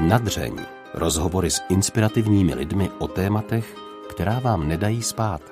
Nadřeň. 0.00 0.56
Rozhovory 0.94 1.50
s 1.50 1.60
inspirativními 1.68 2.54
lidmi 2.54 2.90
o 2.98 3.08
tématech, 3.08 3.76
která 4.10 4.38
vám 4.38 4.68
nedají 4.68 5.02
spát. 5.02 5.42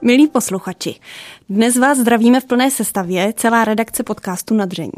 Milí 0.00 0.28
posluchači, 0.28 0.94
dnes 1.48 1.76
vás 1.76 1.98
zdravíme 1.98 2.40
v 2.40 2.44
plné 2.44 2.70
sestavě 2.70 3.32
celá 3.36 3.64
redakce 3.64 4.02
podcastu 4.02 4.54
Nadření. 4.54 4.92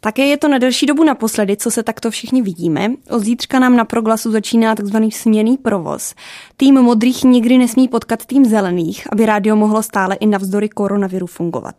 Také 0.00 0.26
je 0.26 0.36
to 0.36 0.48
na 0.48 0.58
delší 0.58 0.86
dobu 0.86 1.04
naposledy, 1.04 1.56
co 1.56 1.70
se 1.70 1.82
takto 1.82 2.10
všichni 2.10 2.42
vidíme. 2.42 2.88
Od 3.10 3.22
zítřka 3.22 3.58
nám 3.58 3.76
na 3.76 3.84
proglasu 3.84 4.32
začíná 4.32 4.74
takzvaný 4.74 5.12
směný 5.12 5.56
provoz. 5.56 6.14
Tým 6.56 6.74
modrých 6.74 7.24
nikdy 7.24 7.58
nesmí 7.58 7.88
potkat 7.88 8.26
tým 8.26 8.44
zelených, 8.44 9.08
aby 9.12 9.26
rádio 9.26 9.56
mohlo 9.56 9.82
stále 9.82 10.14
i 10.14 10.26
navzdory 10.26 10.68
koronaviru 10.68 11.26
fungovat. 11.26 11.74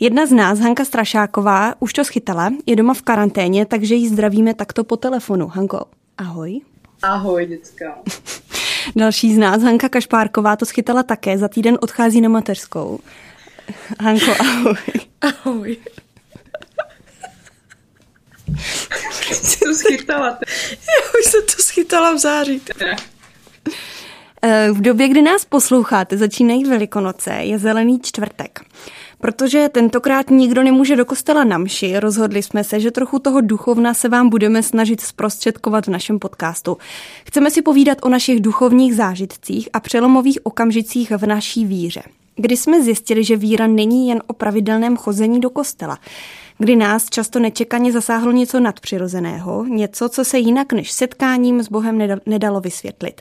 Jedna 0.00 0.26
z 0.26 0.32
nás, 0.32 0.58
Hanka 0.58 0.84
Strašáková, 0.84 1.74
už 1.78 1.92
to 1.92 2.04
schytala, 2.04 2.50
je 2.66 2.76
doma 2.76 2.94
v 2.94 3.02
karanténě, 3.02 3.66
takže 3.66 3.94
ji 3.94 4.08
zdravíme 4.08 4.54
takto 4.54 4.84
po 4.84 4.96
telefonu. 4.96 5.46
Hanko, 5.46 5.84
ahoj. 6.18 6.60
Ahoj, 7.02 7.46
děcka. 7.46 7.98
Další 8.96 9.34
z 9.34 9.38
nás, 9.38 9.62
Hanka 9.62 9.88
Kašpárková, 9.88 10.56
to 10.56 10.66
schytala 10.66 11.02
také, 11.02 11.38
za 11.38 11.48
týden 11.48 11.78
odchází 11.80 12.20
na 12.20 12.28
mateřskou. 12.28 12.98
Hanko, 14.00 14.32
ahoj. 14.40 14.76
Ahoj. 15.20 15.76
Jsi 19.32 19.58
to 19.58 19.74
schytala. 19.74 20.38
Já 20.70 21.20
už 21.20 21.30
jsem 21.30 21.40
to 21.56 21.62
schytala 21.62 22.12
v 22.12 22.18
září. 22.18 22.62
Eh, 24.42 24.68
v 24.72 24.80
době, 24.80 25.08
kdy 25.08 25.22
nás 25.22 25.44
posloucháte, 25.44 26.16
začínají 26.16 26.64
Velikonoce, 26.64 27.30
je 27.30 27.58
zelený 27.58 28.00
čtvrtek. 28.00 28.60
Protože 29.20 29.68
tentokrát 29.68 30.30
nikdo 30.30 30.62
nemůže 30.62 30.96
do 30.96 31.04
kostela 31.04 31.44
na 31.44 31.58
mši, 31.58 32.00
rozhodli 32.00 32.42
jsme 32.42 32.64
se, 32.64 32.80
že 32.80 32.90
trochu 32.90 33.18
toho 33.18 33.40
duchovna 33.40 33.94
se 33.94 34.08
vám 34.08 34.28
budeme 34.28 34.62
snažit 34.62 35.00
zprostředkovat 35.00 35.86
v 35.86 35.90
našem 35.90 36.18
podcastu. 36.18 36.78
Chceme 37.26 37.50
si 37.50 37.62
povídat 37.62 37.98
o 38.02 38.08
našich 38.08 38.40
duchovních 38.40 38.94
zážitcích 38.94 39.68
a 39.72 39.80
přelomových 39.80 40.38
okamžicích 40.42 41.10
v 41.10 41.26
naší 41.26 41.66
víře. 41.66 42.02
Kdy 42.36 42.56
jsme 42.56 42.82
zjistili, 42.82 43.24
že 43.24 43.36
víra 43.36 43.66
není 43.66 44.08
jen 44.08 44.22
o 44.26 44.32
pravidelném 44.32 44.96
chození 44.96 45.40
do 45.40 45.50
kostela, 45.50 45.98
kdy 46.60 46.76
nás 46.76 47.10
často 47.10 47.38
nečekaně 47.38 47.92
zasáhlo 47.92 48.32
něco 48.32 48.60
nadpřirozeného, 48.60 49.64
něco, 49.64 50.08
co 50.08 50.24
se 50.24 50.38
jinak 50.38 50.72
než 50.72 50.92
setkáním 50.92 51.62
s 51.62 51.68
Bohem 51.68 52.20
nedalo 52.26 52.60
vysvětlit. 52.60 53.20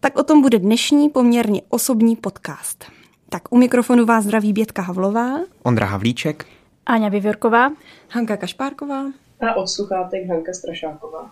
Tak 0.00 0.18
o 0.18 0.22
tom 0.22 0.42
bude 0.42 0.58
dnešní 0.58 1.08
poměrně 1.08 1.62
osobní 1.68 2.16
podcast. 2.16 2.84
Tak 3.28 3.42
u 3.50 3.56
mikrofonu 3.56 4.06
vás 4.06 4.24
zdraví 4.24 4.52
Bětka 4.52 4.82
Havlová, 4.82 5.40
Ondra 5.62 5.86
Havlíček, 5.86 6.46
Áňa 6.86 7.08
Vyvěrková, 7.08 7.72
Hanka 8.08 8.36
Kašpárková 8.36 9.04
a 9.40 9.54
od 9.54 9.68
sluchátek 9.68 10.28
Hanka 10.28 10.52
Strašáková. 10.52 11.30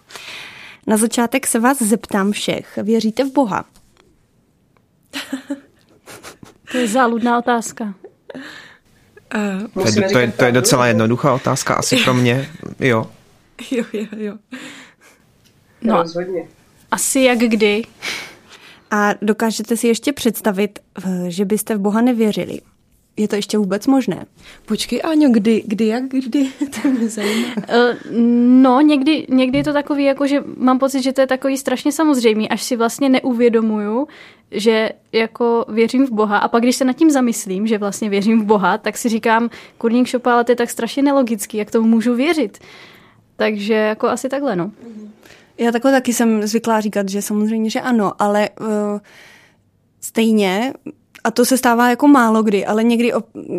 Na 0.87 0.97
začátek 0.97 1.47
se 1.47 1.61
vás 1.61 1.83
zeptám 1.83 2.33
všech, 2.33 2.79
věříte 2.83 3.25
v 3.25 3.33
Boha? 3.33 3.65
to 6.73 6.79
je 6.79 6.89
záludná 6.89 7.39
otázka. 7.39 7.95
Uh, 9.35 9.85
to, 9.85 10.01
je, 10.01 10.09
to, 10.13 10.19
je, 10.19 10.33
to 10.33 10.45
je 10.45 10.53
docela 10.53 10.87
jednoduchá 10.87 11.35
otázka, 11.35 11.75
asi 11.75 11.97
pro 11.97 12.15
mě, 12.15 12.49
jo. 12.81 13.11
Jo, 13.71 13.85
jo, 13.93 14.07
jo. 14.17 14.35
No, 15.83 15.97
rozhodně. 15.97 16.49
Asi 16.91 17.21
jak 17.21 17.39
kdy. 17.39 17.83
A 18.91 19.15
dokážete 19.23 19.77
si 19.77 19.89
ještě 19.89 20.13
představit, 20.13 20.79
že 21.29 21.45
byste 21.45 21.77
v 21.77 21.79
Boha 21.79 22.01
nevěřili? 22.01 22.61
Je 23.17 23.29
to 23.29 23.37
ještě 23.37 23.59
vůbec 23.59 23.87
možné? 23.87 24.27
Počkej, 24.67 25.01
Áňo, 25.05 25.31
kdy, 25.31 25.63
kdy, 25.67 25.87
jak, 25.87 26.05
kdy? 26.05 26.49
To 26.83 26.89
mě 26.89 27.09
zajímá. 27.09 27.49
Eh, 27.69 27.97
no, 28.63 28.81
někdy, 28.81 29.27
někdy 29.31 29.59
je 29.59 29.65
to 29.65 29.73
takový, 29.73 30.05
jako 30.05 30.27
že 30.27 30.45
mám 30.57 30.79
pocit, 30.79 31.03
že 31.03 31.13
to 31.13 31.21
je 31.21 31.27
takový 31.27 31.57
strašně 31.57 31.93
samozřejmý, 31.93 32.49
až 32.49 32.63
si 32.63 32.77
vlastně 32.77 33.09
neuvědomuju, 33.09 34.09
že 34.51 34.91
jako 35.13 35.65
věřím 35.69 36.07
v 36.07 36.11
Boha 36.11 36.39
a 36.39 36.49
pak, 36.49 36.63
když 36.63 36.77
se 36.77 36.85
nad 36.85 36.97
tím 36.97 37.11
zamyslím, 37.11 37.67
že 37.67 37.79
vlastně 37.79 38.11
věřím 38.11 38.41
v 38.41 38.45
Boha, 38.45 38.79
tak 38.79 38.99
si 38.99 39.09
říkám, 39.09 39.51
kurník 39.79 40.07
šopa, 40.07 40.35
ale 40.35 40.45
to 40.45 40.53
je 40.53 40.57
tak 40.57 40.71
strašně 40.71 41.03
nelogický, 41.03 41.57
jak 41.57 41.71
tomu 41.71 41.89
můžu 41.89 42.15
věřit. 42.15 42.59
Takže 43.37 43.75
jako 43.75 44.09
asi 44.09 44.29
takhle, 44.29 44.57
no. 44.57 44.73
Já 45.59 45.73
takhle 45.73 45.93
taky 45.93 46.13
jsem 46.13 46.47
zvyklá 46.47 46.81
říkat, 46.81 47.09
že 47.09 47.23
samozřejmě, 47.23 47.71
že 47.71 47.81
ano, 47.81 48.13
ale 48.19 48.51
uh, 48.61 48.67
stejně 50.01 50.73
a 51.25 51.31
to 51.31 51.45
se 51.45 51.59
stává 51.59 51.91
jako 51.91 52.09
málo 52.09 52.43
kdy, 52.43 52.67
ale 52.67 52.85
někdy 52.85 53.13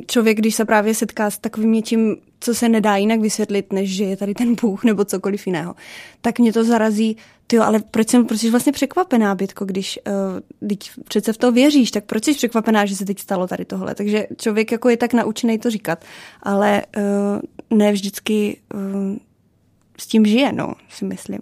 člověk, 0.08 0.38
když 0.38 0.56
se 0.56 0.66
právě 0.66 0.94
setká 0.94 1.30
s 1.30 1.38
takovým 1.38 1.72
něčím, 1.72 2.18
co 2.40 2.56
se 2.56 2.70
nedá 2.70 2.96
jinak 2.96 3.20
vysvětlit, 3.20 3.74
než 3.74 3.96
že 3.96 4.03
je 4.03 4.18
tady 4.18 4.34
ten 4.34 4.56
Bůh 4.62 4.84
nebo 4.84 5.06
cokoliv 5.06 5.48
jiného, 5.48 5.76
tak 6.22 6.40
mě 6.40 6.53
to 6.53 6.64
zarazí, 6.64 7.18
ty 7.48 7.58
ale 7.58 7.80
proč 7.92 8.09
jsem 8.09 8.26
proč 8.26 8.40
jsi 8.40 8.50
vlastně 8.50 8.72
překvapená, 8.72 9.36
Bytko, 9.36 9.66
když 9.66 10.00
uh, 10.08 10.68
teď 10.70 10.92
přece 11.08 11.34
v 11.34 11.38
to 11.38 11.52
věříš, 11.52 11.92
tak 11.92 12.06
proč 12.06 12.26
jsi 12.26 12.34
překvapená, 12.34 12.86
že 12.86 12.96
se 12.96 13.06
teď 13.06 13.20
stalo 13.20 13.48
tady 13.48 13.66
tohle? 13.66 13.96
Takže 13.96 14.28
člověk 14.38 14.72
jako 14.72 14.90
je 14.90 14.97
tak 14.97 15.14
naučený 15.14 15.59
to 15.59 15.70
říkat, 15.70 16.06
ale 16.44 16.84
uh, 16.97 17.78
ne 17.78 17.92
vždycky 17.92 18.58
uh, 18.74 19.18
s 20.00 20.08
tím 20.08 20.26
žije, 20.26 20.52
no, 20.52 20.74
si 20.90 21.06
myslím. 21.06 21.40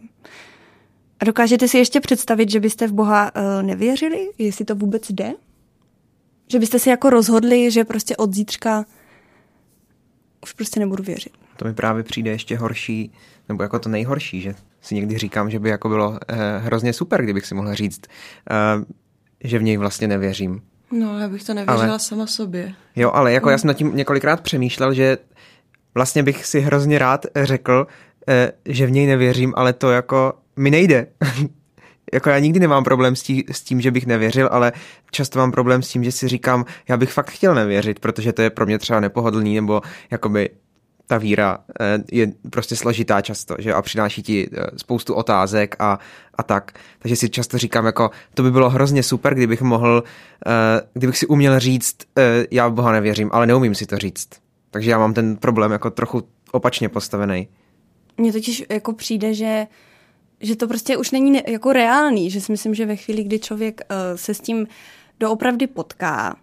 A 1.20 1.26
dokážete 1.26 1.68
si 1.68 1.78
ještě 1.78 2.00
představit, 2.00 2.52
že 2.52 2.60
byste 2.60 2.88
v 2.88 2.94
Boha 2.94 3.32
uh, 3.36 3.64
nevěřili, 3.64 4.30
jestli 4.38 4.66
to 4.66 4.76
vůbec 4.76 5.12
jde? 5.12 5.34
Že 6.48 6.60
byste 6.60 6.80
si 6.80 6.90
jako 6.90 7.10
rozhodli, 7.10 7.72
že 7.72 7.84
prostě 7.84 8.16
od 8.16 8.34
zítřka 8.34 8.86
už 10.44 10.54
prostě 10.54 10.80
nebudu 10.80 11.04
věřit. 11.04 11.34
To 11.58 11.66
mi 11.66 11.74
právě 11.74 12.04
přijde 12.04 12.32
ještě 12.32 12.58
horší, 12.58 13.12
nebo 13.50 13.64
jako 13.64 13.80
to 13.80 13.90
nejhorší, 13.90 14.42
že 14.42 14.56
si 14.82 14.96
někdy 14.96 15.18
říkám, 15.18 15.50
že 15.50 15.60
by 15.60 15.70
jako 15.70 15.90
bylo 15.90 16.20
eh, 16.28 16.58
hrozně 16.58 16.94
super, 16.94 17.24
kdybych 17.24 17.46
si 17.46 17.56
mohl 17.56 17.76
říct, 17.76 18.02
eh, 18.52 18.86
že 19.44 19.60
v 19.60 19.64
něj 19.64 19.78
vlastně 19.78 20.08
nevěřím. 20.08 20.62
No, 20.92 21.20
já 21.20 21.28
bych 21.28 21.44
to 21.44 21.54
nevěřila 21.54 21.90
ale, 21.90 22.00
sama 22.00 22.28
sobě. 22.28 22.74
Jo, 22.96 23.12
ale 23.12 23.34
jako 23.34 23.50
já 23.50 23.58
jsem 23.58 23.68
nad 23.68 23.74
tím 23.74 23.96
několikrát 23.96 24.42
přemýšlel, 24.42 24.94
že 24.94 25.18
vlastně 25.96 26.24
bych 26.24 26.46
si 26.46 26.60
hrozně 26.60 27.00
rád 27.00 27.26
řekl, 27.36 27.88
eh, 28.28 28.52
že 28.66 28.88
v 28.88 28.92
něj 28.92 29.08
nevěřím, 29.08 29.54
ale 29.56 29.74
to 29.74 29.92
jako 29.92 30.34
mi 30.56 30.72
nejde. 30.72 31.08
jako 32.14 32.30
já 32.30 32.40
nikdy 32.40 32.60
nemám 32.60 32.84
problém 32.84 33.16
s, 33.16 33.24
tí, 33.24 33.46
s 33.52 33.62
tím, 33.62 33.82
že 33.82 33.92
bych 33.92 34.06
nevěřil, 34.06 34.50
ale 34.52 34.72
často 35.12 35.40
mám 35.40 35.52
problém 35.52 35.82
s 35.82 35.90
tím, 35.90 36.04
že 36.04 36.12
si 36.12 36.28
říkám, 36.28 36.66
já 36.88 36.98
bych 36.98 37.12
fakt 37.12 37.32
chtěl 37.32 37.56
nevěřit, 37.56 38.00
protože 38.00 38.34
to 38.34 38.42
je 38.42 38.50
pro 38.50 38.66
mě 38.66 38.80
třeba 38.80 39.00
nepohodlný, 39.00 39.56
nebo 39.56 39.82
jakoby 40.12 40.50
ta 41.08 41.18
víra 41.18 41.58
eh, 41.80 42.04
je 42.12 42.32
prostě 42.50 42.76
složitá 42.76 43.22
často, 43.22 43.56
že 43.60 43.74
a 43.74 43.82
přináší 43.82 44.24
ti 44.24 44.50
eh, 44.52 44.68
spoustu 44.78 45.14
otázek 45.14 45.76
a, 45.80 46.00
a 46.38 46.44
tak. 46.44 46.72
Takže 47.00 47.16
si 47.16 47.30
často 47.30 47.58
říkám, 47.58 47.86
jako 47.86 48.12
to 48.34 48.44
by 48.44 48.52
bylo 48.52 48.70
hrozně 48.70 49.04
super, 49.04 49.36
kdybych 49.36 49.62
mohl, 49.62 50.04
eh, 50.48 50.82
kdybych 50.94 51.18
si 51.18 51.28
uměl 51.28 51.60
říct, 51.60 51.98
já 52.52 52.70
Boha 52.70 52.92
nevěřím, 52.92 53.30
ale 53.34 53.46
neumím 53.46 53.76
si 53.76 53.86
to 53.86 53.98
říct. 53.98 54.30
Takže 54.72 54.92
já 54.92 54.98
mám 54.98 55.14
ten 55.14 55.38
problém 55.38 55.72
jako 55.72 55.90
trochu 55.90 56.24
opačně 56.52 56.90
postavený. 56.90 57.48
Mně 58.18 58.34
totiž 58.34 58.66
jako 58.70 58.94
přijde, 58.94 59.34
že 59.34 59.68
že 60.44 60.56
to 60.56 60.68
prostě 60.68 60.98
už 60.98 61.12
není 61.12 61.42
jako 61.48 61.74
reálný, 61.74 62.32
že 62.32 62.42
si 62.42 62.52
myslím, 62.52 62.76
že 62.76 62.86
ve 62.86 62.96
chvíli, 62.96 63.24
kdy 63.24 63.40
člověk 63.40 63.82
uh, 63.82 64.18
se 64.18 64.34
s 64.34 64.40
tím 64.40 64.68
doopravdy 65.20 65.68
potká 65.68 66.36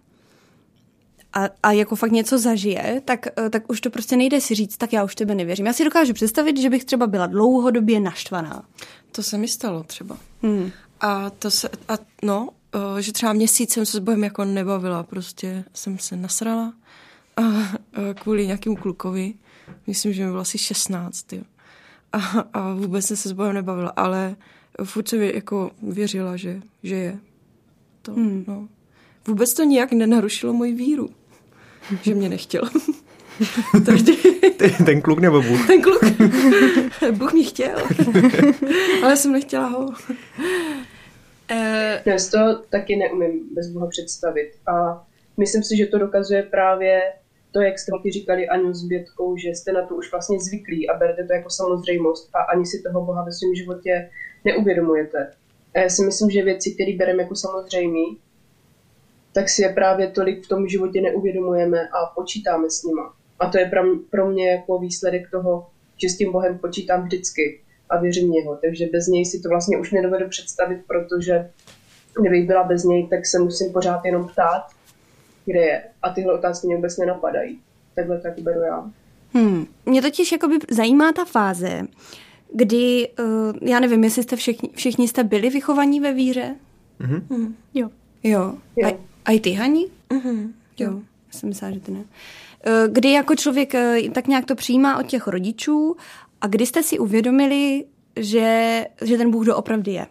a, 1.33 1.49
a 1.63 1.71
jako 1.71 1.95
fakt 1.95 2.11
něco 2.11 2.39
zažije, 2.39 3.01
tak, 3.05 3.27
uh, 3.41 3.49
tak 3.49 3.69
už 3.69 3.81
to 3.81 3.89
prostě 3.89 4.17
nejde 4.17 4.41
si 4.41 4.55
říct, 4.55 4.77
tak 4.77 4.93
já 4.93 5.03
už 5.03 5.15
tebe 5.15 5.35
nevěřím. 5.35 5.65
Já 5.65 5.73
si 5.73 5.83
dokážu 5.83 6.13
představit, 6.13 6.57
že 6.57 6.69
bych 6.69 6.85
třeba 6.85 7.07
byla 7.07 7.27
dlouhodobě 7.27 7.99
naštvaná. 7.99 8.65
To 9.11 9.23
se 9.23 9.37
mi 9.37 9.47
stalo 9.47 9.83
třeba. 9.83 10.17
Hmm. 10.41 10.71
A 10.99 11.29
to 11.29 11.51
se, 11.51 11.69
a 11.87 11.93
no, 12.23 12.49
uh, 12.75 12.97
že 12.99 13.11
třeba 13.11 13.33
měsíc 13.33 13.73
jsem 13.73 13.85
se 13.85 13.97
s 13.97 13.99
Bohem 13.99 14.23
jako 14.23 14.45
nebavila, 14.45 15.03
prostě 15.03 15.63
jsem 15.73 15.99
se 15.99 16.15
nasrala 16.15 16.73
a, 17.37 17.41
uh, 17.41 17.63
kvůli 18.21 18.47
nějakému 18.47 18.75
klukovi, 18.75 19.33
myslím, 19.87 20.13
že 20.13 20.23
mi 20.23 20.29
bylo 20.29 20.41
asi 20.41 20.57
16, 20.57 21.33
jo 21.33 21.41
a, 22.13 22.39
a 22.53 22.73
vůbec 22.73 23.05
jsem 23.05 23.17
se 23.17 23.29
s 23.29 23.31
Bohem 23.31 23.53
nebavila, 23.53 23.93
ale 23.95 24.35
furt 24.83 25.07
jsem 25.07 25.21
jako 25.21 25.71
věřila, 25.81 26.37
že, 26.37 26.61
že 26.83 26.95
je. 26.95 27.19
To, 28.01 28.13
hmm. 28.13 28.43
no. 28.47 28.67
Vůbec 29.27 29.53
to 29.53 29.63
nijak 29.63 29.91
nenarušilo 29.91 30.53
moji 30.53 30.73
víru, 30.73 31.09
že 32.01 32.15
mě 32.15 32.29
nechtěl. 32.29 32.61
ten, 34.57 34.85
ten 34.85 35.01
kluk 35.01 35.19
nebo 35.19 35.41
Bůh? 35.41 35.67
Ten 35.67 35.81
kluk. 35.81 36.01
Bůh 37.11 37.33
mě 37.33 37.43
chtěl. 37.43 37.77
ale 39.03 39.17
jsem 39.17 39.31
nechtěla 39.31 39.67
ho. 39.67 39.89
Já 42.05 42.17
si 42.17 42.31
to 42.31 42.37
taky 42.69 42.95
neumím 42.95 43.49
bez 43.55 43.69
Boha 43.69 43.87
představit. 43.87 44.51
A 44.67 45.07
myslím 45.37 45.63
si, 45.63 45.77
že 45.77 45.85
to 45.85 45.97
dokazuje 45.97 46.43
právě 46.43 47.01
to, 47.51 47.61
jak 47.61 47.79
jste 47.79 47.91
taky 47.91 48.11
říkali 48.11 48.49
Aňu 48.49 48.73
s 48.73 48.83
Bětkou, 48.83 49.37
že 49.37 49.49
jste 49.49 49.71
na 49.71 49.85
to 49.87 49.95
už 49.95 50.11
vlastně 50.11 50.39
zvyklí 50.39 50.89
a 50.89 50.97
berete 50.97 51.23
to 51.23 51.33
jako 51.33 51.49
samozřejmost 51.49 52.29
a 52.33 52.39
ani 52.39 52.65
si 52.65 52.81
toho 52.81 53.05
Boha 53.05 53.23
ve 53.23 53.31
svém 53.31 53.55
životě 53.55 54.09
neuvědomujete. 54.45 55.31
A 55.75 55.79
já 55.79 55.89
si 55.89 56.05
myslím, 56.05 56.29
že 56.29 56.43
věci, 56.43 56.71
které 56.71 56.97
bereme 56.97 57.23
jako 57.23 57.35
samozřejmé, 57.35 58.15
tak 59.33 59.49
si 59.49 59.61
je 59.61 59.69
právě 59.69 60.07
tolik 60.07 60.45
v 60.45 60.47
tom 60.47 60.67
životě 60.67 61.01
neuvědomujeme 61.01 61.87
a 61.87 62.05
počítáme 62.15 62.69
s 62.69 62.83
nima. 62.83 63.13
A 63.39 63.49
to 63.49 63.59
je 63.59 63.71
pro 64.09 64.29
mě 64.29 64.51
jako 64.51 64.79
výsledek 64.79 65.31
toho, 65.31 65.67
že 65.97 66.09
s 66.09 66.17
tím 66.17 66.31
Bohem 66.31 66.57
počítám 66.57 67.03
vždycky 67.03 67.61
a 67.89 67.97
věřím 67.97 68.31
něho. 68.31 68.55
Takže 68.55 68.85
bez 68.91 69.07
něj 69.07 69.25
si 69.25 69.39
to 69.39 69.49
vlastně 69.49 69.79
už 69.79 69.91
nedovedu 69.91 70.29
představit, 70.29 70.79
protože 70.87 71.49
kdybych 72.21 72.47
byla 72.47 72.63
bez 72.63 72.83
něj, 72.83 73.07
tak 73.07 73.25
se 73.25 73.39
musím 73.39 73.73
pořád 73.73 74.05
jenom 74.05 74.27
ptát, 74.27 74.63
kde 75.45 75.59
je. 75.59 75.83
A 76.01 76.09
tyhle 76.09 76.33
otázky 76.33 76.67
mě 76.67 76.75
vůbec 76.75 76.97
nenapadají. 76.97 77.59
Takhle 77.95 78.19
tak 78.19 78.39
beru 78.39 78.61
já. 78.61 78.91
Hmm. 79.33 79.65
Mě 79.85 80.01
totiž 80.01 80.31
jakoby 80.31 80.59
zajímá 80.69 81.11
ta 81.11 81.25
fáze, 81.25 81.81
kdy, 82.53 83.09
uh, 83.19 83.53
já 83.61 83.79
nevím, 83.79 84.03
jestli 84.03 84.23
jste 84.23 84.35
všichni, 84.35 84.69
všichni 84.75 85.07
jste 85.07 85.23
byli 85.23 85.49
vychovaní 85.49 85.99
ve 85.99 86.13
víře? 86.13 86.55
Mm-hmm. 87.01 87.21
Mm. 87.29 87.55
Jo. 87.73 87.89
Jo. 88.23 88.55
jo. 88.75 88.87
A, 88.87 88.97
a 89.25 89.31
i 89.31 89.39
ty, 89.39 89.51
Hani? 89.51 89.87
Mm-hmm. 90.09 90.51
Jo. 90.79 90.91
Já 91.27 91.39
jsem 91.39 91.49
myslela, 91.49 91.73
že 91.73 91.79
ty 91.79 91.91
ne. 91.91 92.03
Eh, 92.65 92.87
kdy 92.91 93.11
jako 93.11 93.35
člověk 93.35 93.75
eh, 93.75 94.09
tak 94.13 94.27
nějak 94.27 94.45
to 94.45 94.55
přijímá 94.55 94.99
od 94.99 95.05
těch 95.05 95.27
rodičů 95.27 95.95
a 96.41 96.47
kdy 96.47 96.65
jste 96.65 96.83
si 96.83 96.99
uvědomili, 96.99 97.85
že, 98.15 98.85
že 99.01 99.17
ten 99.17 99.31
Bůh 99.31 99.45
doopravdy 99.45 99.91
je? 99.91 100.07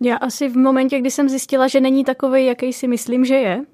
Já 0.00 0.16
asi 0.16 0.48
v 0.48 0.56
momentě, 0.56 0.98
kdy 0.98 1.10
jsem 1.10 1.28
zjistila, 1.28 1.68
že 1.68 1.80
není 1.80 2.04
takový, 2.04 2.46
jaký 2.46 2.72
si 2.72 2.88
myslím, 2.88 3.24
že 3.24 3.34
je. 3.34 3.64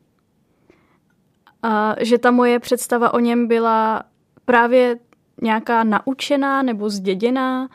A 1.62 1.94
že 2.00 2.18
ta 2.18 2.30
moje 2.30 2.58
představa 2.58 3.14
o 3.14 3.18
něm 3.18 3.46
byla 3.46 4.02
právě 4.44 4.98
nějaká 5.42 5.84
naučená 5.84 6.62
nebo 6.62 6.90
zděděná. 6.90 7.68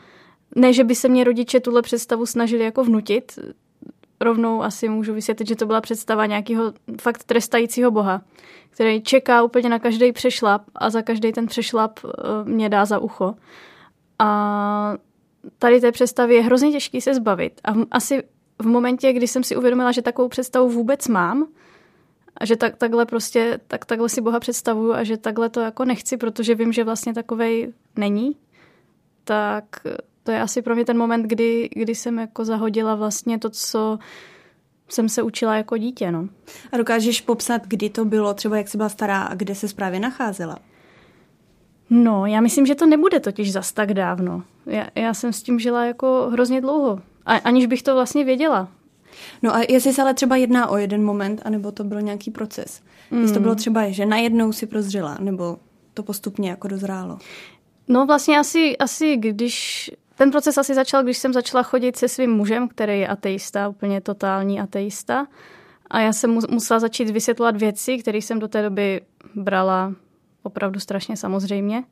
Ne, 0.56 0.72
že 0.72 0.84
by 0.84 0.94
se 0.94 1.08
mě 1.08 1.24
rodiče 1.24 1.60
tuhle 1.60 1.82
představu 1.82 2.26
snažili 2.26 2.64
jako 2.64 2.84
vnutit. 2.84 3.38
Rovnou 4.20 4.62
asi 4.62 4.88
můžu 4.88 5.14
vysvětlit, 5.14 5.48
že 5.48 5.56
to 5.56 5.66
byla 5.66 5.80
představa 5.80 6.26
nějakého 6.26 6.72
fakt 7.00 7.24
trestajícího 7.24 7.90
boha, 7.90 8.22
který 8.70 9.02
čeká 9.02 9.42
úplně 9.42 9.68
na 9.68 9.78
každý 9.78 10.12
přešlap 10.12 10.62
a 10.74 10.90
za 10.90 11.02
každý 11.02 11.32
ten 11.32 11.46
přešlap 11.46 12.00
eh, 12.04 12.08
mě 12.44 12.68
dá 12.68 12.84
za 12.84 12.98
ucho. 12.98 13.34
A 14.18 14.94
tady 15.58 15.80
té 15.80 15.92
představy 15.92 16.34
je 16.34 16.42
hrozně 16.42 16.72
těžký 16.72 17.00
se 17.00 17.14
zbavit. 17.14 17.60
A 17.64 17.74
asi 17.90 18.22
v 18.62 18.66
momentě, 18.66 19.12
kdy 19.12 19.28
jsem 19.28 19.44
si 19.44 19.56
uvědomila, 19.56 19.92
že 19.92 20.02
takovou 20.02 20.28
představu 20.28 20.68
vůbec 20.68 21.08
mám, 21.08 21.46
a 22.38 22.44
že 22.44 22.56
tak, 22.56 22.76
takhle 22.76 23.06
prostě, 23.06 23.60
tak, 23.66 23.84
takhle 23.84 24.08
si 24.08 24.20
Boha 24.20 24.40
představuju 24.40 24.92
a 24.92 25.04
že 25.04 25.16
takhle 25.16 25.48
to 25.48 25.60
jako 25.60 25.84
nechci, 25.84 26.16
protože 26.16 26.54
vím, 26.54 26.72
že 26.72 26.84
vlastně 26.84 27.14
takovej 27.14 27.72
není, 27.96 28.36
tak 29.24 29.64
to 30.22 30.32
je 30.32 30.40
asi 30.40 30.62
pro 30.62 30.74
mě 30.74 30.84
ten 30.84 30.98
moment, 30.98 31.22
kdy, 31.22 31.68
kdy 31.72 31.94
jsem 31.94 32.18
jako 32.18 32.44
zahodila 32.44 32.94
vlastně 32.94 33.38
to, 33.38 33.50
co 33.50 33.98
jsem 34.88 35.08
se 35.08 35.22
učila 35.22 35.56
jako 35.56 35.76
dítě. 35.76 36.10
No. 36.10 36.28
A 36.72 36.76
dokážeš 36.76 37.20
popsat, 37.20 37.66
kdy 37.66 37.90
to 37.90 38.04
bylo, 38.04 38.34
třeba 38.34 38.56
jak 38.56 38.68
jsi 38.68 38.76
byla 38.76 38.88
stará 38.88 39.22
a 39.22 39.34
kde 39.34 39.54
se 39.54 39.66
právě 39.76 40.00
nacházela? 40.00 40.58
No, 41.90 42.26
já 42.26 42.40
myslím, 42.40 42.66
že 42.66 42.74
to 42.74 42.86
nebude 42.86 43.20
totiž 43.20 43.52
zas 43.52 43.72
tak 43.72 43.94
dávno. 43.94 44.42
Já, 44.66 44.86
já 44.94 45.14
jsem 45.14 45.32
s 45.32 45.42
tím 45.42 45.58
žila 45.58 45.84
jako 45.84 46.28
hrozně 46.32 46.60
dlouho, 46.60 47.00
a, 47.26 47.34
aniž 47.34 47.66
bych 47.66 47.82
to 47.82 47.94
vlastně 47.94 48.24
věděla. 48.24 48.68
No 49.42 49.54
a 49.54 49.60
jestli 49.68 49.92
se 49.92 50.02
ale 50.02 50.14
třeba 50.14 50.36
jedná 50.36 50.68
o 50.68 50.76
jeden 50.76 51.04
moment, 51.04 51.42
anebo 51.44 51.72
to 51.72 51.84
byl 51.84 52.02
nějaký 52.02 52.30
proces. 52.30 52.80
Mm. 53.10 53.20
Jestli 53.20 53.34
to 53.34 53.40
bylo 53.40 53.54
třeba, 53.54 53.88
že 53.88 54.06
najednou 54.06 54.52
si 54.52 54.66
prozřela, 54.66 55.16
nebo 55.20 55.58
to 55.94 56.02
postupně 56.02 56.50
jako 56.50 56.68
dozrálo. 56.68 57.18
No 57.88 58.06
vlastně 58.06 58.38
asi, 58.38 58.78
asi 58.78 59.16
když 59.16 59.90
ten 60.14 60.30
proces 60.30 60.58
asi 60.58 60.74
začal, 60.74 61.02
když 61.02 61.18
jsem 61.18 61.32
začala 61.32 61.62
chodit 61.62 61.96
se 61.96 62.08
svým 62.08 62.30
mužem, 62.30 62.68
který 62.68 63.00
je 63.00 63.08
ateista, 63.08 63.68
úplně 63.68 64.00
totální 64.00 64.60
ateista. 64.60 65.26
A 65.90 66.00
já 66.00 66.12
jsem 66.12 66.38
musela 66.50 66.80
začít 66.80 67.10
vysvětlovat 67.10 67.56
věci, 67.56 67.98
které 67.98 68.18
jsem 68.18 68.38
do 68.38 68.48
té 68.48 68.62
doby 68.62 69.00
brala 69.34 69.94
opravdu 70.42 70.80
strašně 70.80 71.16
samozřejmě. 71.16 71.84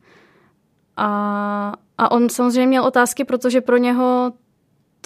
A, 0.96 1.72
a 1.98 2.10
on 2.10 2.28
samozřejmě 2.28 2.66
měl 2.66 2.84
otázky, 2.84 3.24
protože 3.24 3.60
pro 3.60 3.76
něho 3.76 4.32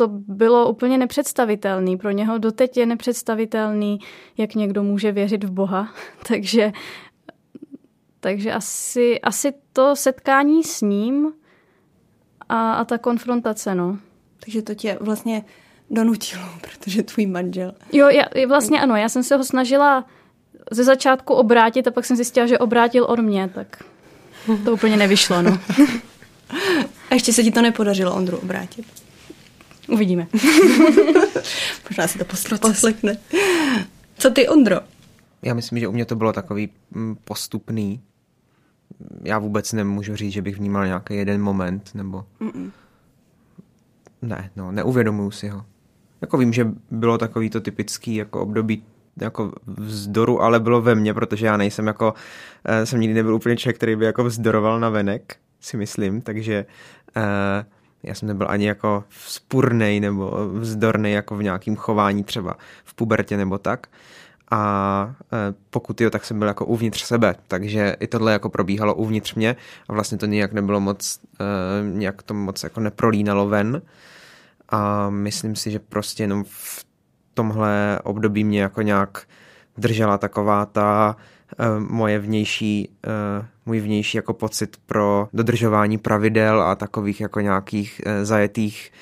to 0.00 0.08
bylo 0.08 0.68
úplně 0.68 0.98
nepředstavitelný. 0.98 1.96
Pro 1.96 2.10
něho 2.10 2.38
doteď 2.38 2.76
je 2.76 2.86
nepředstavitelný, 2.86 3.98
jak 4.38 4.54
někdo 4.54 4.82
může 4.82 5.12
věřit 5.12 5.44
v 5.44 5.50
Boha. 5.50 5.88
takže 6.28 6.72
takže 8.20 8.52
asi, 8.52 9.20
asi 9.20 9.52
to 9.72 9.96
setkání 9.96 10.64
s 10.64 10.80
ním 10.80 11.32
a, 12.48 12.72
a 12.72 12.84
ta 12.84 12.98
konfrontace, 12.98 13.74
no. 13.74 13.98
Takže 14.44 14.62
to 14.62 14.74
tě 14.74 14.98
vlastně 15.00 15.44
donutilo, 15.90 16.44
protože 16.60 17.02
tvůj 17.02 17.26
manžel. 17.26 17.74
Jo, 17.92 18.08
já, 18.08 18.46
vlastně 18.48 18.80
ano, 18.80 18.96
já 18.96 19.08
jsem 19.08 19.22
se 19.22 19.36
ho 19.36 19.44
snažila 19.44 20.04
ze 20.70 20.84
začátku 20.84 21.34
obrátit 21.34 21.86
a 21.86 21.90
pak 21.90 22.04
jsem 22.04 22.16
zjistila, 22.16 22.46
že 22.46 22.58
obrátil 22.58 23.04
od 23.04 23.18
mě, 23.18 23.50
tak 23.54 23.84
to 24.64 24.72
úplně 24.72 24.96
nevyšlo, 24.96 25.42
no. 25.42 25.58
A 27.10 27.14
ještě 27.14 27.32
se 27.32 27.42
ti 27.42 27.50
to 27.50 27.62
nepodařilo 27.62 28.14
Ondru 28.14 28.38
obrátit. 28.38 28.99
Uvidíme. 29.90 30.26
Možná 31.90 32.06
si 32.06 32.18
to 32.18 32.24
poslechne. 32.60 33.16
Co 34.18 34.30
ty, 34.30 34.48
Ondro? 34.48 34.80
Já 35.42 35.54
myslím, 35.54 35.78
že 35.78 35.88
u 35.88 35.92
mě 35.92 36.04
to 36.04 36.16
bylo 36.16 36.32
takový 36.32 36.68
mm, 36.90 37.16
postupný. 37.24 38.00
Já 39.22 39.38
vůbec 39.38 39.72
nemůžu 39.72 40.16
říct, 40.16 40.32
že 40.32 40.42
bych 40.42 40.56
vnímal 40.56 40.86
nějaký 40.86 41.14
jeden 41.14 41.42
moment, 41.42 41.90
nebo... 41.94 42.24
Mm-mm. 42.40 42.70
Ne, 44.22 44.50
no, 44.56 44.72
neuvědomuju 44.72 45.30
si 45.30 45.48
ho. 45.48 45.64
Jako 46.20 46.38
vím, 46.38 46.52
že 46.52 46.68
bylo 46.90 47.18
takový 47.18 47.50
to 47.50 47.60
typický 47.60 48.14
jako 48.14 48.40
období 48.40 48.82
jako 49.20 49.52
vzdoru, 49.66 50.42
ale 50.42 50.60
bylo 50.60 50.80
ve 50.82 50.94
mně, 50.94 51.14
protože 51.14 51.46
já 51.46 51.56
nejsem 51.56 51.86
jako, 51.86 52.12
uh, 52.12 52.84
jsem 52.84 53.00
nikdy 53.00 53.14
nebyl 53.14 53.34
úplně 53.34 53.56
člověk, 53.56 53.76
který 53.76 53.96
by 53.96 54.04
jako 54.04 54.24
vzdoroval 54.24 54.80
na 54.80 54.88
venek, 54.88 55.36
si 55.60 55.76
myslím, 55.76 56.20
takže 56.20 56.66
uh, 57.16 57.22
já 58.02 58.14
jsem 58.14 58.28
nebyl 58.28 58.46
ani 58.50 58.66
jako 58.66 59.04
spurnej 59.10 60.00
nebo 60.00 60.48
vzdorný 60.52 61.12
jako 61.12 61.36
v 61.36 61.42
nějakém 61.42 61.76
chování 61.76 62.24
třeba 62.24 62.56
v 62.84 62.94
pubertě 62.94 63.36
nebo 63.36 63.58
tak. 63.58 63.86
A 64.52 65.14
uh, 65.32 65.38
pokud 65.70 66.00
jo, 66.00 66.10
tak 66.10 66.24
jsem 66.24 66.38
byl 66.38 66.48
jako 66.48 66.64
uvnitř 66.66 67.04
sebe, 67.04 67.34
takže 67.48 67.96
i 68.00 68.06
tohle 68.06 68.32
jako 68.32 68.48
probíhalo 68.50 68.94
uvnitř 68.94 69.34
mě 69.34 69.56
a 69.88 69.92
vlastně 69.92 70.18
to 70.18 70.26
nějak 70.26 70.52
nebylo 70.52 70.80
moc, 70.80 71.20
uh, 71.40 71.98
nějak 71.98 72.22
to 72.22 72.34
moc 72.34 72.62
jako 72.62 72.80
neprolínalo 72.80 73.48
ven. 73.48 73.82
A 74.68 75.10
myslím 75.10 75.56
si, 75.56 75.70
že 75.70 75.78
prostě 75.78 76.22
jenom 76.22 76.44
v 76.48 76.84
tomhle 77.34 77.98
období 78.04 78.44
mě 78.44 78.62
jako 78.62 78.82
nějak 78.82 79.22
držela 79.78 80.18
taková 80.18 80.66
ta 80.66 81.16
moje 81.78 82.18
vnější, 82.18 82.88
uh, 83.06 83.46
můj 83.66 83.80
vnější 83.80 84.16
jako 84.16 84.34
pocit 84.34 84.76
pro 84.86 85.28
dodržování 85.32 85.98
pravidel 85.98 86.62
a 86.62 86.74
takových 86.74 87.20
jako 87.20 87.40
nějakých 87.40 88.00
uh, 88.06 88.12
zajetých 88.24 88.92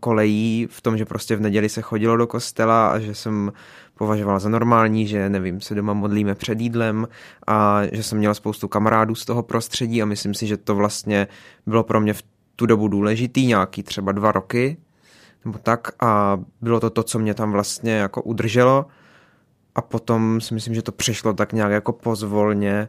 kolejí 0.00 0.68
v 0.70 0.80
tom, 0.80 0.98
že 0.98 1.04
prostě 1.04 1.36
v 1.36 1.40
neděli 1.40 1.68
se 1.68 1.82
chodilo 1.82 2.16
do 2.16 2.26
kostela 2.26 2.88
a 2.88 2.98
že 2.98 3.14
jsem 3.14 3.52
považoval 3.98 4.40
za 4.40 4.48
normální, 4.48 5.06
že 5.06 5.28
nevím, 5.28 5.60
se 5.60 5.74
doma 5.74 5.92
modlíme 5.92 6.34
před 6.34 6.60
jídlem 6.60 7.08
a 7.46 7.80
že 7.92 8.02
jsem 8.02 8.18
měl 8.18 8.34
spoustu 8.34 8.68
kamarádů 8.68 9.14
z 9.14 9.24
toho 9.24 9.42
prostředí 9.42 10.02
a 10.02 10.06
myslím 10.06 10.34
si, 10.34 10.46
že 10.46 10.56
to 10.56 10.74
vlastně 10.74 11.26
bylo 11.66 11.84
pro 11.84 12.00
mě 12.00 12.14
v 12.14 12.22
tu 12.56 12.66
dobu 12.66 12.88
důležitý, 12.88 13.46
nějaký 13.46 13.82
třeba 13.82 14.12
dva 14.12 14.32
roky, 14.32 14.76
nebo 15.44 15.58
tak 15.58 15.88
a 16.00 16.40
bylo 16.60 16.80
to 16.80 16.90
to, 16.90 17.02
co 17.02 17.18
mě 17.18 17.34
tam 17.34 17.52
vlastně 17.52 17.92
jako 17.92 18.22
udrželo 18.22 18.86
a 19.78 19.82
potom 19.82 20.40
si 20.40 20.54
myslím, 20.54 20.74
že 20.74 20.82
to 20.82 20.92
přišlo 20.92 21.32
tak 21.32 21.52
nějak 21.52 21.72
jako 21.72 21.92
pozvolně 21.92 22.88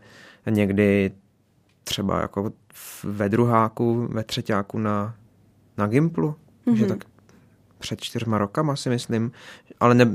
někdy 0.50 1.12
třeba 1.84 2.22
jako 2.22 2.52
ve 3.04 3.30
druháku, 3.30 4.08
ve 4.12 4.24
třetíku 4.24 4.80
na, 4.80 5.16
na 5.78 5.88
Gimplu, 5.88 6.36
mm-hmm. 6.68 6.74
že 6.76 6.86
tak 6.86 7.04
před 7.80 8.02
čtyřma 8.02 8.38
rokama 8.38 8.76
si 8.76 8.90
myslím, 8.90 9.32
ale 9.80 9.96
ne, 9.96 10.06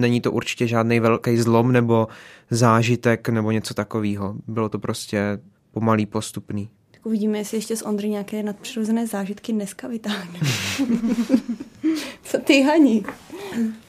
není 0.00 0.20
to 0.20 0.32
určitě 0.32 0.66
žádný 0.66 1.00
velký 1.00 1.36
zlom 1.36 1.72
nebo 1.72 2.08
zážitek 2.50 3.28
nebo 3.28 3.50
něco 3.50 3.74
takového. 3.74 4.34
Bylo 4.48 4.68
to 4.68 4.78
prostě 4.78 5.38
pomalý, 5.70 6.06
postupný. 6.06 6.70
Tak 6.90 7.06
uvidíme, 7.06 7.38
jestli 7.38 7.56
ještě 7.56 7.76
z 7.76 7.82
Ondry 7.82 8.08
nějaké 8.08 8.42
nadpřirozené 8.42 9.06
zážitky 9.06 9.52
dneska 9.52 9.88
vytáhne. 9.88 10.40
Co 12.22 12.38
ty, 12.38 12.62
Hani? 12.62 13.04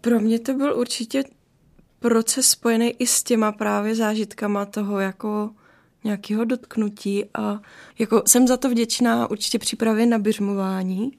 Pro 0.02 0.20
mě 0.20 0.40
to 0.40 0.54
byl 0.54 0.80
určitě 0.80 1.24
proces 2.06 2.50
spojený 2.50 2.92
i 3.00 3.08
s 3.08 3.24
těma 3.24 3.52
právě 3.52 3.96
zážitkama 3.96 4.66
toho 4.66 5.00
jako 5.00 5.50
nějakého 6.04 6.46
dotknutí 6.46 7.26
a 7.34 7.60
jako 8.00 8.24
jsem 8.28 8.48
za 8.48 8.58
to 8.58 8.70
vděčná 8.70 9.32
určitě 9.32 9.60
přípravě 9.60 10.06
na 10.06 10.20
běžmování, 10.20 11.18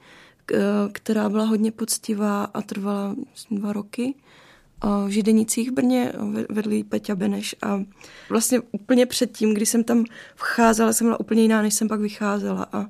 která 0.93 1.29
byla 1.29 1.45
hodně 1.45 1.73
poctivá 1.73 2.45
a 2.45 2.63
trvala 2.63 3.17
dva 3.51 3.73
roky. 3.73 4.15
V 5.07 5.09
Židenicích 5.09 5.71
v 5.71 5.75
Brně 5.75 6.13
vedli 6.49 6.85
Peťa 6.85 7.15
Beneš 7.15 7.57
a 7.63 7.83
vlastně 8.31 8.61
úplně 8.73 9.07
předtím, 9.07 9.55
kdy 9.55 9.67
jsem 9.67 9.85
tam 9.85 10.05
vcházela, 10.35 10.93
jsem 10.93 11.07
byla 11.07 11.21
úplně 11.21 11.43
jiná, 11.43 11.63
než 11.63 11.75
jsem 11.75 11.89
pak 11.89 12.01
vycházela 12.01 12.67
a, 12.73 12.87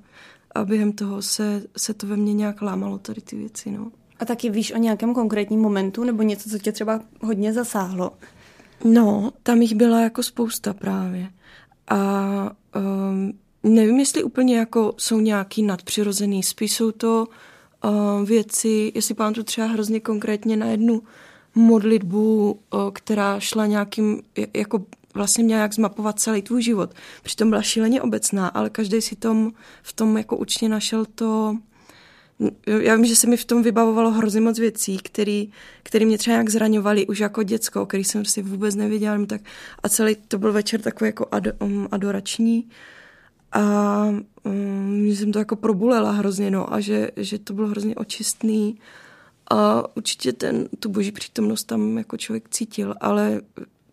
a 0.54 0.64
během 0.64 0.92
toho 0.92 1.22
se, 1.22 1.62
se 1.76 1.94
to 1.94 2.06
ve 2.06 2.16
mně 2.16 2.34
nějak 2.34 2.62
lámalo 2.62 2.98
tady 2.98 3.20
ty 3.20 3.36
věci. 3.36 3.70
No. 3.70 3.90
A 4.18 4.24
taky 4.24 4.50
víš 4.50 4.72
o 4.72 4.78
nějakém 4.78 5.14
konkrétním 5.14 5.60
momentu 5.60 6.04
nebo 6.04 6.22
něco, 6.22 6.50
co 6.50 6.58
tě 6.58 6.72
třeba 6.72 7.00
hodně 7.20 7.52
zasáhlo 7.52 8.12
No, 8.84 9.32
tam 9.42 9.62
jich 9.62 9.74
byla 9.74 10.00
jako 10.00 10.22
spousta 10.22 10.74
právě. 10.74 11.30
A 11.88 12.50
um, 12.76 13.32
nevím, 13.62 13.98
jestli 13.98 14.24
úplně 14.24 14.58
jako 14.58 14.94
jsou 14.96 15.20
nějaký 15.20 15.62
nadpřirozený, 15.62 16.42
spíš 16.42 16.72
jsou 16.72 16.92
to 16.92 17.26
uh, 17.84 18.24
věci, 18.24 18.92
jestli 18.94 19.14
pamatuju 19.14 19.44
třeba 19.44 19.66
hrozně 19.66 20.00
konkrétně 20.00 20.56
na 20.56 20.66
jednu 20.66 21.02
modlitbu, 21.54 22.60
která 22.92 23.40
šla 23.40 23.66
nějakým, 23.66 24.22
jako 24.54 24.84
vlastně 25.14 25.44
měla 25.44 25.62
jak 25.62 25.74
zmapovat 25.74 26.20
celý 26.20 26.42
tvůj 26.42 26.62
život. 26.62 26.94
Přitom 27.22 27.50
byla 27.50 27.62
šíleně 27.62 28.02
obecná, 28.02 28.48
ale 28.48 28.70
každý 28.70 29.00
si 29.00 29.16
tom, 29.16 29.52
v 29.82 29.92
tom 29.92 30.16
jako 30.16 30.36
učně 30.36 30.68
našel 30.68 31.04
to, 31.04 31.56
já 32.66 32.96
vím, 32.96 33.04
že 33.04 33.16
se 33.16 33.26
mi 33.26 33.36
v 33.36 33.44
tom 33.44 33.62
vybavovalo 33.62 34.10
hrozně 34.10 34.40
moc 34.40 34.58
věcí, 34.58 34.98
který, 34.98 35.50
který 35.82 36.06
mě 36.06 36.18
třeba 36.18 36.34
nějak 36.34 36.48
zraňovaly 36.48 37.06
už 37.06 37.18
jako 37.18 37.42
děcko, 37.42 37.86
který 37.86 38.04
jsem 38.04 38.24
si 38.24 38.42
vůbec 38.42 38.74
nevěděla. 38.74 39.26
Tak, 39.26 39.40
a 39.82 39.88
celý 39.88 40.16
to 40.28 40.38
byl 40.38 40.52
večer 40.52 40.80
takový 40.80 41.08
jako 41.08 41.26
ad, 41.30 41.44
um, 41.60 41.88
adorační. 41.90 42.68
A 43.52 44.04
um, 44.42 45.06
jsem 45.06 45.32
to 45.32 45.38
jako 45.38 45.56
probulela 45.56 46.10
hrozně, 46.10 46.50
no, 46.50 46.74
a 46.74 46.80
že, 46.80 47.10
že 47.16 47.38
to 47.38 47.52
bylo 47.52 47.68
hrozně 47.68 47.94
očistný. 47.94 48.78
A 49.50 49.84
určitě 49.96 50.32
ten, 50.32 50.68
tu 50.80 50.88
boží 50.88 51.12
přítomnost 51.12 51.64
tam 51.64 51.98
jako 51.98 52.16
člověk 52.16 52.48
cítil, 52.48 52.94
ale 53.00 53.40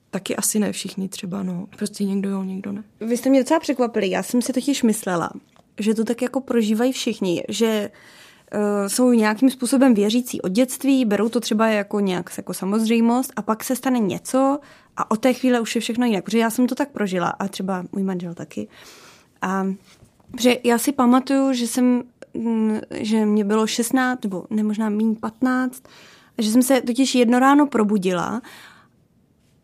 taky 0.09 0.35
asi 0.35 0.59
ne 0.59 0.71
všichni 0.71 1.09
třeba, 1.09 1.43
no. 1.43 1.67
Prostě 1.77 2.03
někdo 2.03 2.29
jo, 2.29 2.43
někdo 2.43 2.71
ne. 2.71 2.83
Vy 2.99 3.17
jste 3.17 3.29
mě 3.29 3.39
docela 3.39 3.59
překvapili. 3.59 4.09
Já 4.09 4.23
jsem 4.23 4.41
si 4.41 4.53
totiž 4.53 4.83
myslela, 4.83 5.29
že 5.79 5.93
to 5.93 6.03
tak 6.03 6.21
jako 6.21 6.41
prožívají 6.41 6.91
všichni, 6.91 7.43
že 7.49 7.91
jsou 8.87 9.11
nějakým 9.11 9.49
způsobem 9.49 9.93
věřící 9.93 10.41
od 10.41 10.51
dětství, 10.51 11.05
berou 11.05 11.29
to 11.29 11.39
třeba 11.39 11.67
jako 11.67 11.99
nějak 11.99 12.29
jako 12.37 12.53
samozřejmost 12.53 13.33
a 13.35 13.41
pak 13.41 13.63
se 13.63 13.75
stane 13.75 13.99
něco 13.99 14.59
a 14.97 15.11
od 15.11 15.19
té 15.19 15.33
chvíle 15.33 15.59
už 15.59 15.75
je 15.75 15.81
všechno 15.81 16.05
jinak. 16.05 16.23
Protože 16.23 16.39
já 16.39 16.49
jsem 16.49 16.67
to 16.67 16.75
tak 16.75 16.91
prožila 16.91 17.29
a 17.29 17.47
třeba 17.47 17.85
můj 17.91 18.03
manžel 18.03 18.33
taky. 18.33 18.67
A 19.41 19.67
že 20.41 20.57
já 20.63 20.77
si 20.77 20.91
pamatuju, 20.91 21.53
že 21.53 21.67
jsem, 21.67 22.03
mm, 22.33 22.79
že 22.91 23.25
mě 23.25 23.43
bylo 23.43 23.67
16, 23.67 24.23
nebo 24.23 24.45
ne 24.49 24.63
možná 24.63 24.89
méně 24.89 25.15
15, 25.15 25.83
že 26.37 26.51
jsem 26.51 26.63
se 26.63 26.81
totiž 26.81 27.15
jedno 27.15 27.39
ráno 27.39 27.67
probudila 27.67 28.41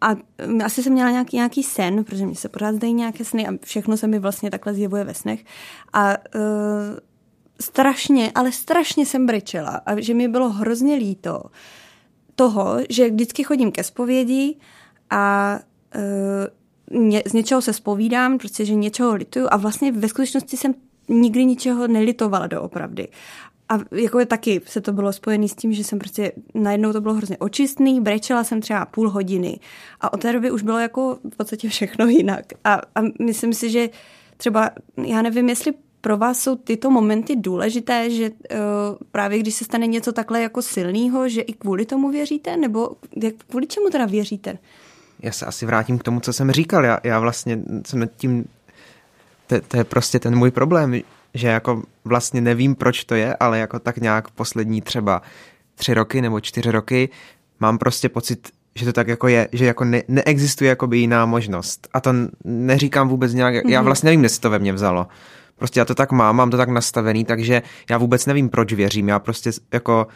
a 0.02 0.16
mm, 0.48 0.62
asi 0.66 0.84
jsem 0.84 0.94
měla 0.94 1.12
nějaký, 1.12 1.38
nějaký 1.38 1.64
sen, 1.64 2.04
protože 2.04 2.26
mi 2.26 2.36
se 2.36 2.50
pořád 2.50 2.76
zdají 2.76 2.94
nějaké 2.94 3.26
sny 3.26 3.48
a 3.48 3.52
všechno 3.64 3.98
se 3.98 4.08
mi 4.08 4.20
vlastně 4.20 4.52
takhle 4.52 4.74
zjevuje 4.74 5.04
ve 5.04 5.14
snech. 5.14 5.46
A 5.94 6.10
uh, 6.10 6.42
strašně, 7.62 8.32
ale 8.36 8.52
strašně 8.52 9.06
jsem 9.06 9.26
brečela 9.26 9.82
a 9.86 10.00
že 10.00 10.14
mi 10.14 10.28
bylo 10.28 10.50
hrozně 10.50 10.96
líto 10.96 11.44
toho, 12.36 12.78
že 12.90 13.10
vždycky 13.10 13.44
chodím 13.44 13.72
ke 13.72 13.84
zpovědi 13.84 14.56
a 15.10 15.56
uh, 16.92 17.10
ně, 17.10 17.24
z 17.28 17.34
něčeho 17.34 17.62
se 17.62 17.74
spovídám, 17.74 18.38
prostě, 18.38 18.66
že 18.66 18.76
něčeho 18.76 19.16
lituju 19.16 19.48
a 19.52 19.58
vlastně 19.58 19.92
ve 19.92 20.08
skutečnosti 20.08 20.58
jsem 20.58 20.74
nikdy 21.10 21.46
ničeho 21.46 21.88
nelitovala 21.88 22.48
doopravdy. 22.48 23.08
A 23.70 23.80
jako 23.92 24.20
je 24.20 24.26
taky 24.26 24.62
se 24.66 24.82
to 24.82 24.94
bylo 24.94 25.14
spojené 25.14 25.48
s 25.48 25.56
tím, 25.56 25.74
že 25.74 25.84
jsem 25.84 26.00
prostě 26.00 26.32
najednou 26.56 26.94
to 26.94 27.02
bylo 27.02 27.14
hrozně 27.14 27.38
očistný, 27.38 28.02
brečela 28.02 28.44
jsem 28.44 28.62
třeba 28.62 28.86
půl 28.86 29.10
hodiny 29.10 29.60
a 30.02 30.14
od 30.14 30.22
té 30.22 30.34
doby 30.34 30.52
už 30.52 30.64
bylo 30.64 30.80
jako 30.80 31.20
v 31.34 31.38
podstatě 31.38 31.70
všechno 31.70 32.06
jinak. 32.06 32.46
A, 32.64 32.74
a 32.74 33.02
myslím 33.22 33.54
si, 33.54 33.70
že 33.70 33.90
třeba, 34.38 34.70
já 35.06 35.22
nevím, 35.22 35.50
jestli 35.50 35.74
pro 36.02 36.18
vás 36.18 36.40
jsou 36.40 36.56
tyto 36.56 36.90
momenty 36.90 37.36
důležité, 37.36 38.10
že 38.10 38.30
uh, 38.30 38.58
právě 39.12 39.40
když 39.40 39.56
se 39.56 39.66
stane 39.66 39.88
něco 39.88 40.12
takhle 40.12 40.42
jako 40.42 40.62
silného, 40.62 41.30
že 41.30 41.42
i 41.42 41.54
kvůli 41.54 41.86
tomu 41.86 42.12
věříte, 42.12 42.58
nebo 42.58 42.92
jak, 43.24 43.34
kvůli 43.50 43.68
čemu 43.68 43.90
teda 43.90 44.06
věříte? 44.06 44.58
Já 45.20 45.32
se 45.32 45.46
asi 45.46 45.66
vrátím 45.66 46.00
k 46.00 46.04
tomu, 46.04 46.20
co 46.20 46.34
jsem 46.34 46.52
říkal. 46.52 46.86
Já, 46.86 47.00
já 47.04 47.20
vlastně 47.20 47.60
jsem 47.86 48.00
nad 48.00 48.10
tím, 48.18 48.46
to, 49.48 49.62
to 49.62 49.78
je 49.78 49.84
prostě 49.84 50.20
ten 50.20 50.36
můj 50.36 50.52
problém, 50.52 51.02
že 51.34 51.48
jako 51.48 51.84
vlastně 52.06 52.42
nevím, 52.42 52.76
proč 52.76 53.04
to 53.04 53.16
je, 53.16 53.36
ale 53.40 53.60
jako 53.60 53.80
tak 53.80 53.98
nějak 53.98 54.30
poslední 54.30 54.82
třeba 54.82 55.22
tři 55.76 55.94
roky 55.94 56.22
nebo 56.22 56.40
čtyři 56.40 56.72
roky 56.72 57.10
mám 57.60 57.78
prostě 57.78 58.10
pocit, 58.10 58.50
že 58.76 58.86
to 58.86 58.94
tak 58.94 59.08
jako 59.08 59.28
je, 59.28 59.48
že 59.52 59.66
jako 59.66 59.86
ne, 59.86 60.04
neexistuje 60.08 60.70
jakoby 60.70 60.98
jiná 60.98 61.26
možnost. 61.26 61.88
A 61.94 62.00
to 62.00 62.14
neříkám 62.44 63.10
vůbec 63.10 63.34
nějak, 63.34 63.56
mm-hmm. 63.56 63.70
já 63.70 63.80
mhm. 63.80 63.86
vlastně 63.86 64.08
nevím, 64.08 64.20
kde 64.20 64.30
se 64.30 64.42
to 64.42 64.50
ve 64.50 64.60
mně 64.60 64.74
vzalo. 64.74 65.08
Prostě 65.60 65.80
já 65.80 65.86
to 65.86 65.96
tak 65.96 66.12
mám, 66.12 66.36
mám 66.36 66.50
to 66.50 66.58
tak 66.58 66.70
nastavený, 66.70 67.26
takže 67.26 67.62
já 67.90 67.98
vůbec 67.98 68.26
nevím, 68.26 68.50
proč 68.50 68.74
věřím. 68.74 69.08
Já 69.08 69.20
prostě 69.20 69.52
jako 69.74 70.08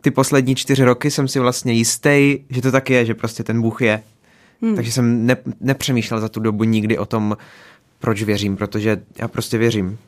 ty 0.00 0.10
poslední 0.10 0.54
čtyři 0.54 0.84
roky 0.84 1.10
jsem 1.10 1.28
si 1.28 1.40
vlastně 1.40 1.72
jistý, 1.72 2.38
že 2.50 2.62
to 2.62 2.72
tak 2.72 2.90
je, 2.90 3.04
že 3.04 3.14
prostě 3.14 3.44
ten 3.44 3.62
Bůh 3.62 3.82
je. 3.82 4.02
Hmm. 4.62 4.74
Takže 4.74 4.92
jsem 4.92 5.26
ne, 5.26 5.36
nepřemýšlel 5.60 6.20
za 6.20 6.28
tu 6.28 6.40
dobu 6.40 6.64
nikdy 6.64 6.98
o 6.98 7.06
tom, 7.06 7.36
proč 7.98 8.22
věřím, 8.22 8.56
protože 8.56 9.02
já 9.18 9.28
prostě 9.28 9.58
věřím. 9.58 9.98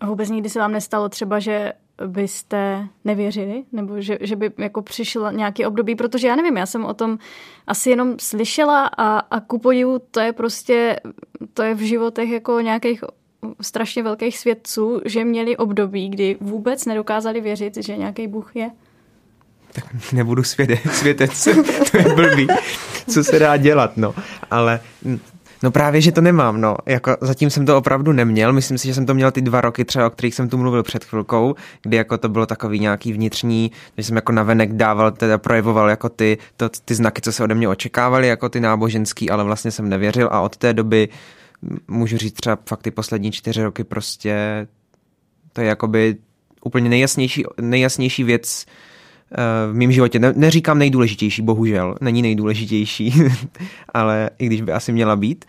A 0.00 0.06
vůbec 0.06 0.30
nikdy 0.30 0.48
se 0.48 0.58
vám 0.58 0.72
nestalo 0.72 1.08
třeba, 1.08 1.38
že 1.38 1.72
byste 2.06 2.88
nevěřili? 3.04 3.64
Nebo 3.72 4.00
že, 4.00 4.18
že 4.20 4.36
by 4.36 4.50
jako 4.58 4.82
přišel 4.82 5.32
nějaký 5.32 5.66
období? 5.66 5.94
Protože 5.94 6.26
já 6.26 6.36
nevím, 6.36 6.56
já 6.56 6.66
jsem 6.66 6.84
o 6.84 6.94
tom 6.94 7.18
asi 7.66 7.90
jenom 7.90 8.14
slyšela 8.20 8.86
a, 8.86 9.18
a 9.18 9.40
ku 9.40 9.58
podivu 9.58 9.98
to 10.10 10.20
je 10.20 10.32
prostě, 10.32 10.96
to 11.54 11.62
je 11.62 11.74
v 11.74 11.80
životech 11.80 12.30
jako 12.30 12.60
nějakých 12.60 13.04
strašně 13.60 14.02
velkých 14.02 14.38
svědců, 14.38 15.00
že 15.04 15.24
měli 15.24 15.56
období, 15.56 16.08
kdy 16.08 16.36
vůbec 16.40 16.84
nedokázali 16.84 17.40
věřit, 17.40 17.76
že 17.76 17.96
nějaký 17.96 18.26
Bůh 18.26 18.56
je? 18.56 18.70
Tak 19.72 20.12
nebudu 20.12 20.42
svědec, 20.42 20.80
světec, 20.92 21.44
to 21.90 21.96
je 21.96 22.14
blbý. 22.14 22.46
Co 23.10 23.24
se 23.24 23.38
dá 23.38 23.56
dělat, 23.56 23.96
no. 23.96 24.14
Ale 24.50 24.80
No 25.62 25.70
právě, 25.70 26.00
že 26.00 26.12
to 26.12 26.20
nemám, 26.20 26.60
no. 26.60 26.76
Jako 26.86 27.16
zatím 27.20 27.50
jsem 27.50 27.66
to 27.66 27.78
opravdu 27.78 28.12
neměl. 28.12 28.52
Myslím 28.52 28.78
si, 28.78 28.86
že 28.88 28.94
jsem 28.94 29.06
to 29.06 29.14
měl 29.14 29.30
ty 29.30 29.40
dva 29.40 29.60
roky 29.60 29.84
třeba, 29.84 30.06
o 30.06 30.10
kterých 30.10 30.34
jsem 30.34 30.48
tu 30.48 30.58
mluvil 30.58 30.82
před 30.82 31.04
chvilkou, 31.04 31.54
kdy 31.82 31.96
jako 31.96 32.18
to 32.18 32.28
bylo 32.28 32.46
takový 32.46 32.78
nějaký 32.78 33.12
vnitřní, 33.12 33.72
že 33.98 34.04
jsem 34.04 34.16
jako 34.16 34.32
navenek 34.32 34.72
dával, 34.72 35.10
teda 35.10 35.38
projevoval 35.38 35.90
jako 35.90 36.08
ty, 36.08 36.38
to, 36.56 36.68
ty 36.84 36.94
znaky, 36.94 37.20
co 37.20 37.32
se 37.32 37.44
ode 37.44 37.54
mě 37.54 37.68
očekávaly, 37.68 38.28
jako 38.28 38.48
ty 38.48 38.60
náboženský, 38.60 39.30
ale 39.30 39.44
vlastně 39.44 39.70
jsem 39.70 39.88
nevěřil 39.88 40.28
a 40.32 40.40
od 40.40 40.56
té 40.56 40.72
doby 40.72 41.08
můžu 41.88 42.18
říct 42.18 42.32
třeba 42.32 42.58
fakt 42.68 42.82
ty 42.82 42.90
poslední 42.90 43.32
čtyři 43.32 43.62
roky 43.62 43.84
prostě 43.84 44.66
to 45.52 45.60
je 45.60 45.66
jakoby 45.66 46.16
úplně 46.64 46.88
nejjasnější, 46.88 47.44
nejjasnější 47.60 48.24
věc 48.24 48.66
uh, 49.30 49.72
v 49.72 49.74
mém 49.74 49.92
životě. 49.92 50.18
Ne, 50.18 50.32
neříkám 50.36 50.78
nejdůležitější, 50.78 51.42
bohužel, 51.42 51.94
není 52.00 52.22
nejdůležitější, 52.22 53.14
ale 53.94 54.30
i 54.38 54.46
když 54.46 54.60
by 54.60 54.72
asi 54.72 54.92
měla 54.92 55.16
být, 55.16 55.44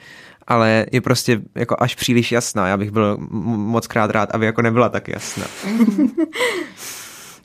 ale 0.48 0.86
je 0.92 1.02
prostě 1.02 1.42
jako 1.56 1.76
až 1.80 1.96
příliš 1.96 2.32
jasná. 2.32 2.68
Já 2.68 2.78
bych 2.78 2.92
byl 2.92 3.18
moc 3.58 3.88
krát 3.88 4.12
rád, 4.12 4.36
aby 4.36 4.46
jako 4.46 4.62
nebyla 4.62 4.90
tak 4.90 5.08
jasná. 5.08 5.46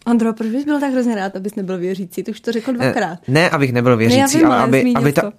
Andro, 0.07 0.33
proč 0.33 0.49
bys 0.49 0.65
byl 0.65 0.81
tak 0.81 0.93
hrozně 0.93 1.15
rád, 1.15 1.37
abys 1.37 1.55
nebyl 1.55 1.79
věřící? 1.79 2.23
Ty 2.23 2.31
už 2.31 2.41
to 2.41 2.53
řekl 2.53 2.73
dvakrát. 2.73 3.19
Ne, 3.29 3.41
ne 3.41 3.51
abych 3.51 3.73
nebyl 3.73 3.97
věřící, 3.97 4.37
ne, 4.37 4.43
vím, 4.43 4.47
ale 4.47 4.59
aby, 4.59 4.93
aby 4.97 5.13
ta, 5.13 5.33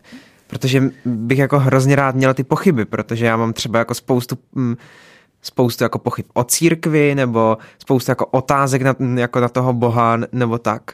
protože 0.50 0.84
bych 1.06 1.38
jako 1.38 1.60
hrozně 1.60 1.96
rád 1.96 2.15
měl 2.15 2.34
ty 2.34 2.44
pochyby, 2.44 2.86
protože 2.86 3.25
já 3.25 3.38
mám 3.38 3.53
třeba 3.53 3.79
jako 3.79 3.94
spoustu 3.94 4.38
mm, 4.56 4.75
spoustu 5.41 5.84
jako 5.84 6.00
pochyb 6.00 6.25
o 6.34 6.44
církvi, 6.44 7.15
nebo 7.15 7.58
spoustu 7.79 8.12
jako 8.12 8.25
otázek 8.25 8.82
na, 8.82 8.96
jako 9.15 9.39
na 9.39 9.50
toho 9.50 9.74
boha, 9.74 10.18
nebo 10.32 10.58
tak. 10.58 10.91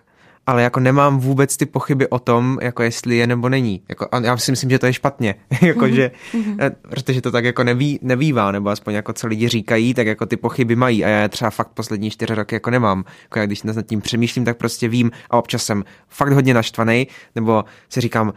Ale 0.47 0.63
jako 0.63 0.79
nemám 0.79 1.19
vůbec 1.19 1.57
ty 1.57 1.65
pochyby 1.65 2.07
o 2.07 2.19
tom, 2.19 2.57
jako 2.61 2.83
jestli 2.83 3.17
je 3.17 3.27
nebo 3.27 3.49
není. 3.49 3.81
Jako, 3.89 4.07
a 4.11 4.19
já 4.19 4.37
si 4.37 4.51
myslím, 4.51 4.69
že 4.69 4.79
to 4.79 4.85
je 4.85 4.93
špatně. 4.93 5.35
jako, 5.61 5.87
že, 5.87 6.11
mhm. 6.33 6.57
eh, 6.61 6.69
protože 6.89 7.21
to 7.21 7.31
tak 7.31 7.45
jako 7.45 7.63
neví, 7.63 7.99
nevývá, 8.01 8.51
nebo 8.51 8.69
aspoň 8.69 8.93
jako 8.93 9.13
co 9.13 9.27
lidi 9.27 9.47
říkají, 9.47 9.93
tak 9.93 10.07
jako 10.07 10.25
ty 10.25 10.37
pochyby 10.37 10.75
mají. 10.75 11.05
A 11.05 11.07
já 11.07 11.21
je 11.21 11.29
třeba 11.29 11.51
fakt 11.51 11.71
poslední 11.73 12.09
čtyři 12.09 12.35
roky 12.35 12.55
jako 12.55 12.69
nemám. 12.69 13.03
Jako 13.23 13.39
já 13.39 13.45
když 13.45 13.63
nad 13.63 13.85
tím 13.85 14.01
přemýšlím, 14.01 14.45
tak 14.45 14.57
prostě 14.57 14.87
vím 14.87 15.11
a 15.29 15.37
občas 15.37 15.63
jsem 15.63 15.83
fakt 16.09 16.31
hodně 16.33 16.53
naštvaný, 16.53 17.07
nebo 17.35 17.65
si 17.89 18.01
říkám, 18.01 18.33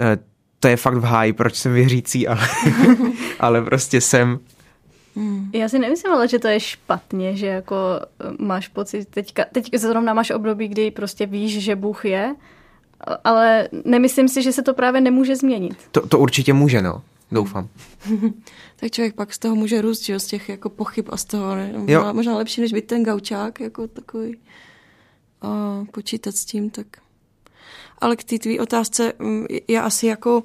eh, 0.00 0.31
to 0.62 0.68
je 0.68 0.76
fakt 0.76 0.96
v 0.96 1.04
háji, 1.04 1.32
proč 1.32 1.54
jsem 1.54 1.74
věřící, 1.74 2.28
ale, 2.28 2.48
ale 3.40 3.62
prostě 3.62 4.00
jsem. 4.00 4.38
Hmm. 5.16 5.50
Já 5.52 5.68
si 5.68 5.78
nemyslím, 5.78 6.12
ale 6.12 6.28
že 6.28 6.38
to 6.38 6.48
je 6.48 6.60
špatně, 6.60 7.36
že 7.36 7.46
jako 7.46 7.76
eh, 8.00 8.26
máš 8.38 8.68
pocit, 8.68 9.08
teďka, 9.08 9.44
teďka 9.52 9.78
zrovna 9.78 10.14
máš 10.14 10.30
období, 10.30 10.68
kdy 10.68 10.90
prostě 10.90 11.26
víš, 11.26 11.58
že 11.64 11.76
Bůh 11.76 12.04
je, 12.04 12.34
ale 13.24 13.68
nemyslím 13.84 14.28
si, 14.28 14.42
že 14.42 14.52
se 14.52 14.62
to 14.62 14.74
právě 14.74 15.00
nemůže 15.00 15.36
změnit. 15.36 15.76
To, 15.90 16.06
to 16.06 16.18
určitě 16.18 16.52
může, 16.52 16.82
no. 16.82 17.02
Doufám. 17.32 17.68
tak 18.76 18.90
člověk 18.90 19.14
pak 19.14 19.34
z 19.34 19.38
toho 19.38 19.54
může 19.54 19.82
růst, 19.82 20.04
že 20.04 20.20
z 20.20 20.26
těch 20.26 20.48
jako 20.48 20.68
pochyb 20.68 21.08
a 21.10 21.16
z 21.16 21.24
toho, 21.24 21.56
ne? 21.56 21.72
Možná, 21.76 22.12
možná 22.12 22.36
lepší, 22.36 22.60
než 22.60 22.72
být 22.72 22.86
ten 22.86 23.04
gaučák, 23.04 23.60
jako 23.60 23.88
takový 23.88 24.36
a 25.42 25.84
počítat 25.92 26.36
s 26.36 26.44
tím, 26.44 26.70
tak 26.70 26.86
ale 28.02 28.16
k 28.16 28.24
té 28.24 28.38
tvý 28.38 28.60
otázce, 28.60 29.12
mm, 29.18 29.46
já 29.68 29.82
asi 29.82 30.06
jako 30.06 30.42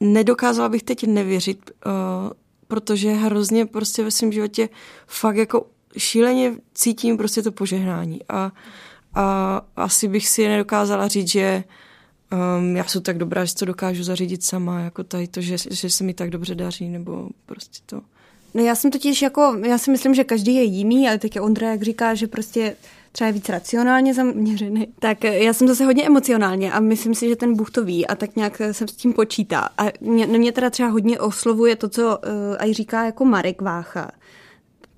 nedokázala 0.00 0.68
bych 0.68 0.82
teď 0.82 1.06
nevěřit, 1.06 1.70
uh, 1.86 1.92
protože 2.68 3.12
hrozně 3.12 3.66
prostě 3.66 4.04
ve 4.04 4.10
svém 4.10 4.32
životě 4.32 4.68
fakt 5.06 5.36
jako 5.36 5.66
šíleně 5.96 6.54
cítím 6.74 7.16
prostě 7.16 7.42
to 7.42 7.52
požehnání 7.52 8.20
a, 8.28 8.52
a 9.14 9.60
asi 9.76 10.08
bych 10.08 10.28
si 10.28 10.48
nedokázala 10.48 11.08
říct, 11.08 11.28
že 11.28 11.64
um, 12.58 12.76
já 12.76 12.84
jsem 12.84 13.02
tak 13.02 13.18
dobrá, 13.18 13.44
že 13.44 13.54
to 13.54 13.64
dokážu 13.64 14.02
zařídit 14.04 14.44
sama, 14.44 14.80
jako 14.80 15.04
tady 15.04 15.28
to, 15.28 15.40
že, 15.40 15.56
že 15.70 15.90
se 15.90 16.04
mi 16.04 16.14
tak 16.14 16.30
dobře 16.30 16.54
daří, 16.54 16.88
nebo 16.88 17.28
prostě 17.46 17.78
to. 17.86 18.00
No 18.54 18.62
já 18.62 18.74
jsem 18.74 18.90
totiž 18.90 19.22
jako, 19.22 19.56
já 19.66 19.78
si 19.78 19.90
myslím, 19.90 20.14
že 20.14 20.24
každý 20.24 20.54
je 20.54 20.62
jiný, 20.62 21.08
ale 21.08 21.18
tak 21.18 21.30
Ondra, 21.40 21.70
jak 21.70 21.82
říká, 21.82 22.14
že 22.14 22.26
prostě 22.26 22.76
třeba 23.18 23.26
je 23.26 23.32
víc 23.32 23.48
racionálně 23.48 24.14
zaměřený, 24.14 24.86
tak 24.98 25.24
já 25.24 25.52
jsem 25.52 25.68
zase 25.68 25.84
hodně 25.84 26.06
emocionálně 26.06 26.72
a 26.72 26.80
myslím 26.80 27.14
si, 27.14 27.28
že 27.28 27.36
ten 27.36 27.56
Bůh 27.56 27.70
to 27.70 27.84
ví 27.84 28.06
a 28.06 28.14
tak 28.14 28.36
nějak 28.36 28.60
jsem 28.72 28.88
s 28.88 28.92
tím 28.92 29.12
počítá. 29.12 29.68
A 29.78 29.84
mě, 30.00 30.26
mě 30.26 30.52
teda 30.52 30.70
třeba 30.70 30.88
hodně 30.88 31.20
oslovuje 31.20 31.76
to, 31.76 31.88
co 31.88 32.02
uh, 32.02 32.56
aj 32.58 32.74
říká 32.74 33.04
jako 33.04 33.24
Marek 33.24 33.62
Vácha, 33.62 34.10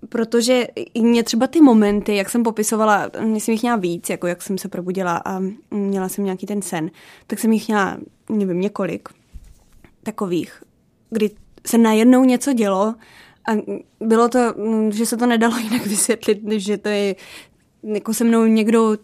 protože 0.09 0.67
mě 1.01 1.23
třeba 1.23 1.47
ty 1.47 1.61
momenty, 1.61 2.17
jak 2.17 2.31
jsem 2.31 2.43
popisovala, 2.43 3.11
jsem 3.39 3.53
jich 3.53 3.63
měla 3.63 3.77
víc, 3.77 4.11
jako 4.11 4.27
jak 4.27 4.43
jsem 4.43 4.59
se 4.59 4.69
probudila 4.69 5.23
a 5.25 5.41
měla 5.71 6.09
jsem 6.09 6.25
nějaký 6.25 6.47
ten 6.47 6.63
sen, 6.63 6.91
tak 7.27 7.39
jsem 7.39 7.53
jich 7.53 7.69
měla, 7.69 7.99
nevím, 8.29 8.61
několik 8.61 9.09
takových, 10.03 10.63
kdy 11.11 11.31
se 11.67 11.79
najednou 11.79 12.25
něco 12.25 12.53
dělo 12.53 12.95
a 13.49 13.53
bylo 14.01 14.29
to, 14.29 14.39
že 14.91 15.07
se 15.07 15.17
to 15.17 15.27
nedalo 15.27 15.57
jinak 15.59 15.87
vysvětlit, 15.87 16.39
že 16.57 16.79
to 16.79 16.89
je 16.89 17.15
jako 17.83 18.15
se 18.15 18.25
mnou 18.25 18.45
někdo 18.45 18.97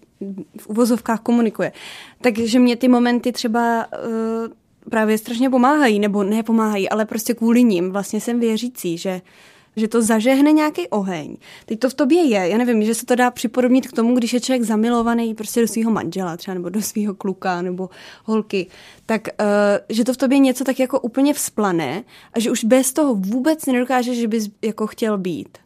v 0.61 0.67
uvozovkách 0.67 1.21
komunikuje. 1.21 1.73
Takže 2.21 2.59
mě 2.59 2.77
ty 2.77 2.89
momenty 2.89 3.33
třeba 3.33 3.87
uh, 3.87 4.49
právě 4.91 5.19
strašně 5.19 5.51
pomáhají, 5.51 5.99
nebo 5.99 6.23
ne 6.23 6.43
pomáhají, 6.43 6.89
ale 6.89 7.05
prostě 7.05 7.35
kvůli 7.35 7.65
ním 7.65 7.91
vlastně 7.91 8.21
jsem 8.21 8.41
věřící, 8.41 8.99
že 8.99 9.21
že 9.77 9.89
to 9.89 10.03
zažehne 10.03 10.53
nějaký 10.53 10.89
oheň. 10.89 11.37
Teď 11.67 11.79
to 11.79 11.91
v 11.91 11.95
tobě 11.95 12.23
je, 12.23 12.49
já 12.49 12.59
nevím, 12.59 12.83
že 12.83 12.95
se 12.95 13.07
to 13.07 13.15
dá 13.15 13.31
připodobnit 13.31 13.89
k 13.89 13.93
tomu, 13.93 14.15
když 14.15 14.33
je 14.33 14.41
člověk 14.41 14.63
zamilovaný 14.63 15.35
prostě 15.35 15.61
do 15.61 15.69
svého 15.69 15.91
manžela 15.91 16.37
třeba, 16.37 16.55
nebo 16.55 16.69
do 16.69 16.83
svého 16.83 17.15
kluka, 17.15 17.63
nebo 17.63 17.91
holky, 18.25 18.67
tak 19.07 19.29
uh, 19.41 19.47
že 19.89 20.05
to 20.05 20.13
v 20.13 20.17
tobě 20.17 20.39
něco 20.39 20.65
tak 20.65 20.81
jako 20.81 21.01
úplně 21.01 21.35
vzplane 21.35 22.05
a 22.33 22.41
že 22.41 22.51
už 22.51 22.65
bez 22.65 22.93
toho 22.93 23.15
vůbec 23.15 23.67
nedokáže, 23.67 24.15
že 24.15 24.29
bys 24.29 24.49
jako 24.63 24.87
chtěl 24.87 25.19
být. 25.19 25.59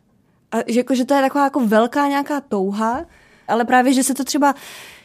A 0.53 0.57
že, 0.67 0.81
jako, 0.81 0.95
že 0.95 1.05
to 1.05 1.15
je 1.15 1.21
taková 1.21 1.45
jako 1.45 1.61
velká 1.61 2.09
nějaká 2.09 2.41
touha, 2.41 3.05
ale 3.49 3.65
právě, 3.65 3.93
že 3.93 4.03
se 4.03 4.15
to 4.15 4.25
třeba 4.25 4.55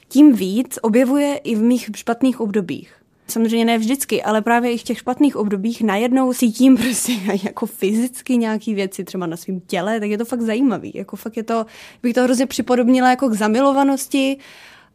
tím 0.10 0.34
víc 0.34 0.80
objevuje 0.82 1.38
i 1.38 1.56
v 1.56 1.62
mých 1.62 1.90
špatných 1.96 2.40
obdobích. 2.40 2.94
Samozřejmě 3.28 3.66
ne 3.66 3.78
vždycky, 3.78 4.24
ale 4.24 4.42
právě 4.42 4.72
i 4.72 4.78
v 4.78 4.84
těch 4.84 4.98
špatných 4.98 5.36
obdobích 5.36 5.82
najednou 5.82 6.34
cítím 6.34 6.78
prostě 6.82 7.12
jako 7.44 7.66
fyzicky 7.66 8.38
nějaký 8.38 8.74
věci 8.74 9.04
třeba 9.04 9.26
na 9.26 9.38
svém 9.38 9.60
těle, 9.60 10.00
tak 10.00 10.10
je 10.10 10.18
to 10.18 10.26
fakt 10.26 10.42
zajímavý. 10.42 10.92
Jako 10.96 11.16
fakt 11.16 11.38
je 11.38 11.44
to, 11.44 11.66
bych 12.04 12.14
to 12.14 12.24
hrozně 12.24 12.46
připodobnila 12.46 13.10
jako 13.10 13.30
k 13.30 13.34
zamilovanosti, 13.34 14.38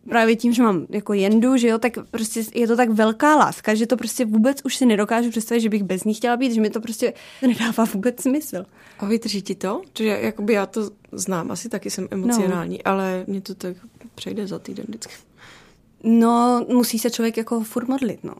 právě 0.08 0.36
tím, 0.36 0.52
že 0.52 0.62
mám 0.62 0.86
jako 0.90 1.12
jendu, 1.12 1.56
že 1.56 1.68
jo, 1.68 1.78
tak 1.78 1.92
prostě 2.10 2.42
je 2.54 2.66
to 2.66 2.76
tak 2.76 2.90
velká 2.90 3.36
láska, 3.36 3.74
že 3.74 3.86
to 3.86 3.96
prostě 3.96 4.24
vůbec 4.24 4.58
už 4.64 4.76
si 4.76 4.86
nedokážu 4.86 5.30
představit, 5.30 5.60
že 5.60 5.68
bych 5.68 5.82
bez 5.82 6.04
ní 6.04 6.14
chtěla 6.14 6.36
být, 6.36 6.54
že 6.54 6.60
mi 6.60 6.70
to 6.70 6.80
prostě 6.80 7.12
nedává 7.42 7.84
vůbec 7.84 8.22
smysl. 8.22 8.66
A 8.98 9.06
vydrží 9.06 9.42
ti 9.42 9.54
to? 9.54 9.82
Že 9.98 10.06
jakoby 10.06 10.52
já 10.52 10.66
to 10.66 10.90
znám, 11.12 11.50
asi 11.50 11.68
taky 11.68 11.90
jsem 11.90 12.08
emocionální, 12.10 12.76
no. 12.76 12.92
ale 12.92 13.24
mě 13.26 13.40
to 13.40 13.54
tak 13.54 13.76
přejde 14.14 14.46
za 14.46 14.58
týden 14.58 14.84
vždycky. 14.88 15.14
No, 16.02 16.66
musí 16.68 16.98
se 16.98 17.10
člověk 17.10 17.36
jako 17.36 17.60
furt 17.60 17.88
modlit, 17.88 18.24
no. 18.24 18.34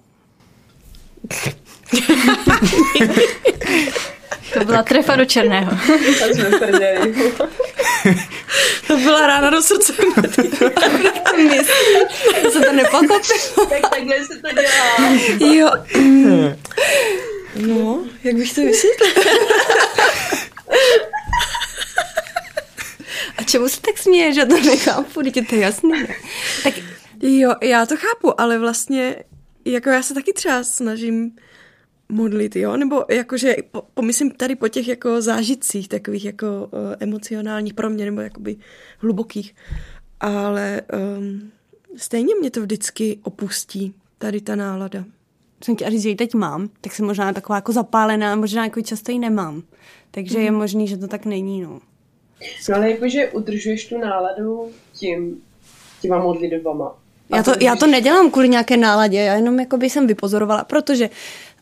to 4.55 4.65
byla 4.65 4.83
trefa 4.83 5.17
do 5.17 5.25
černého. 5.25 5.73
to 8.87 8.97
byla 8.97 9.27
rána 9.27 9.51
do 9.51 9.63
srdce. 9.63 9.93
to 12.43 12.51
se 12.51 12.61
to 12.61 12.73
nepochopilo. 12.73 13.67
tak 13.69 13.91
takhle 13.91 14.27
se 14.27 14.41
to 14.41 14.49
dělá. 14.53 14.97
Jo. 15.55 15.71
Mm. 15.97 16.57
No, 17.55 18.05
jak 18.25 18.35
bych 18.37 18.55
to 18.55 18.61
vysvětlila? 18.61 19.13
A 23.37 23.43
čemu 23.43 23.69
se 23.69 23.81
tak 23.81 23.99
směješ? 23.99 24.37
Já 24.37 24.45
to 24.45 24.61
nechápu, 24.61 25.23
teď 25.23 25.37
je 25.37 25.45
to 25.45 25.55
jasné. 25.55 26.07
Tak 26.65 26.75
Jo, 27.23 27.55
já 27.63 27.87
to 27.87 27.97
chápu, 27.97 28.41
ale 28.41 28.59
vlastně 28.59 29.17
jako 29.65 29.91
já 29.91 30.03
se 30.03 30.15
taky 30.15 30.33
třeba 30.33 30.65
snažím 30.65 31.37
modlit, 32.11 32.57
jo, 32.57 32.77
nebo 32.77 33.05
jakože 33.11 33.57
po, 33.71 33.83
pomyslím 33.95 34.31
tady 34.31 34.57
po 34.57 34.69
těch 34.69 34.89
jako 34.89 35.23
zážitcích 35.23 35.89
takových 35.89 36.25
jako 36.25 36.47
uh, 36.47 36.79
emocionálních 37.01 37.75
pro 37.75 37.91
mě, 37.91 38.05
nebo 38.05 38.21
jakoby 38.21 38.57
hlubokých, 38.99 39.55
ale 40.21 40.83
um, 41.19 41.51
stejně 41.97 42.35
mě 42.41 42.51
to 42.51 42.61
vždycky 42.61 43.19
opustí, 43.23 43.95
tady 44.19 44.41
ta 44.41 44.57
nálada. 44.57 45.05
Jsem 45.65 45.77
ti 45.77 45.85
říct, 45.91 46.03
že 46.03 46.09
ji 46.09 46.17
teď 46.17 46.35
mám, 46.35 46.69
tak 46.81 46.93
jsem 46.93 47.07
možná 47.07 47.33
taková 47.33 47.57
jako 47.57 47.73
zapálená, 47.73 48.37
možná 48.37 48.65
jako 48.65 48.83
často 48.83 49.13
ji 49.13 49.19
nemám. 49.19 49.63
Takže 50.11 50.39
mm. 50.39 50.45
je 50.45 50.51
mhm. 50.51 50.61
možný, 50.61 50.89
že 50.89 50.97
to 50.97 51.09
tak 51.09 51.25
není, 51.25 51.61
no. 51.61 51.81
No 52.69 52.77
ale 52.77 52.91
jakože 52.91 53.29
udržuješ 53.29 53.89
tu 53.89 53.99
náladu 53.99 54.71
tím, 54.93 55.43
těma 56.03 56.19
modlitbama. 56.19 56.97
Já 57.37 57.43
to, 57.43 57.53
já 57.61 57.77
to 57.77 57.87
nedělám 57.87 58.31
kvůli 58.31 58.49
nějaké 58.49 58.77
náladě, 58.77 59.19
já 59.19 59.35
jenom 59.35 59.61
jako 59.61 59.77
by 59.77 59.91
jsem 59.91 60.07
vypozorovala, 60.07 60.65
protože 60.65 61.11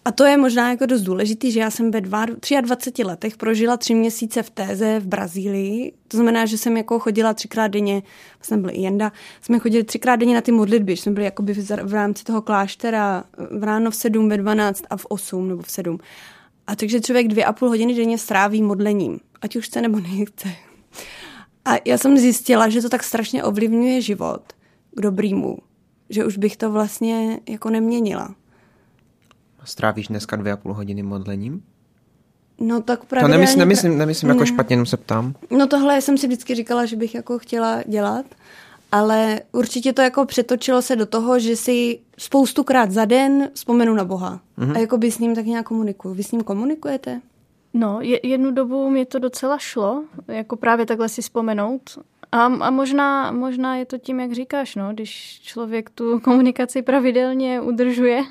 a 0.09 0.13
to 0.13 0.25
je 0.25 0.37
možná 0.37 0.71
jako 0.71 0.87
dost 0.87 1.03
důležitý, 1.03 1.53
že 1.53 1.61
já 1.61 1.71
jsem 1.71 1.91
ve 1.91 2.01
23 2.01 3.05
letech 3.05 3.37
prožila 3.37 3.77
tři 3.77 3.95
měsíce 3.95 4.43
v 4.43 4.51
téze 4.51 5.01
v 5.01 5.07
Brazílii. 5.07 5.93
To 6.09 6.17
znamená, 6.17 6.47
že 6.47 6.59
jsem 6.59 6.77
jako 6.77 6.99
chodila 6.99 7.35
třikrát 7.35 7.69
denně, 7.69 8.03
vlastně 8.39 8.57
byl 8.57 8.71
i 8.71 8.81
Jenda, 8.81 9.13
jsme 9.41 9.59
chodili 9.59 9.85
třikrát 9.85 10.17
denně 10.17 10.35
na 10.35 10.41
ty 10.41 10.53
modlitby, 10.53 10.97
že 10.97 11.03
jsme 11.03 11.13
byli 11.13 11.25
jako 11.25 11.45
v 11.83 11.93
rámci 11.93 12.25
toho 12.25 12.43
kláštera 12.43 13.25
v 13.59 13.65
ráno 13.65 13.91
v 13.91 13.95
7, 13.95 14.29
ve 14.29 14.37
12 14.37 14.83
a 14.91 14.97
v 14.97 15.07
8 15.09 15.49
nebo 15.49 15.63
v 15.63 15.71
7. 15.71 15.99
A 16.67 16.77
takže 16.77 17.01
člověk 17.01 17.29
dvě 17.29 17.45
a 17.45 17.53
půl 17.53 17.69
hodiny 17.69 17.95
denně 17.95 18.19
stráví 18.19 18.63
modlením, 18.63 19.21
ať 19.43 19.57
už 19.57 19.67
chce 19.67 19.81
nebo 19.81 20.01
nechce. 20.01 20.49
A 21.65 21.71
já 21.85 21.99
jsem 21.99 22.19
zjistila, 22.19 22.69
že 22.69 22.83
to 22.83 22.89
tak 22.89 23.03
strašně 23.03 23.45
ovlivňuje 23.45 24.01
život 24.01 24.43
k 24.95 25.01
dobrýmu, 25.01 25.59
že 26.11 26.25
už 26.25 26.39
bych 26.39 26.57
to 26.57 26.71
vlastně 26.71 27.41
jako 27.49 27.71
neměnila. 27.71 28.35
Strávíš 29.65 30.09
dneska 30.09 30.37
dvě 30.37 30.53
a 30.53 30.57
půl 30.57 30.75
hodiny 30.75 31.03
modlením? 31.03 31.63
No 32.61 32.83
tak 32.83 33.05
právě. 33.05 33.25
To 33.25 33.29
nemyslím, 33.29 33.59
nemyslím, 33.59 33.99
nemyslím 33.99 34.29
jako 34.29 34.39
ne. 34.39 34.43
jako 34.43 34.55
špatně, 34.55 34.73
jenom 34.75 34.87
se 34.87 34.97
ptám. 34.97 35.35
No 35.51 35.67
tohle 35.67 36.01
jsem 36.01 36.19
si 36.19 36.27
vždycky 36.27 36.55
říkala, 36.55 36.87
že 36.87 36.97
bych 36.97 37.15
jako 37.15 37.39
chtěla 37.39 37.83
dělat, 37.87 38.27
ale 38.93 39.41
určitě 39.53 39.93
to 39.93 40.03
jako 40.03 40.25
přetočilo 40.27 40.83
se 40.83 40.97
do 40.97 41.07
toho, 41.07 41.39
že 41.39 41.57
si 41.57 41.99
spoustukrát 42.19 42.91
za 42.91 43.05
den 43.05 43.51
vzpomenu 43.55 43.95
na 43.95 44.05
Boha. 44.05 44.41
Mm-hmm. 44.59 44.77
A 44.77 44.79
jako 44.79 44.99
by 44.99 45.11
s 45.11 45.19
ním 45.19 45.35
tak 45.35 45.47
nějak 45.47 45.67
komunikuju. 45.67 46.15
Vy 46.15 46.23
s 46.23 46.33
ním 46.33 46.43
komunikujete? 46.43 47.21
No, 47.75 47.99
jednu 48.23 48.51
dobu 48.51 48.91
mi 48.91 49.07
to 49.07 49.19
docela 49.19 49.59
šlo, 49.59 50.05
jako 50.29 50.57
právě 50.57 50.87
takhle 50.87 51.09
si 51.09 51.23
vzpomenout. 51.23 51.83
A, 52.33 52.45
a 52.45 52.71
možná, 52.71 53.33
možná 53.33 53.77
je 53.77 53.85
to 53.85 53.99
tím, 53.99 54.21
jak 54.21 54.33
říkáš, 54.33 54.75
no, 54.75 54.93
když 54.93 55.41
člověk 55.43 55.91
tu 55.91 56.21
komunikaci 56.21 56.83
pravidelně 56.83 57.61
udržuje, 57.61 58.23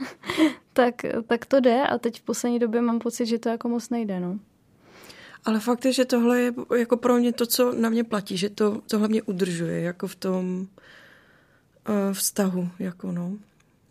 tak, 0.77 1.05
tak 1.27 1.45
to 1.45 1.59
jde 1.59 1.83
a 1.83 1.97
teď 1.97 2.19
v 2.19 2.23
poslední 2.23 2.59
době 2.59 2.81
mám 2.81 2.99
pocit, 2.99 3.25
že 3.25 3.39
to 3.39 3.49
jako 3.49 3.69
moc 3.69 3.89
nejde, 3.89 4.19
no. 4.19 4.39
Ale 5.45 5.59
fakt 5.59 5.85
je, 5.85 5.93
že 5.93 6.05
tohle 6.05 6.39
je 6.39 6.53
jako 6.77 6.97
pro 6.97 7.17
mě 7.17 7.33
to, 7.33 7.45
co 7.45 7.73
na 7.73 7.89
mě 7.89 8.03
platí, 8.03 8.37
že 8.37 8.49
to, 8.49 8.81
tohle 8.89 9.07
mě 9.07 9.21
udržuje, 9.21 9.81
jako 9.81 10.07
v 10.07 10.15
tom 10.15 10.59
uh, 10.59 12.13
vztahu, 12.13 12.69
jako 12.79 13.11
no. 13.11 13.33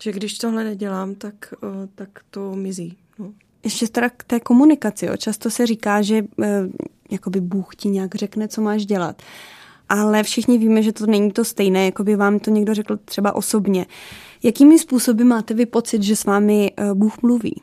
Že 0.03 0.13
když 0.13 0.39
tohle 0.39 0.65
nedělám, 0.65 1.15
tak, 1.15 1.55
uh, 1.63 1.69
tak 1.95 2.09
to 2.31 2.55
mizí, 2.55 2.97
no. 3.19 3.33
Ještě 3.65 3.89
teda 3.89 4.11
k 4.11 4.25
té 4.25 4.41
komunikaci, 4.41 5.07
jo. 5.07 5.17
často 5.17 5.51
se 5.51 5.67
říká, 5.67 6.03
že 6.03 6.23
uh, 6.23 6.47
jakoby 7.11 7.41
Bůh 7.41 7.77
ti 7.77 7.89
nějak 7.89 8.15
řekne, 8.15 8.49
co 8.49 8.61
máš 8.61 8.87
dělat. 8.87 9.23
Ale 9.89 10.23
všichni 10.23 10.59
víme, 10.59 10.83
že 10.83 10.93
to 10.93 11.07
není 11.07 11.33
to 11.33 11.45
stejné, 11.45 11.85
jako 11.85 12.05
by 12.05 12.17
vám 12.17 12.39
to 12.39 12.51
někdo 12.51 12.75
řekl 12.75 12.97
třeba 12.97 13.35
osobně. 13.35 13.87
Jakými 14.47 14.79
způsoby 14.79 15.25
máte 15.25 15.55
vy 15.55 15.67
pocit, 15.67 16.03
že 16.03 16.17
s 16.17 16.25
vámi 16.25 16.73
Bůh 16.95 17.23
mluví? 17.23 17.63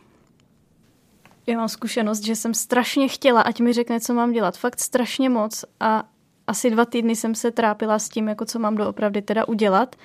Já 1.48 1.58
mám 1.58 1.70
zkušenost, 1.70 2.24
že 2.24 2.36
jsem 2.36 2.54
strašně 2.54 3.08
chtěla, 3.08 3.42
ať 3.42 3.60
mi 3.60 3.74
řekne, 3.74 4.00
co 4.00 4.14
mám 4.14 4.32
dělat. 4.32 4.58
Fakt 4.58 4.80
strašně 4.80 5.30
moc. 5.30 5.66
A 5.80 6.04
asi 6.48 6.70
dva 6.70 6.86
týdny 6.86 7.16
jsem 7.16 7.36
se 7.36 7.52
trápila 7.52 8.00
s 8.00 8.10
tím, 8.10 8.28
jako 8.28 8.46
co 8.46 8.60
mám 8.60 8.76
doopravdy 8.76 9.22
teda 9.22 9.48
udělat. 9.48 9.96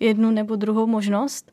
Jednu 0.00 0.30
nebo 0.30 0.56
druhou 0.56 0.86
možnost. 0.86 1.52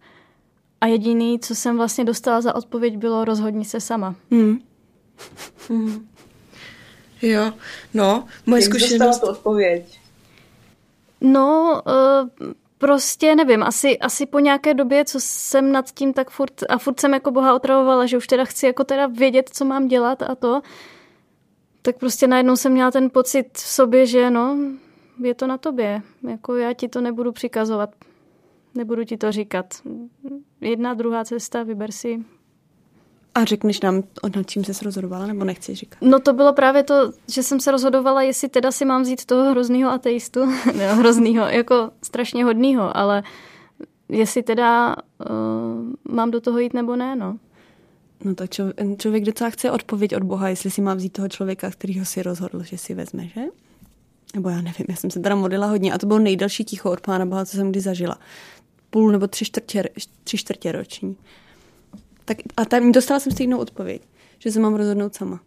A 0.81 0.87
jediný, 0.87 1.39
co 1.39 1.55
jsem 1.55 1.77
vlastně 1.77 2.05
dostala 2.05 2.41
za 2.41 2.55
odpověď, 2.55 2.97
bylo 2.97 3.25
rozhodni 3.25 3.65
se 3.65 3.81
sama. 3.81 4.15
Hmm. 4.31 4.59
hmm. 5.69 6.07
Jo, 7.21 7.53
no, 7.93 8.25
moje 8.45 8.61
Jak 8.63 8.69
zkušenost... 8.69 8.99
dostala 8.99 9.33
tu 9.33 9.37
odpověď? 9.37 9.99
No, 11.21 11.81
uh, 12.41 12.53
prostě 12.85 13.35
nevím, 13.35 13.63
asi, 13.63 13.99
asi 13.99 14.25
po 14.25 14.39
nějaké 14.39 14.73
době, 14.73 15.05
co 15.05 15.19
jsem 15.19 15.71
nad 15.71 15.91
tím 15.91 16.13
tak 16.13 16.29
furt, 16.29 16.63
a 16.69 16.77
furt 16.77 16.99
jsem 16.99 17.13
jako 17.13 17.31
Boha 17.31 17.53
otravovala, 17.55 18.05
že 18.05 18.17
už 18.17 18.27
teda 18.27 18.45
chci 18.45 18.65
jako 18.65 18.83
teda 18.83 19.07
vědět, 19.07 19.49
co 19.53 19.65
mám 19.65 19.87
dělat 19.87 20.21
a 20.21 20.35
to, 20.35 20.61
tak 21.81 21.97
prostě 21.97 22.27
najednou 22.27 22.55
jsem 22.55 22.71
měla 22.71 22.91
ten 22.91 23.09
pocit 23.09 23.47
v 23.53 23.59
sobě, 23.59 24.05
že 24.05 24.29
no, 24.29 24.57
je 25.23 25.35
to 25.35 25.47
na 25.47 25.57
tobě, 25.57 26.01
jako 26.29 26.55
já 26.55 26.73
ti 26.73 26.87
to 26.87 27.01
nebudu 27.01 27.31
přikazovat. 27.31 27.89
nebudu 28.75 29.03
ti 29.03 29.17
to 29.17 29.31
říkat. 29.31 29.65
Jedna, 30.61 30.93
druhá 30.93 31.25
cesta, 31.25 31.63
vyber 31.63 31.91
si. 31.91 32.25
A 33.35 33.45
řekneš 33.45 33.81
nám, 33.81 34.03
nad 34.35 34.49
čím 34.49 34.63
jsi 34.63 34.85
rozhodovala, 34.85 35.27
nebo 35.27 35.45
nechci 35.45 35.75
říkat? 35.75 35.97
No 36.01 36.19
to 36.19 36.33
bylo 36.33 36.53
právě 36.53 36.83
to, 36.83 37.11
že 37.31 37.43
jsem 37.43 37.59
se 37.59 37.71
rozhodovala, 37.71 38.21
jestli 38.21 38.49
teda 38.49 38.71
si 38.71 38.85
mám 38.85 39.01
vzít 39.01 39.25
toho 39.25 39.51
hroznýho 39.51 39.91
ateistu, 39.91 40.45
ne, 40.77 40.93
hroznýho, 40.93 41.45
jako 41.45 41.91
strašně 42.03 42.43
hodnýho, 42.43 42.97
ale 42.97 43.23
jestli 44.09 44.43
teda 44.43 44.95
uh, 44.95 46.15
mám 46.15 46.31
do 46.31 46.41
toho 46.41 46.59
jít 46.59 46.73
nebo 46.73 46.95
ne, 46.95 47.15
no. 47.15 47.37
No 48.23 48.35
tak 48.35 48.49
člověk, 48.49 48.75
člověk 48.97 49.23
docela 49.23 49.49
chce 49.49 49.71
odpověď 49.71 50.15
od 50.15 50.23
Boha, 50.23 50.49
jestli 50.49 50.71
si 50.71 50.81
má 50.81 50.93
vzít 50.93 51.13
toho 51.13 51.29
člověka, 51.29 51.71
kterýho 51.71 52.05
si 52.05 52.23
rozhodl, 52.23 52.63
že 52.63 52.77
si 52.77 52.93
vezme, 52.93 53.27
že? 53.27 53.41
Nebo 54.35 54.49
já 54.49 54.55
nevím, 54.55 54.85
já 54.89 54.95
jsem 54.95 55.11
se 55.11 55.19
teda 55.19 55.35
modlila 55.35 55.67
hodně 55.67 55.93
a 55.93 55.97
to 55.97 56.07
bylo 56.07 56.19
nejdelší 56.19 56.65
ticho 56.65 56.91
od 56.91 57.01
Pána 57.01 57.25
Boha, 57.25 57.45
co 57.45 57.57
jsem 57.57 57.71
kdy 57.71 57.81
zažila. 57.81 58.19
Půl 58.89 59.11
nebo 59.11 59.27
tři 59.27 59.45
čtvrtě, 59.45 59.83
tři 60.23 60.37
čtvrtě 60.37 60.71
roční. 60.71 61.17
Tak, 62.25 62.37
a 62.57 62.65
tam 62.65 62.91
dostala 62.91 63.19
jsem 63.19 63.31
stejnou 63.31 63.57
odpověď, 63.57 64.01
že 64.39 64.51
se 64.51 64.59
mám 64.59 64.75
rozhodnout 64.75 65.15
sama. 65.15 65.39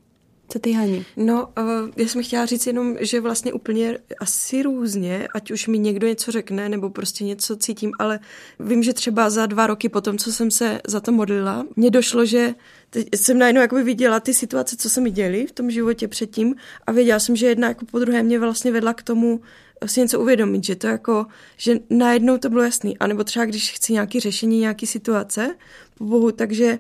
Co 0.51 0.59
ty, 0.59 0.73
Hani? 0.73 1.05
No, 1.17 1.49
uh, 1.59 1.91
já 1.97 2.09
jsem 2.09 2.23
chtěla 2.23 2.47
říct 2.47 2.67
jenom, 2.67 2.97
že 3.01 3.21
vlastně 3.21 3.53
úplně 3.53 3.99
asi 4.21 4.63
různě, 4.63 5.29
ať 5.35 5.51
už 5.51 5.67
mi 5.67 5.79
někdo 5.79 6.09
něco 6.09 6.33
řekne, 6.33 6.69
nebo 6.69 6.91
prostě 6.91 7.25
něco 7.25 7.57
cítím, 7.57 7.93
ale 7.99 8.21
vím, 8.61 8.83
že 8.83 8.93
třeba 8.93 9.31
za 9.31 9.47
dva 9.47 9.67
roky 9.67 9.89
potom, 9.89 10.19
co 10.19 10.33
jsem 10.33 10.51
se 10.51 10.81
za 10.87 11.01
to 11.01 11.13
modlila, 11.13 11.67
mně 11.77 11.91
došlo, 11.91 12.25
že 12.25 12.55
teď 12.91 13.09
jsem 13.17 13.39
najednou 13.39 13.61
jakoby 13.61 13.83
viděla 13.83 14.21
ty 14.21 14.35
situace, 14.35 14.77
co 14.77 14.91
se 14.91 15.01
mi 15.01 15.11
děly 15.11 15.47
v 15.47 15.53
tom 15.53 15.71
životě 15.71 16.09
předtím 16.09 16.55
a 16.87 16.93
věděla 16.93 17.19
jsem, 17.19 17.37
že 17.37 17.47
jedna 17.47 17.69
jako 17.69 17.87
po 17.87 17.99
druhé 17.99 18.23
mě 18.23 18.39
vlastně 18.39 18.73
vedla 18.73 18.95
k 18.95 19.03
tomu 19.03 19.41
si 19.87 20.01
něco 20.01 20.21
uvědomit, 20.21 20.65
že 20.65 20.77
to 20.77 20.87
jako, 20.87 21.27
že 21.57 21.75
najednou 21.91 22.39
to 22.39 22.49
bylo 22.49 22.63
jasný. 22.63 22.99
A 22.99 23.07
nebo 23.07 23.25
třeba, 23.25 23.45
když 23.45 23.73
chci 23.73 23.93
nějaké 23.93 24.21
řešení, 24.21 24.61
nějaké 24.61 24.87
situace, 24.87 25.57
po 25.99 26.05
bohu, 26.05 26.33
takže 26.33 26.79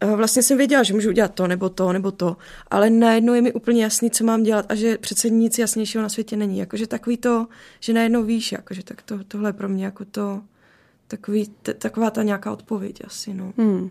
Eh, 0.00 0.16
vlastně 0.16 0.42
jsem 0.42 0.58
věděla, 0.58 0.82
že 0.82 0.94
můžu 0.94 1.08
udělat 1.08 1.34
to, 1.34 1.46
nebo 1.46 1.68
to, 1.68 1.92
nebo 1.92 2.10
to, 2.10 2.36
ale 2.70 2.90
najednou 2.90 3.34
je 3.34 3.42
mi 3.42 3.52
úplně 3.52 3.82
jasný, 3.82 4.10
co 4.10 4.24
mám 4.24 4.42
dělat 4.42 4.66
a 4.68 4.74
že 4.74 4.98
přece 4.98 5.30
nic 5.30 5.58
jasnějšího 5.58 6.02
na 6.02 6.08
světě 6.08 6.36
není. 6.36 6.58
Jakože 6.58 6.86
takový 6.86 7.16
to, 7.16 7.46
že 7.80 7.92
najednou 7.92 8.22
víš, 8.22 8.52
jakože 8.52 8.82
tak 8.82 9.02
to, 9.02 9.24
tohle 9.24 9.48
je 9.48 9.52
pro 9.52 9.68
mě 9.68 9.84
jako 9.84 10.04
to, 10.04 10.42
takový, 11.08 11.48
t- 11.62 11.74
taková 11.74 12.10
ta 12.10 12.22
nějaká 12.22 12.52
odpověď 12.52 13.02
asi, 13.04 13.34
no. 13.34 13.52
Hmm. 13.58 13.90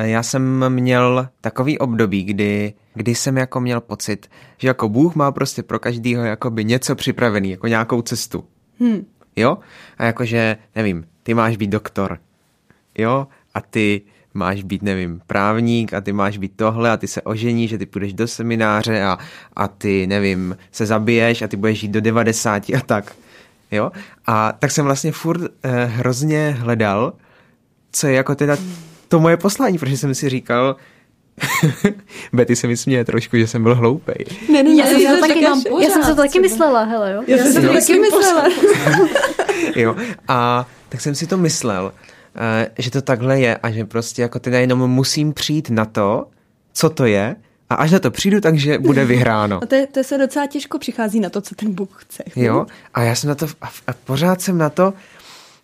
Já 0.00 0.22
jsem 0.22 0.68
měl 0.68 1.28
takový 1.40 1.78
období, 1.78 2.24
kdy, 2.24 2.74
kdy 2.94 3.14
jsem 3.14 3.36
jako 3.36 3.60
měl 3.60 3.80
pocit, 3.80 4.30
že 4.58 4.68
jako 4.68 4.88
Bůh 4.88 5.14
má 5.14 5.32
prostě 5.32 5.62
pro 5.62 5.78
každýho 5.78 6.24
jakoby 6.24 6.64
něco 6.64 6.94
připravený, 6.94 7.50
jako 7.50 7.66
nějakou 7.66 8.02
cestu. 8.02 8.44
Hmm. 8.80 9.04
Jo? 9.36 9.58
A 9.98 10.04
jakože, 10.04 10.56
nevím, 10.76 11.04
ty 11.22 11.34
máš 11.34 11.56
být 11.56 11.70
doktor. 11.70 12.18
Jo? 12.98 13.26
A 13.54 13.60
ty 13.60 14.02
máš 14.34 14.62
být, 14.62 14.82
nevím, 14.82 15.20
právník 15.26 15.94
a 15.94 16.00
ty 16.00 16.12
máš 16.12 16.38
být 16.38 16.52
tohle 16.56 16.90
a 16.90 16.96
ty 16.96 17.06
se 17.06 17.22
ožení, 17.22 17.68
že 17.68 17.78
ty 17.78 17.86
půjdeš 17.86 18.12
do 18.12 18.28
semináře 18.28 19.02
a, 19.02 19.18
a 19.56 19.68
ty, 19.68 20.06
nevím, 20.06 20.56
se 20.72 20.86
zabiješ 20.86 21.42
a 21.42 21.48
ty 21.48 21.56
budeš 21.56 21.80
žít 21.80 21.90
do 21.90 22.00
90 22.00 22.70
a 22.70 22.80
tak. 22.86 23.16
Jo? 23.70 23.92
A 24.26 24.52
tak 24.52 24.70
jsem 24.70 24.84
vlastně 24.84 25.12
furt 25.12 25.42
eh, 25.62 25.84
hrozně 25.84 26.56
hledal, 26.58 27.12
co 27.92 28.06
je 28.06 28.14
jako 28.14 28.34
teda 28.34 28.56
to 29.12 29.20
moje 29.20 29.36
poslání, 29.36 29.78
protože 29.78 29.96
jsem 29.96 30.14
si 30.14 30.28
říkal, 30.28 30.76
Betty 32.32 32.56
se 32.56 32.66
mi 32.66 32.76
směje 32.76 33.04
trošku, 33.04 33.36
že 33.36 33.46
jsem 33.46 33.62
byl 33.62 33.74
hloupej. 33.74 34.24
Ne, 34.52 34.62
ne, 34.62 34.70
já, 34.70 34.86
jsem 34.86 35.14
to 35.14 35.20
taky, 35.20 35.42
já 35.82 35.90
jsem 35.90 36.02
to 36.02 36.14
taky 36.14 36.40
myslela, 36.40 36.82
hele, 36.82 37.12
jo. 37.12 37.22
Já, 37.26 37.36
já 37.36 37.44
jsem 37.44 37.66
to 37.66 37.72
taky 37.72 37.98
myslela. 37.98 38.48
jo, 39.76 39.96
a 40.28 40.66
tak 40.88 41.00
jsem 41.00 41.14
si 41.14 41.26
to 41.26 41.36
myslel 41.36 41.92
Eh, 42.34 42.70
že 42.78 42.90
to 42.90 43.02
takhle 43.02 43.40
je 43.40 43.56
a 43.56 43.70
že 43.70 43.84
prostě 43.84 44.22
jako 44.22 44.38
teda 44.38 44.58
jenom 44.58 44.90
musím 44.90 45.32
přijít 45.32 45.70
na 45.70 45.84
to, 45.84 46.26
co 46.72 46.90
to 46.90 47.06
je 47.06 47.36
a 47.70 47.74
až 47.74 47.90
na 47.90 47.98
to 47.98 48.10
přijdu, 48.10 48.40
takže 48.40 48.78
bude 48.78 49.04
vyhráno. 49.04 49.56
A 49.62 49.66
to, 49.66 49.74
je, 49.74 49.86
to 49.86 50.04
se 50.04 50.18
docela 50.18 50.46
těžko 50.46 50.78
přichází 50.78 51.20
na 51.20 51.30
to, 51.30 51.40
co 51.40 51.54
ten 51.54 51.74
Bůh 51.74 52.04
chce. 52.04 52.24
Jo, 52.36 52.66
a 52.94 53.02
já 53.02 53.14
jsem 53.14 53.28
na 53.28 53.34
to, 53.34 53.46
a 53.62 53.92
pořád 54.04 54.40
jsem 54.40 54.58
na 54.58 54.70
to 54.70 54.94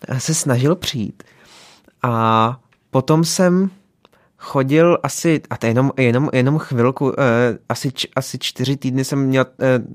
eh, 0.08 0.20
se 0.20 0.34
snažil 0.34 0.76
přijít. 0.76 1.22
A 2.02 2.60
potom 2.90 3.24
jsem 3.24 3.70
chodil 4.38 4.98
asi, 5.02 5.40
a 5.50 5.56
to 5.56 5.66
jenom, 5.66 5.92
jenom, 5.96 6.30
jenom 6.32 6.58
chvilku, 6.58 7.12
eh, 7.20 7.58
asi, 7.68 7.92
asi 8.16 8.38
čtyři 8.38 8.76
týdny 8.76 9.04
jsem 9.04 9.18
měl 9.18 9.46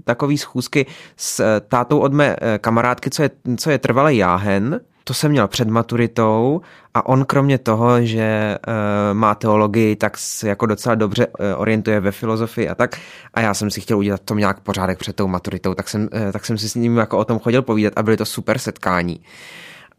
takový 0.04 0.38
schůzky 0.38 0.86
s 1.18 1.60
tátou 1.60 2.00
od 2.00 2.14
mé 2.14 2.36
kamarádky, 2.58 3.10
co 3.10 3.24
je, 3.24 3.30
co 3.58 3.72
je 3.72 3.78
trvalý 3.78 4.18
jáhen, 4.18 4.82
to 5.04 5.14
jsem 5.14 5.32
měl 5.32 5.48
před 5.48 5.68
maturitou 5.68 6.62
a 6.94 7.06
on 7.06 7.26
kromě 7.26 7.58
toho, 7.58 8.02
že 8.02 8.58
uh, 8.68 8.74
má 9.14 9.36
teologii, 9.36 9.96
tak 9.96 10.18
se 10.18 10.48
jako 10.48 10.66
docela 10.66 10.96
dobře 10.96 11.28
uh, 11.28 11.34
orientuje 11.58 12.00
ve 12.00 12.12
filozofii 12.12 12.70
a 12.70 12.76
tak. 12.76 13.00
A 13.34 13.42
já 13.42 13.54
jsem 13.54 13.72
si 13.72 13.82
chtěl 13.82 13.98
udělat 13.98 14.22
tom 14.22 14.38
nějak 14.38 14.60
pořádek 14.60 14.98
před 14.98 15.16
tou 15.16 15.28
maturitou, 15.28 15.74
tak 15.74 15.90
jsem, 15.90 16.02
uh, 16.02 16.32
tak 16.32 16.46
jsem 16.46 16.58
si 16.58 16.70
s 16.70 16.76
ním 16.76 16.98
jako 16.98 17.18
o 17.18 17.26
tom 17.26 17.40
chodil 17.40 17.62
povídat 17.62 17.94
a 17.96 18.04
byly 18.04 18.18
to 18.18 18.26
super 18.26 18.58
setkání. 18.58 19.20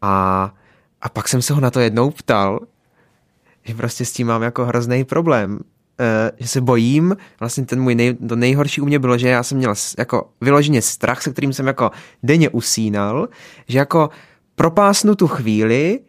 A, 0.01 0.53
a 1.01 1.09
pak 1.09 1.27
jsem 1.27 1.41
se 1.41 1.53
ho 1.53 1.61
na 1.61 1.71
to 1.71 1.79
jednou 1.79 2.09
ptal, 2.09 2.59
že 3.65 3.73
prostě 3.73 4.05
s 4.05 4.11
tím 4.11 4.27
mám 4.27 4.41
jako 4.41 4.65
hrozný 4.65 5.03
problém. 5.03 5.59
Uh, 5.99 6.37
že 6.39 6.47
se 6.47 6.61
bojím, 6.61 7.17
vlastně 7.39 7.65
ten 7.65 7.81
můj 7.81 7.95
nej, 7.95 8.13
to 8.13 8.35
nejhorší 8.35 8.81
u 8.81 8.85
mě 8.85 8.99
bylo, 8.99 9.17
že 9.17 9.27
já 9.27 9.43
jsem 9.43 9.57
měl 9.57 9.73
jako 9.97 10.29
vyloženě 10.41 10.81
strach, 10.81 11.21
se 11.21 11.31
kterým 11.31 11.53
jsem 11.53 11.67
jako 11.67 11.91
denně 12.23 12.49
usínal, 12.49 13.27
že 13.67 13.77
jako 13.77 14.09
propásnu 14.55 15.15
tu 15.15 15.27
chvíli, 15.27 15.99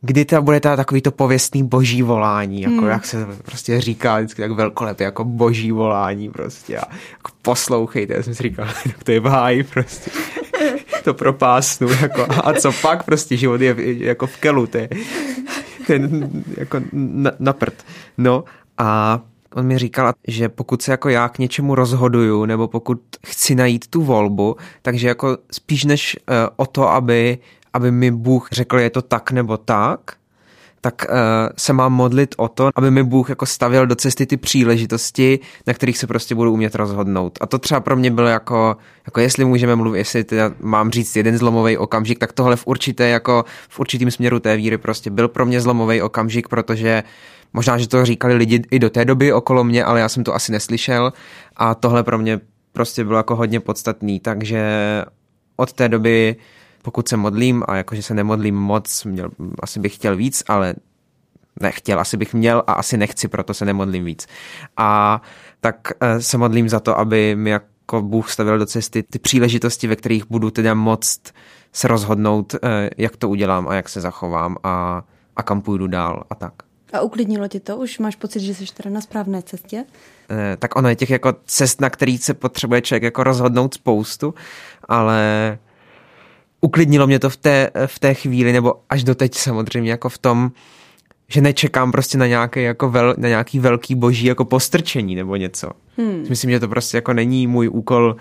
kdy 0.00 0.24
to 0.24 0.42
bude 0.42 0.60
ta 0.60 0.76
takový 0.76 1.00
to 1.00 1.10
pověstný 1.10 1.62
boží 1.62 2.02
volání, 2.02 2.62
jako 2.62 2.74
hmm. 2.74 2.88
jak 2.88 3.06
se 3.06 3.26
prostě 3.44 3.80
říká 3.80 4.18
vždycky 4.18 4.42
tak 4.42 4.50
velkolepě, 4.50 5.04
jako 5.04 5.24
boží 5.24 5.72
volání 5.72 6.30
prostě 6.30 6.78
a 6.78 6.84
jako 7.12 7.30
poslouchejte, 7.42 8.14
já 8.14 8.22
jsem 8.22 8.34
si 8.34 8.42
říkal, 8.42 8.68
to 9.04 9.12
je 9.12 9.20
háji 9.20 9.62
prostě. 9.62 10.10
to 11.04 11.14
propásnu, 11.14 11.88
jako, 12.00 12.26
a 12.44 12.52
co 12.52 12.72
pak 12.72 13.04
prostě 13.04 13.36
život 13.36 13.60
je 13.60 13.76
jako 14.04 14.26
v 14.26 14.36
kelu, 14.36 14.66
to 14.66 14.78
je, 14.78 14.88
jako 16.56 16.80
na, 16.92 17.30
na 17.38 17.52
prd. 17.52 17.84
No 18.18 18.44
a 18.78 19.20
on 19.54 19.66
mi 19.66 19.78
říkal, 19.78 20.12
že 20.28 20.48
pokud 20.48 20.82
se 20.82 20.90
jako 20.90 21.08
já 21.08 21.28
k 21.28 21.38
něčemu 21.38 21.74
rozhoduju, 21.74 22.44
nebo 22.44 22.68
pokud 22.68 23.00
chci 23.26 23.54
najít 23.54 23.86
tu 23.86 24.02
volbu, 24.02 24.56
takže 24.82 25.08
jako 25.08 25.38
spíš 25.52 25.84
než 25.84 26.16
uh, 26.28 26.34
o 26.56 26.66
to, 26.66 26.88
aby, 26.88 27.38
aby 27.72 27.90
mi 27.90 28.10
Bůh 28.10 28.48
řekl, 28.52 28.78
je 28.78 28.90
to 28.90 29.02
tak 29.02 29.30
nebo 29.30 29.56
tak, 29.56 30.16
tak 30.84 31.06
uh, 31.08 31.16
se 31.56 31.72
mám 31.72 31.92
modlit 31.92 32.34
o 32.38 32.48
to, 32.48 32.70
aby 32.74 32.90
mi 32.90 33.02
Bůh 33.02 33.28
jako 33.28 33.46
stavil 33.46 33.86
do 33.86 33.94
cesty 33.94 34.26
ty 34.26 34.36
příležitosti, 34.36 35.38
na 35.66 35.74
kterých 35.74 35.98
se 35.98 36.06
prostě 36.06 36.34
budu 36.34 36.52
umět 36.52 36.74
rozhodnout. 36.74 37.38
A 37.40 37.46
to 37.46 37.58
třeba 37.58 37.80
pro 37.80 37.96
mě 37.96 38.10
bylo 38.10 38.28
jako, 38.28 38.76
jako 39.06 39.20
jestli 39.20 39.44
můžeme 39.44 39.76
mluvit, 39.76 39.98
jestli 39.98 40.24
teda 40.24 40.52
mám 40.60 40.90
říct 40.90 41.16
jeden 41.16 41.38
zlomový 41.38 41.76
okamžik, 41.76 42.18
tak 42.18 42.32
tohle 42.32 42.56
v 42.56 42.66
určité, 42.66 43.08
jako 43.08 43.44
v 43.68 43.80
určitým 43.80 44.10
směru 44.10 44.40
té 44.40 44.56
víry 44.56 44.78
prostě 44.78 45.10
byl 45.10 45.28
pro 45.28 45.46
mě 45.46 45.60
zlomový 45.60 46.02
okamžik, 46.02 46.48
protože 46.48 47.02
Možná, 47.56 47.78
že 47.78 47.88
to 47.88 48.04
říkali 48.04 48.34
lidi 48.34 48.62
i 48.70 48.78
do 48.78 48.90
té 48.90 49.04
doby 49.04 49.32
okolo 49.32 49.64
mě, 49.64 49.84
ale 49.84 50.00
já 50.00 50.08
jsem 50.08 50.24
to 50.24 50.34
asi 50.34 50.52
neslyšel 50.52 51.12
a 51.56 51.74
tohle 51.74 52.02
pro 52.02 52.18
mě 52.18 52.40
prostě 52.72 53.04
bylo 53.04 53.16
jako 53.16 53.36
hodně 53.36 53.60
podstatný, 53.60 54.20
takže 54.20 54.62
od 55.56 55.72
té 55.72 55.88
doby, 55.88 56.36
pokud 56.84 57.08
se 57.08 57.16
modlím 57.16 57.64
a 57.68 57.76
jakože 57.76 58.02
se 58.02 58.14
nemodlím 58.14 58.54
moc, 58.54 59.04
měl, 59.04 59.30
asi 59.60 59.80
bych 59.80 59.94
chtěl 59.94 60.16
víc, 60.16 60.42
ale 60.48 60.74
nechtěl, 61.60 62.00
asi 62.00 62.16
bych 62.16 62.34
měl 62.34 62.62
a 62.66 62.72
asi 62.72 62.96
nechci, 62.96 63.28
proto 63.28 63.54
se 63.54 63.64
nemodlím 63.64 64.04
víc. 64.04 64.26
A 64.76 65.22
tak 65.60 65.76
eh, 66.00 66.20
se 66.20 66.38
modlím 66.38 66.68
za 66.68 66.80
to, 66.80 66.98
aby 66.98 67.36
mi 67.36 67.50
jako 67.50 68.02
Bůh 68.02 68.30
stavil 68.30 68.58
do 68.58 68.66
cesty 68.66 69.02
ty 69.02 69.18
příležitosti, 69.18 69.86
ve 69.86 69.96
kterých 69.96 70.24
budu 70.30 70.50
teda 70.50 70.74
moct 70.74 71.20
se 71.72 71.88
rozhodnout, 71.88 72.54
eh, 72.54 72.90
jak 72.96 73.16
to 73.16 73.28
udělám 73.28 73.68
a 73.68 73.74
jak 73.74 73.88
se 73.88 74.00
zachovám 74.00 74.56
a, 74.62 75.02
a 75.36 75.42
kam 75.42 75.62
půjdu 75.62 75.86
dál 75.86 76.24
a 76.30 76.34
tak. 76.34 76.52
A 76.92 77.00
uklidnilo 77.00 77.48
ti 77.48 77.60
to? 77.60 77.76
Už 77.76 77.98
máš 77.98 78.16
pocit, 78.16 78.40
že 78.40 78.54
jsi 78.54 78.64
teda 78.74 78.90
na 78.90 79.00
správné 79.00 79.42
cestě? 79.42 79.84
Eh, 80.30 80.56
tak 80.56 80.76
ono 80.76 80.88
je 80.88 80.96
těch 80.96 81.10
jako 81.10 81.34
cest, 81.46 81.80
na 81.80 81.90
který 81.90 82.18
se 82.18 82.34
potřebuje 82.34 82.80
člověk 82.80 83.02
jako 83.02 83.24
rozhodnout 83.24 83.74
spoustu, 83.74 84.34
ale 84.88 85.58
uklidnilo 86.64 87.06
mě 87.06 87.18
to 87.18 87.30
v 87.30 87.36
té, 87.36 87.70
v 87.86 87.98
té 87.98 88.14
chvíli, 88.14 88.52
nebo 88.52 88.74
až 88.90 89.04
doteď 89.04 89.34
samozřejmě 89.34 89.90
jako 89.90 90.08
v 90.08 90.18
tom, 90.18 90.52
že 91.28 91.40
nečekám 91.40 91.92
prostě 91.92 92.18
na 92.18 92.26
nějaký, 92.26 92.62
jako 92.62 92.90
vel, 92.90 93.14
na 93.18 93.28
nějaký 93.28 93.58
velký 93.58 93.94
boží 93.94 94.26
jako 94.26 94.44
postrčení 94.44 95.14
nebo 95.14 95.36
něco. 95.36 95.70
Hmm. 95.96 96.24
Myslím, 96.28 96.50
že 96.50 96.60
to 96.60 96.68
prostě 96.68 96.96
jako 96.96 97.12
není 97.12 97.46
můj 97.46 97.68
úkol 97.68 98.16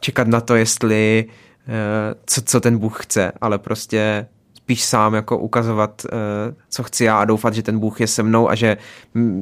čekat 0.00 0.28
na 0.28 0.40
to, 0.40 0.56
jestli 0.56 1.24
eh, 1.68 2.14
co, 2.26 2.42
co 2.42 2.60
ten 2.60 2.78
Bůh 2.78 3.04
chce, 3.04 3.32
ale 3.40 3.58
prostě 3.58 4.26
spíš 4.54 4.84
sám 4.84 5.14
jako 5.14 5.38
ukazovat, 5.38 6.02
eh, 6.06 6.54
co 6.70 6.82
chci 6.82 7.04
já 7.04 7.18
a 7.18 7.24
doufat, 7.24 7.54
že 7.54 7.62
ten 7.62 7.78
Bůh 7.78 8.00
je 8.00 8.06
se 8.06 8.22
mnou 8.22 8.50
a 8.50 8.54
že 8.54 8.76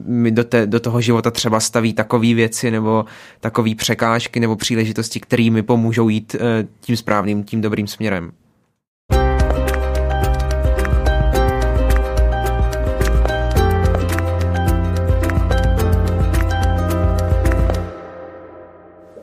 mi 0.06 0.30
do, 0.30 0.44
te, 0.44 0.66
do 0.66 0.80
toho 0.80 1.00
života 1.00 1.30
třeba 1.30 1.60
staví 1.60 1.92
takové 1.92 2.34
věci 2.34 2.70
nebo 2.70 3.04
takové 3.40 3.74
překážky 3.74 4.40
nebo 4.40 4.56
příležitosti, 4.56 5.20
které 5.20 5.50
mi 5.50 5.62
pomůžou 5.62 6.08
jít 6.08 6.36
eh, 6.38 6.66
tím 6.80 6.96
správným, 6.96 7.44
tím 7.44 7.60
dobrým 7.60 7.86
směrem. 7.86 8.32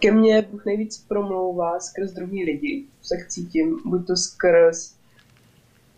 Ke 0.03 0.11
mně 0.11 0.41
Bůh 0.41 0.65
nejvíc 0.65 1.05
promlouvá 1.07 1.79
skrz 1.79 2.11
druhý 2.11 2.45
lidi, 2.45 2.85
se 3.01 3.15
cítím, 3.27 3.81
buď 3.85 4.07
to 4.07 4.15
skrz 4.15 4.95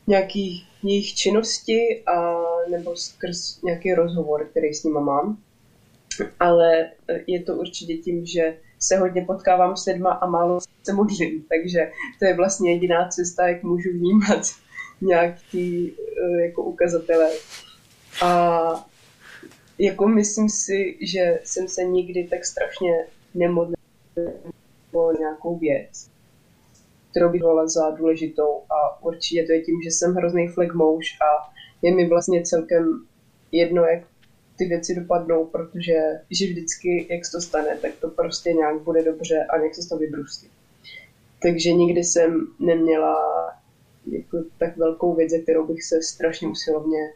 nějaký 0.08 0.68
jejich 0.84 1.16
činnosti 1.16 2.04
a 2.06 2.42
nebo 2.72 2.96
skrz 2.96 3.62
nějaký 3.62 3.94
rozhovor, 3.94 4.48
který 4.52 4.74
s 4.74 4.84
nima 4.84 5.00
mám. 5.00 5.38
Ale 6.40 6.92
je 7.28 7.44
to 7.44 7.56
určitě 7.56 7.98
tím, 7.98 8.26
že 8.26 8.58
se 8.80 8.98
hodně 8.98 9.26
potkávám 9.26 9.78
s 9.78 9.86
lidma 9.86 10.12
a 10.12 10.28
málo 10.28 10.60
se 10.84 10.94
modlím, 10.94 11.46
takže 11.50 11.92
to 12.20 12.26
je 12.26 12.36
vlastně 12.36 12.74
jediná 12.74 13.08
cesta, 13.08 13.48
jak 13.48 13.64
můžu 13.64 13.90
vnímat 13.90 14.42
nějaký 15.02 15.92
eh, 15.92 16.42
jako 16.42 16.64
ukazatele. 16.64 17.30
A 18.24 18.90
jako 19.80 20.08
myslím 20.08 20.50
si, 20.50 20.98
že 21.02 21.40
jsem 21.44 21.68
se 21.68 21.84
nikdy 21.84 22.28
tak 22.28 22.46
strašně 22.46 23.06
nemodlil 23.34 23.75
o 23.75 23.75
nějakou 25.20 25.58
věc, 25.58 26.10
kterou 27.12 27.32
bych 27.32 27.42
volala 27.42 27.68
za 27.68 27.90
důležitou 27.90 28.62
a 28.70 29.04
určitě 29.04 29.44
to 29.44 29.52
je 29.52 29.62
tím, 29.62 29.82
že 29.84 29.92
jsem 29.92 30.14
hrozný 30.14 30.48
flagmouš 30.48 31.06
a 31.22 31.54
je 31.82 31.96
mi 31.96 32.10
vlastně 32.10 32.44
celkem 32.44 33.06
jedno, 33.52 33.84
jak 33.84 34.04
ty 34.58 34.66
věci 34.66 34.96
dopadnou, 34.96 35.46
protože 35.46 35.94
že 36.30 36.46
vždycky, 36.46 37.08
jak 37.10 37.26
se 37.26 37.32
to 37.32 37.42
stane, 37.42 37.78
tak 37.82 37.92
to 38.02 38.10
prostě 38.10 38.54
nějak 38.54 38.82
bude 38.82 39.04
dobře 39.04 39.46
a 39.50 39.58
nějak 39.58 39.76
se 39.76 39.90
to 39.90 39.98
vybrustí. 39.98 40.48
Takže 41.42 41.74
nikdy 41.74 42.04
jsem 42.04 42.48
neměla 42.60 43.16
jako 44.12 44.38
tak 44.58 44.78
velkou 44.78 45.16
věc, 45.16 45.32
za 45.32 45.38
kterou 45.38 45.68
bych 45.68 45.84
se 45.84 46.02
strašně 46.02 46.48
usilovně 46.48 47.14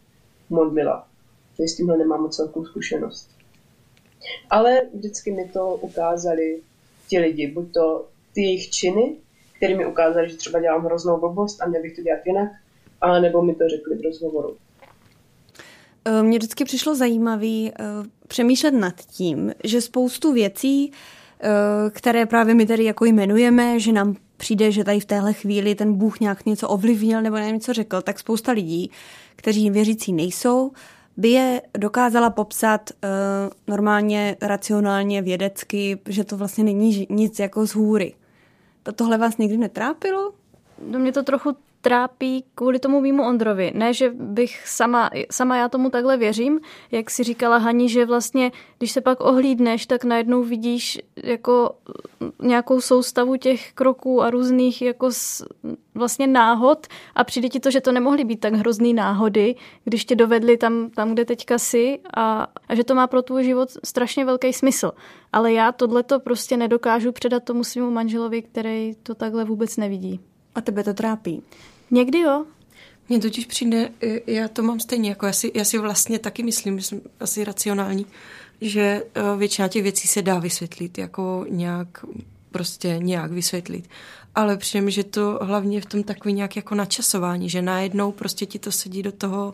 modlila. 0.50 1.08
Takže 1.58 1.74
s 1.74 1.76
tímhle 1.76 1.98
nemám 1.98 2.22
moc 2.22 2.40
velkou 2.40 2.66
zkušenost. 2.66 3.30
Ale 4.50 4.82
vždycky 4.94 5.32
mi 5.32 5.50
to 5.50 5.76
ukázali 5.76 6.62
ti 7.10 7.20
lidi, 7.20 7.48
buď 7.48 7.74
to 7.74 8.08
ty 8.34 8.42
jejich 8.42 8.70
činy, 8.70 9.16
které 9.58 9.78
mi 9.78 9.86
ukázali, 9.86 10.30
že 10.30 10.38
třeba 10.38 10.60
dělám 10.60 10.86
hroznou 10.86 11.20
blbost 11.20 11.62
a 11.62 11.68
měl 11.68 11.82
bych 11.82 11.96
to 11.96 12.02
dělat 12.02 12.20
jinak, 12.26 12.50
a 13.02 13.20
nebo 13.20 13.42
mi 13.42 13.56
to 13.56 13.70
řekli 13.70 13.96
v 13.96 14.02
rozhovoru. 14.02 14.58
Eh, 16.06 16.24
mně 16.24 16.38
vždycky 16.38 16.66
přišlo 16.66 16.96
zajímavé 16.96 17.48
eh, 17.48 17.72
přemýšlet 18.28 18.72
nad 18.72 18.96
tím, 18.96 19.54
že 19.64 19.82
spoustu 19.82 20.34
věcí, 20.34 20.92
eh, 20.92 21.48
které 21.90 22.26
právě 22.26 22.56
my 22.56 22.66
tady 22.66 22.84
jako 22.84 23.06
jmenujeme, 23.06 23.80
že 23.80 23.92
nám 23.92 24.16
přijde, 24.38 24.72
že 24.72 24.84
tady 24.84 25.00
v 25.00 25.06
téhle 25.06 25.34
chvíli 25.34 25.76
ten 25.76 25.94
Bůh 25.94 26.20
nějak 26.20 26.46
něco 26.46 26.70
ovlivnil 26.70 27.22
nebo 27.22 27.36
nevím, 27.36 27.60
co 27.60 27.74
řekl, 27.74 28.02
tak 28.02 28.20
spousta 28.20 28.52
lidí, 28.52 28.92
kteří 29.36 29.70
věřící 29.70 30.14
nejsou, 30.14 30.72
by 31.20 31.30
je 31.30 31.62
dokázala 31.78 32.30
popsat 32.30 32.90
uh, 32.92 33.10
normálně, 33.68 34.38
racionálně, 34.42 35.22
vědecky, 35.22 36.00
že 36.06 36.24
to 36.24 36.38
vlastně 36.38 36.64
není 36.64 37.08
nic 37.10 37.40
jako 37.40 37.68
z 37.68 37.76
hůry. 37.76 38.14
To 38.84 38.92
tohle 38.92 39.18
vás 39.18 39.38
nikdy 39.38 39.58
netrápilo? 39.58 40.34
No 40.86 41.00
mě 41.00 41.12
to 41.12 41.24
trochu 41.24 41.56
trápí 41.82 42.46
kvůli 42.56 42.80
tomu 42.80 43.02
mýmu 43.02 43.24
Ondrovi. 43.24 43.72
Ne, 43.76 43.94
že 43.94 44.10
bych 44.10 44.68
sama, 44.68 45.10
sama 45.32 45.58
já 45.58 45.70
tomu 45.70 45.90
takhle 45.90 46.18
věřím, 46.18 46.60
jak 46.92 47.10
si 47.10 47.24
říkala 47.24 47.58
Hani, 47.58 47.90
že 47.90 48.06
vlastně, 48.06 48.52
když 48.78 48.92
se 48.92 49.02
pak 49.02 49.22
ohlídneš, 49.22 49.86
tak 49.86 50.04
najednou 50.04 50.44
vidíš 50.44 51.00
jako 51.24 51.76
nějakou 52.42 52.82
soustavu 52.82 53.36
těch 53.36 53.74
kroků 53.74 54.22
a 54.22 54.30
různých 54.30 54.82
jako 54.82 55.10
vlastně 55.96 56.28
náhod 56.28 56.88
a 57.16 57.24
přijde 57.24 57.50
ti 57.50 57.60
to, 57.60 57.72
že 57.72 57.82
to 57.82 57.92
nemohly 57.92 58.24
být 58.24 58.40
tak 58.40 58.54
hrozný 58.54 58.94
náhody, 58.94 59.56
když 59.84 60.06
tě 60.06 60.16
dovedli 60.16 60.58
tam, 60.58 60.90
tam 60.90 61.14
kde 61.14 61.26
teďka 61.26 61.58
jsi 61.58 62.00
a, 62.18 62.48
a 62.68 62.76
že 62.76 62.84
to 62.84 62.96
má 62.96 63.08
pro 63.08 63.22
tvůj 63.22 63.44
život 63.44 63.70
strašně 63.84 64.26
velký 64.26 64.54
smysl. 64.54 64.92
Ale 65.34 65.54
já 65.54 65.72
tohleto 65.72 66.20
prostě 66.20 66.58
nedokážu 66.58 67.12
předat 67.12 67.44
tomu 67.44 67.64
svému 67.64 67.92
manželovi, 67.92 68.42
který 68.42 68.96
to 69.04 69.16
takhle 69.16 69.44
vůbec 69.44 69.78
nevidí. 69.78 70.20
A 70.60 70.62
tebe 70.62 70.84
to 70.84 70.94
trápí? 70.94 71.44
Někdy 71.92 72.20
jo. 72.20 72.46
Mně 73.10 73.20
totiž 73.20 73.46
přijde, 73.46 73.92
já 74.28 74.48
to 74.48 74.64
mám 74.64 74.80
stejně, 74.80 75.10
jako 75.10 75.26
já 75.26 75.34
si, 75.34 75.52
já 75.54 75.64
si 75.64 75.78
vlastně 75.78 76.20
taky 76.20 76.44
myslím, 76.44 76.80
že 76.80 76.86
jsem 76.86 77.02
asi 77.20 77.44
racionální, 77.44 78.06
že 78.62 79.04
eh, 79.16 79.38
většina 79.38 79.68
těch 79.68 79.84
věcí 79.84 80.08
se 80.08 80.22
dá 80.22 80.40
vysvětlit, 80.40 80.98
jako 80.98 81.46
nějak 81.50 82.06
prostě 82.52 83.00
nějak 83.02 83.32
vysvětlit. 83.32 83.90
Ale 84.36 84.58
přijde 84.58 84.92
že 84.92 85.04
to 85.04 85.40
hlavně 85.42 85.82
v 85.82 85.86
tom 85.86 86.04
takový 86.04 86.34
nějak 86.34 86.56
jako 86.56 86.76
načasování, 86.76 87.50
že 87.50 87.62
najednou 87.62 88.12
prostě 88.12 88.46
ti 88.46 88.60
to 88.60 88.72
sedí 88.72 89.04
do 89.04 89.12
toho, 89.12 89.54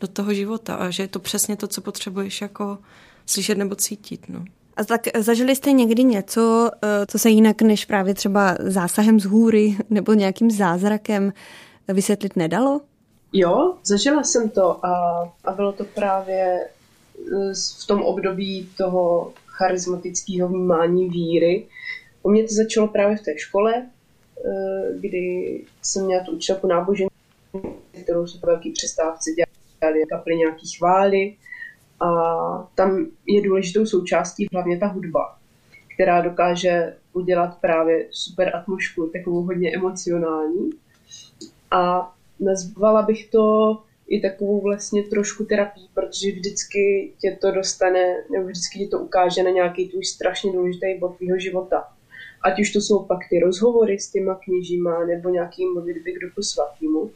do 0.00 0.06
toho 0.06 0.34
života 0.34 0.74
a 0.74 0.90
že 0.90 1.02
je 1.02 1.08
to 1.08 1.18
přesně 1.18 1.56
to, 1.56 1.68
co 1.68 1.80
potřebuješ 1.80 2.40
jako 2.40 2.78
slyšet 3.26 3.58
nebo 3.58 3.74
cítit. 3.74 4.28
No. 4.28 4.44
A 4.76 4.84
tak 4.84 5.00
zažili 5.18 5.56
jste 5.56 5.72
někdy 5.72 6.04
něco, 6.04 6.70
eh, 6.82 7.06
co 7.06 7.18
se 7.18 7.30
jinak 7.30 7.62
než 7.62 7.84
právě 7.84 8.14
třeba 8.14 8.56
zásahem 8.60 9.20
z 9.20 9.24
hůry 9.24 9.76
nebo 9.90 10.12
nějakým 10.12 10.50
zázrakem 10.50 11.32
vysvětlit 11.88 12.36
nedalo? 12.36 12.80
Jo, 13.32 13.74
zažila 13.84 14.22
jsem 14.22 14.50
to 14.50 14.86
a, 14.86 15.22
a 15.44 15.52
bylo 15.52 15.72
to 15.72 15.84
právě 15.84 16.60
eh, 16.64 17.54
v 17.82 17.86
tom 17.86 18.02
období 18.02 18.68
toho 18.76 19.32
charismatického 19.46 20.48
vnímání 20.48 21.08
víry. 21.08 21.66
U 22.22 22.30
mě 22.30 22.42
to 22.42 22.54
začalo 22.54 22.88
právě 22.88 23.16
v 23.16 23.22
té 23.22 23.38
škole, 23.38 23.74
eh, 23.76 24.98
kdy 25.00 25.60
jsem 25.82 26.04
měla 26.04 26.24
tu 26.24 26.32
učitelku 26.32 26.66
náboženství, 26.66 27.14
kterou 28.02 28.26
se 28.26 28.38
po 28.38 28.46
velký 28.46 28.70
přestávce 28.70 29.30
dělali 29.30 30.04
kaply 30.10 30.36
nějaký 30.36 30.68
chvály 30.76 31.36
a 32.04 32.68
tam 32.74 33.06
je 33.26 33.42
důležitou 33.42 33.86
součástí 33.86 34.46
hlavně 34.52 34.78
ta 34.78 34.86
hudba, 34.86 35.38
která 35.94 36.20
dokáže 36.20 36.96
udělat 37.12 37.58
právě 37.60 38.06
super 38.10 38.56
atmosféru, 38.56 39.10
takovou 39.10 39.42
hodně 39.42 39.74
emocionální. 39.74 40.70
A 41.70 42.12
nazvala 42.40 43.02
bych 43.02 43.30
to 43.30 43.78
i 44.08 44.20
takovou 44.20 44.60
vlastně 44.60 45.02
trošku 45.02 45.44
terapii, 45.44 45.88
protože 45.94 46.32
vždycky 46.32 47.12
tě 47.20 47.38
to 47.40 47.50
dostane, 47.50 48.14
nebo 48.32 48.46
vždycky 48.46 48.78
ti 48.78 48.86
to 48.86 48.98
ukáže 48.98 49.42
na 49.42 49.50
nějaký 49.50 49.88
tvůj 49.88 50.04
strašně 50.04 50.52
důležitý 50.52 50.98
bod 50.98 51.16
tvýho 51.16 51.38
života. 51.38 51.84
Ať 52.42 52.60
už 52.60 52.72
to 52.72 52.80
jsou 52.80 53.04
pak 53.04 53.18
ty 53.30 53.40
rozhovory 53.40 53.98
s 54.00 54.10
těma 54.10 54.34
kněžíma, 54.34 55.04
nebo 55.04 55.28
nějaký 55.28 55.66
modlitby 55.66 56.12
k 56.12 56.20
duchu 56.20 56.42
svatýmu, 56.42 57.10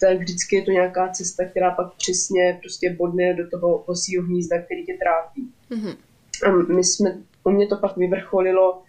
tak 0.00 0.18
vždycky 0.18 0.56
je 0.56 0.62
to 0.62 0.70
nějaká 0.70 1.08
cesta, 1.08 1.44
která 1.44 1.70
pak 1.70 1.94
přesně 1.94 2.58
prostě 2.60 2.90
bodne 2.90 3.34
do 3.34 3.50
toho 3.50 3.76
osího 3.76 4.24
hnízda, 4.24 4.62
který 4.62 4.86
tě 4.86 4.98
trápí. 5.02 5.48
Mm-hmm. 5.70 5.96
A 6.46 6.72
my 6.74 6.84
jsme, 6.84 7.18
u 7.44 7.50
mě 7.50 7.66
to 7.66 7.76
pak 7.76 7.96
vyvrcholilo, 7.96 8.82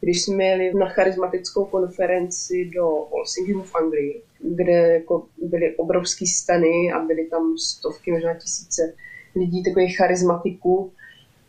když 0.00 0.22
jsme 0.22 0.44
jeli 0.44 0.74
na 0.74 0.88
charismatickou 0.88 1.64
konferenci 1.64 2.70
do 2.74 3.08
Walsingham 3.12 3.62
v 3.62 3.74
Anglii, 3.74 4.22
kde 4.40 4.72
jako 4.72 5.26
byly 5.42 5.76
obrovský 5.76 6.26
stany 6.26 6.92
a 6.92 6.98
byly 6.98 7.26
tam 7.26 7.58
stovky, 7.58 8.12
možná 8.12 8.34
tisíce 8.34 8.94
lidí, 9.36 9.64
takových 9.64 9.96
charismatiků 9.96 10.92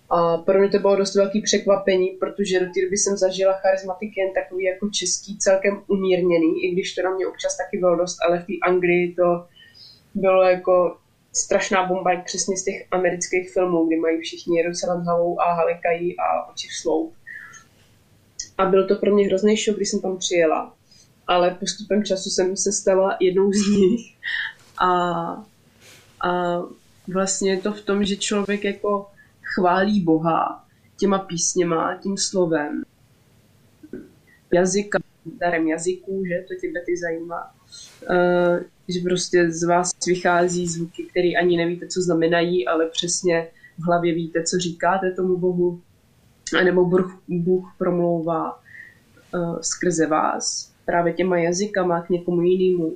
a 0.10 0.38
pro 0.38 0.60
mě 0.60 0.70
to 0.70 0.80
bylo 0.80 0.96
dost 0.96 1.16
velký 1.16 1.42
překvapení, 1.42 2.10
protože 2.10 2.60
do 2.60 2.66
té 2.66 2.82
doby 2.82 2.98
jsem 2.98 3.18
zažila 3.18 3.54
charismatiky 3.54 4.20
jen 4.20 4.34
takový 4.34 4.64
jako 4.64 4.90
český, 4.90 5.38
celkem 5.38 5.82
umírněný, 5.88 6.64
i 6.64 6.72
když 6.72 6.96
to 6.96 7.02
na 7.04 7.16
mě 7.16 7.28
občas 7.28 7.58
taky 7.58 7.78
bylo 7.78 7.96
dost, 7.96 8.18
ale 8.28 8.40
v 8.40 8.46
té 8.46 8.54
Anglii 8.68 9.16
to 9.16 9.46
bylo 10.14 10.44
jako 10.44 10.98
strašná 11.34 11.86
bomba, 11.86 12.12
jak 12.12 12.26
přesně 12.26 12.58
z 12.58 12.64
těch 12.64 12.88
amerických 12.92 13.54
filmů, 13.54 13.88
kdy 13.88 13.96
mají 13.96 14.22
všichni 14.22 14.58
Jeruzalém 14.58 15.02
hlavou 15.02 15.42
a 15.42 15.54
halekají 15.54 16.16
a 16.20 16.52
oči 16.52 16.68
v 16.68 16.82
sloup. 16.82 17.14
A 18.58 18.66
byl 18.66 18.88
to 18.88 18.96
pro 18.96 19.14
mě 19.14 19.26
hrozný 19.26 19.58
šok, 19.58 19.76
když 19.76 19.90
jsem 19.90 20.02
tam 20.02 20.18
přijela. 20.18 20.74
Ale 21.28 21.58
postupem 21.60 22.04
času 22.04 22.30
jsem 22.30 22.58
se 22.58 22.72
stala 22.72 23.18
jednou 23.20 23.52
z 23.52 23.68
nich. 23.78 24.16
A, 24.78 24.90
a 26.28 26.62
vlastně 27.08 27.52
je 27.52 27.58
to 27.58 27.72
v 27.72 27.82
tom, 27.82 28.06
že 28.06 28.16
člověk 28.16 28.64
jako 28.64 29.08
chválí 29.44 30.02
Boha 30.02 30.66
těma 31.00 31.20
písněma, 31.20 31.98
tím 31.98 32.18
slovem, 32.18 32.84
jazyka, 34.54 35.00
darem 35.40 35.68
jazyků, 35.68 36.24
že 36.28 36.46
to 36.48 36.54
tebe 36.62 36.82
ty 36.86 36.98
zajímá. 36.98 37.52
Uh, 38.10 38.64
že 38.88 39.00
prostě 39.04 39.52
z 39.52 39.64
vás 39.64 39.92
vychází 40.08 40.68
zvuky, 40.68 41.04
které 41.04 41.30
ani 41.42 41.58
nevíte, 41.58 41.88
co 41.88 42.02
znamenají, 42.02 42.68
ale 42.68 42.90
přesně 42.90 43.48
v 43.78 43.86
hlavě 43.86 44.14
víte, 44.14 44.44
co 44.44 44.58
říkáte 44.60 45.12
tomu 45.12 45.38
Bohu. 45.38 45.82
Nebo 46.64 46.86
Bůh, 46.86 47.24
Bůh 47.28 47.76
promlouvá 47.78 48.60
uh, 49.34 49.60
skrze 49.62 50.08
vás 50.08 50.72
právě 50.86 51.14
těma 51.14 51.38
jazykama 51.38 52.02
k 52.02 52.10
někomu 52.10 52.42
jinému. 52.42 52.96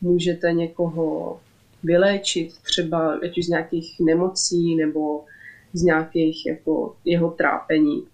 Můžete 0.00 0.52
někoho 0.52 1.40
vyléčit 1.82 2.58
třeba 2.62 3.14
ať 3.24 3.38
už 3.38 3.46
z 3.46 3.48
nějakých 3.48 4.00
nemocí 4.00 4.76
nebo 4.76 5.24
z 5.72 5.82
nějakých 5.82 6.46
jako 6.46 6.96
jeho 7.04 7.30
trápení. 7.30 8.06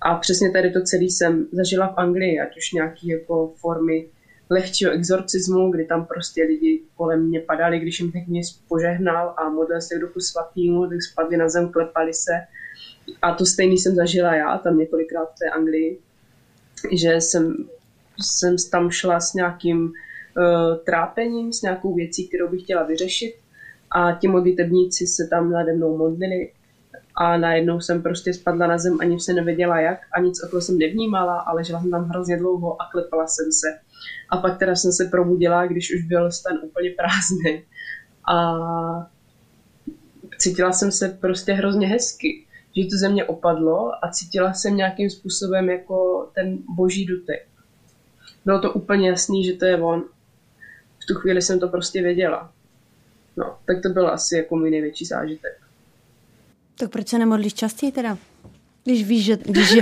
A 0.00 0.14
přesně 0.14 0.50
tady 0.50 0.70
to 0.70 0.82
celé 0.82 1.02
jsem 1.02 1.46
zažila 1.52 1.86
v 1.86 1.98
Anglii, 1.98 2.40
ať 2.40 2.56
už 2.56 2.72
nějaký 2.72 3.08
jako 3.08 3.52
formy 3.56 4.06
lehčího 4.50 4.92
exorcismu, 4.92 5.70
kdy 5.70 5.84
tam 5.84 6.06
prostě 6.06 6.42
lidi 6.42 6.82
kolem 6.96 7.26
mě 7.28 7.40
padali, 7.40 7.78
když 7.78 8.00
jim 8.00 8.12
teď 8.12 8.26
mě 8.26 8.40
požehnal 8.68 9.34
a 9.36 9.48
modlil 9.48 9.80
se 9.80 9.94
k 9.94 10.00
duchu 10.00 10.20
svatýmu, 10.20 10.88
tak 10.88 11.02
spadli 11.02 11.36
na 11.36 11.48
zem, 11.48 11.72
klepali 11.72 12.14
se. 12.14 12.32
A 13.22 13.34
to 13.34 13.46
stejný 13.46 13.78
jsem 13.78 13.94
zažila 13.94 14.34
já 14.34 14.58
tam 14.58 14.78
několikrát 14.78 15.24
v 15.24 15.38
té 15.38 15.50
Anglii. 15.50 15.98
že 16.92 17.14
jsem, 17.14 17.56
jsem 18.20 18.56
tam 18.70 18.90
šla 18.90 19.20
s 19.20 19.34
nějakým 19.34 19.84
uh, 19.84 19.92
trápením, 20.84 21.52
s 21.52 21.62
nějakou 21.62 21.94
věcí, 21.94 22.28
kterou 22.28 22.48
bych 22.48 22.62
chtěla 22.62 22.82
vyřešit 22.82 23.34
a 23.90 24.12
ti 24.12 24.28
modlitebníci 24.28 25.06
se 25.06 25.26
tam 25.30 25.50
nade 25.50 25.72
mnou 25.72 25.96
modlili 25.96 26.50
a 27.16 27.36
najednou 27.36 27.80
jsem 27.80 28.02
prostě 28.02 28.34
spadla 28.34 28.66
na 28.66 28.78
zem, 28.78 29.00
ani 29.00 29.20
se 29.20 29.32
nevěděla 29.32 29.80
jak 29.80 29.98
a 30.12 30.20
nic 30.20 30.44
okolo 30.44 30.62
jsem 30.62 30.78
nevnímala, 30.78 31.40
ale 31.40 31.64
žila 31.64 31.80
jsem 31.80 31.90
tam 31.90 32.08
hrozně 32.08 32.36
dlouho 32.36 32.82
a 32.82 32.88
klepala 32.92 33.26
jsem 33.26 33.52
se. 33.52 33.78
A 34.30 34.36
pak 34.36 34.58
teda 34.58 34.74
jsem 34.74 34.92
se 34.92 35.04
probudila, 35.04 35.66
když 35.66 35.94
už 35.94 36.02
byl 36.02 36.32
stan 36.32 36.58
úplně 36.62 36.90
prázdný. 36.90 37.64
A 38.28 38.54
cítila 40.38 40.72
jsem 40.72 40.92
se 40.92 41.08
prostě 41.08 41.52
hrozně 41.52 41.86
hezky, 41.86 42.46
že 42.76 42.82
to 42.82 42.96
ze 42.96 43.08
mě 43.08 43.24
opadlo 43.24 44.04
a 44.04 44.10
cítila 44.10 44.52
jsem 44.52 44.76
nějakým 44.76 45.10
způsobem 45.10 45.68
jako 45.68 46.28
ten 46.34 46.58
boží 46.76 47.06
dotek. 47.06 47.48
Bylo 48.44 48.60
to 48.60 48.72
úplně 48.72 49.08
jasný, 49.08 49.44
že 49.44 49.52
to 49.52 49.64
je 49.64 49.82
on. 49.82 50.04
V 51.02 51.06
tu 51.06 51.14
chvíli 51.14 51.42
jsem 51.42 51.60
to 51.60 51.68
prostě 51.68 52.02
věděla. 52.02 52.52
No, 53.36 53.56
tak 53.66 53.82
to 53.82 53.88
byl 53.88 54.08
asi 54.08 54.36
jako 54.36 54.56
můj 54.56 54.70
největší 54.70 55.04
zážitek. 55.04 55.63
Tak 56.78 56.90
proč 56.90 57.08
se 57.08 57.18
nemodlíš 57.18 57.54
častěji 57.54 57.92
teda? 57.92 58.18
Když 58.84 59.04
víš, 59.04 59.24
že, 59.24 59.36
když, 59.36 59.74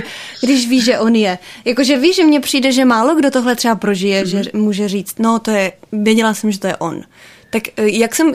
když 0.43 0.69
víš, 0.69 0.83
že 0.83 0.99
on 0.99 1.15
je. 1.15 1.37
Jakože 1.65 1.97
víš, 1.97 2.15
že 2.15 2.23
mně 2.23 2.39
přijde, 2.39 2.71
že 2.71 2.85
málo 2.85 3.15
kdo 3.15 3.31
tohle 3.31 3.55
třeba 3.55 3.75
prožije, 3.75 4.23
mm-hmm. 4.23 4.27
že 4.43 4.51
mhm. 4.53 4.63
může 4.63 4.87
říct, 4.87 5.19
no 5.19 5.39
to 5.39 5.51
je, 5.51 5.71
věděla 5.91 6.33
jsem, 6.33 6.51
že 6.51 6.59
to 6.59 6.67
je 6.67 6.75
on. 6.75 7.03
Tak 7.49 7.63
eh, 7.67 7.89
jak 7.89 8.15
jsem, 8.15 8.33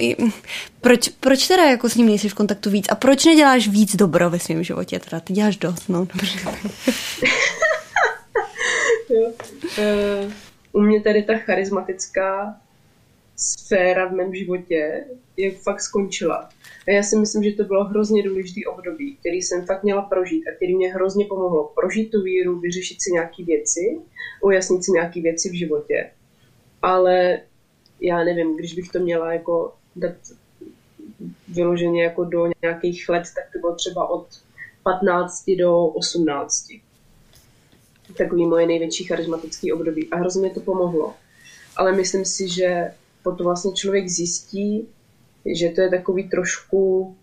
proč, 0.80 1.08
proč 1.08 1.48
teda 1.48 1.64
jako 1.64 1.88
s 1.88 1.94
ním 1.94 2.06
nejsi 2.06 2.28
v 2.28 2.34
kontaktu 2.34 2.70
víc 2.70 2.86
a 2.90 2.94
proč 2.94 3.24
neděláš 3.24 3.68
víc 3.68 3.96
dobro 3.96 4.30
ve 4.30 4.38
svém 4.38 4.64
životě? 4.64 4.98
Teda 4.98 5.20
ty 5.20 5.32
děláš 5.32 5.56
dost, 5.56 5.88
no 5.88 5.98
dobře. 6.04 6.38
jo. 9.10 9.32
Uh, 9.78 10.32
u 10.72 10.80
mě 10.80 11.02
tady 11.02 11.22
ta 11.22 11.38
charismatická 11.38 12.56
sféra 13.38 14.06
v 14.06 14.12
mém 14.12 14.34
životě 14.34 15.04
je 15.36 15.50
fakt 15.50 15.80
skončila. 15.80 16.48
A 16.88 16.90
já 16.90 17.02
si 17.02 17.16
myslím, 17.16 17.42
že 17.42 17.52
to 17.52 17.64
bylo 17.64 17.84
hrozně 17.84 18.22
důležitý 18.22 18.66
období, 18.66 19.16
který 19.16 19.42
jsem 19.42 19.66
fakt 19.66 19.82
měla 19.82 20.02
prožít 20.02 20.48
a 20.48 20.56
který 20.56 20.76
mě 20.76 20.94
hrozně 20.94 21.24
pomohlo 21.24 21.72
prožít 21.74 22.10
tu 22.10 22.22
víru, 22.22 22.60
vyřešit 22.60 23.02
si 23.02 23.12
nějaké 23.12 23.44
věci, 23.44 24.00
ujasnit 24.42 24.84
si 24.84 24.92
nějaké 24.92 25.20
věci 25.20 25.50
v 25.50 25.58
životě. 25.58 26.10
Ale 26.82 27.40
já 28.00 28.24
nevím, 28.24 28.56
když 28.56 28.74
bych 28.74 28.88
to 28.88 28.98
měla 28.98 29.32
jako 29.32 29.74
dát 29.96 30.14
vyloženě 31.48 32.02
jako 32.02 32.24
do 32.24 32.50
nějakých 32.62 33.08
let, 33.08 33.22
tak 33.34 33.44
to 33.52 33.58
bylo 33.58 33.74
třeba 33.74 34.10
od 34.10 34.26
15 34.82 35.44
do 35.58 35.86
18. 35.86 36.68
Takový 38.16 38.46
moje 38.46 38.66
největší 38.66 39.04
charismatický 39.04 39.72
období. 39.72 40.08
A 40.10 40.16
hrozně 40.16 40.50
to 40.50 40.60
pomohlo. 40.60 41.14
Ale 41.76 41.92
myslím 41.92 42.24
si, 42.24 42.48
že 42.48 42.92
potom 43.30 43.44
vlastně 43.44 43.72
člověk 43.72 44.08
zjistí, 44.08 44.88
že 45.46 45.68
to 45.68 45.80
je 45.80 45.90
takový 45.90 46.28
trošku 46.28 47.14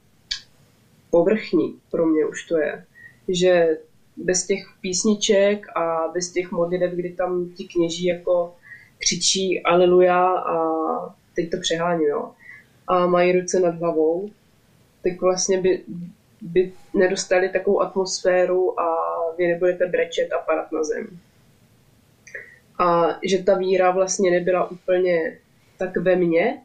povrchní, 1.10 1.80
pro 1.92 2.06
mě 2.06 2.26
už 2.26 2.46
to 2.46 2.58
je. 2.58 2.86
Že 3.28 3.78
bez 4.18 4.46
těch 4.46 4.66
písniček 4.82 5.78
a 5.78 6.08
bez 6.14 6.32
těch 6.32 6.52
modlitev, 6.52 6.92
kdy 6.92 7.10
tam 7.10 7.50
ti 7.56 7.64
kněží 7.64 8.06
jako 8.06 8.56
křičí 8.98 9.64
aleluja 9.64 10.28
a 10.28 10.56
teď 11.36 11.52
to 11.52 11.58
přehání, 11.58 12.04
jo. 12.04 12.32
A 12.88 13.08
mají 13.08 13.40
ruce 13.40 13.60
nad 13.60 13.76
hlavou, 13.76 14.30
tak 15.04 15.22
vlastně 15.22 15.62
by, 15.62 15.82
by 16.42 16.72
nedostali 16.94 17.50
takovou 17.50 17.82
atmosféru 17.82 18.80
a 18.80 18.88
vy 19.38 19.48
nebudete 19.48 19.86
brečet 19.86 20.34
a 20.34 20.38
padat 20.38 20.72
na 20.72 20.84
zem. 20.84 21.20
A 22.80 23.08
že 23.24 23.44
ta 23.44 23.58
víra 23.58 23.92
vlastně 23.92 24.32
nebyla 24.32 24.72
úplně 24.72 25.38
tak 25.78 25.98
ve 25.98 26.16
mně, 26.16 26.62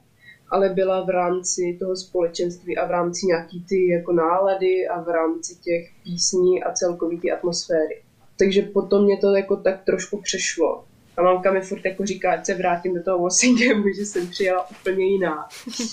ale 0.50 0.68
byla 0.68 1.04
v 1.04 1.08
rámci 1.08 1.76
toho 1.80 1.96
společenství 1.96 2.76
a 2.76 2.86
v 2.86 2.90
rámci 2.90 3.26
nějaký 3.26 3.64
ty 3.68 3.88
jako 3.88 4.12
nálady 4.12 4.88
a 4.88 5.00
v 5.00 5.08
rámci 5.08 5.54
těch 5.54 5.90
písní 6.04 6.62
a 6.62 6.72
celkový 6.72 7.20
ty 7.20 7.30
atmosféry. 7.30 8.02
Takže 8.38 8.62
potom 8.62 9.04
mě 9.04 9.16
to 9.16 9.36
jako 9.36 9.56
tak 9.56 9.84
trošku 9.84 10.20
přešlo. 10.22 10.84
A 11.16 11.22
mamka 11.22 11.52
mi 11.52 11.60
furt 11.60 11.84
jako 11.84 12.06
říká, 12.06 12.32
ať 12.32 12.46
se 12.46 12.54
vrátím 12.54 12.94
do 12.94 13.02
toho 13.02 13.18
Washingtonu, 13.18 13.84
že 13.96 14.06
jsem 14.06 14.28
přijela 14.28 14.70
úplně 14.70 15.04
jiná. 15.04 15.48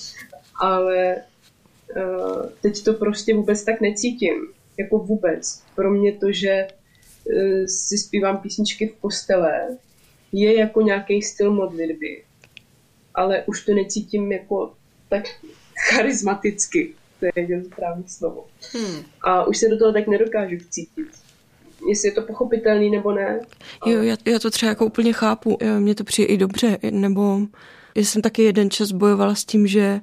Ale 0.62 1.16
uh, 1.96 2.46
teď 2.62 2.84
to 2.84 2.94
prostě 2.94 3.36
vůbec 3.36 3.64
tak 3.64 3.82
necítím. 3.82 4.48
Jako 4.80 5.00
vůbec. 5.00 5.64
Pro 5.76 5.92
mě 5.92 6.14
to, 6.14 6.32
že 6.32 6.68
uh, 6.68 7.66
si 7.66 7.98
zpívám 7.98 8.38
písničky 8.38 8.88
v 8.88 9.02
kostele, 9.02 9.78
je 10.32 10.60
jako 10.60 10.82
nějaký 10.82 11.22
styl 11.22 11.54
modlitby 11.54 12.24
ale 13.18 13.44
už 13.46 13.66
to 13.66 13.74
necítím 13.74 14.32
jako 14.32 14.74
tak 15.10 15.24
charismaticky. 15.90 16.94
To 17.20 17.26
je 17.26 17.32
jedno 17.36 17.66
správné 17.66 18.04
slovo. 18.08 18.46
Hmm. 18.74 19.04
A 19.22 19.44
už 19.44 19.58
se 19.58 19.70
do 19.70 19.78
toho 19.78 19.94
tak 19.94 20.08
nedokážu 20.08 20.58
vcítit. 20.58 21.08
Jestli 21.90 22.08
je 22.08 22.12
to 22.12 22.22
pochopitelný 22.22 22.90
nebo 22.90 23.12
ne. 23.12 23.40
Jo, 23.86 24.02
já, 24.02 24.18
já 24.26 24.40
to 24.40 24.52
třeba 24.52 24.70
jako 24.70 24.86
úplně 24.86 25.14
chápu. 25.14 25.58
Mně 25.80 25.96
to 25.96 26.04
přijde 26.04 26.34
i 26.34 26.38
dobře. 26.38 26.78
Nebo 26.92 27.40
já 27.96 28.04
jsem 28.04 28.22
taky 28.22 28.44
jeden 28.44 28.70
čas 28.70 28.92
bojovala 28.92 29.36
s 29.36 29.46
tím, 29.46 29.68
že 29.68 30.02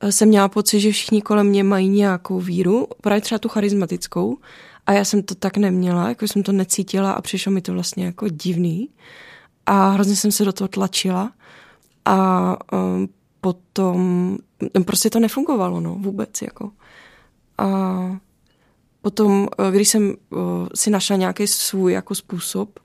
eh, 0.00 0.12
jsem 0.12 0.28
měla 0.28 0.48
pocit, 0.48 0.80
že 0.80 0.92
všichni 0.92 1.22
kolem 1.22 1.46
mě 1.46 1.64
mají 1.64 1.88
nějakou 1.88 2.40
víru, 2.40 2.86
právě 3.00 3.20
třeba 3.20 3.38
tu 3.38 3.48
charismatickou, 3.48 4.38
a 4.86 4.92
já 4.92 5.04
jsem 5.04 5.22
to 5.22 5.34
tak 5.34 5.56
neměla, 5.56 6.08
jako 6.08 6.28
jsem 6.28 6.42
to 6.42 6.52
necítila 6.52 7.12
a 7.12 7.22
přišlo 7.22 7.52
mi 7.52 7.60
to 7.60 7.72
vlastně 7.72 8.04
jako 8.04 8.28
divný. 8.28 8.88
A 9.66 9.88
hrozně 9.88 10.16
jsem 10.16 10.32
se 10.32 10.44
do 10.44 10.52
toho 10.52 10.68
tlačila 10.68 11.32
a 12.08 12.56
um, 12.72 13.08
potom 13.40 14.36
no, 14.74 14.84
prostě 14.84 15.10
to 15.10 15.20
nefungovalo, 15.20 15.80
no, 15.80 15.94
vůbec, 15.94 16.42
jako. 16.42 16.70
A 17.58 18.18
potom, 19.02 19.48
uh, 19.58 19.70
když 19.70 19.88
jsem 19.88 20.14
uh, 20.30 20.38
si 20.74 20.90
našla 20.90 21.16
nějaký 21.16 21.46
svůj 21.46 21.92
jako 21.92 22.14
způsob 22.14 22.78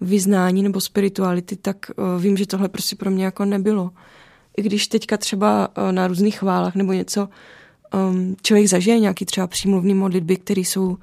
vyznání 0.00 0.62
nebo 0.62 0.80
spirituality, 0.80 1.56
tak 1.56 1.90
uh, 1.96 2.22
vím, 2.22 2.36
že 2.36 2.46
tohle 2.46 2.68
prostě 2.68 2.96
pro 2.96 3.10
mě 3.10 3.24
jako 3.24 3.44
nebylo. 3.44 3.90
I 4.56 4.62
když 4.62 4.86
teďka 4.88 5.16
třeba 5.16 5.68
na 5.90 6.06
různých 6.06 6.38
chválách 6.38 6.74
nebo 6.74 6.92
něco 6.92 7.28
um, 7.94 8.36
člověk 8.42 8.68
zažije 8.68 8.98
nějaký 8.98 9.24
třeba 9.24 9.46
přímluvný 9.46 9.94
modlitby, 9.94 10.36
které 10.36 10.60
jsou 10.60 10.96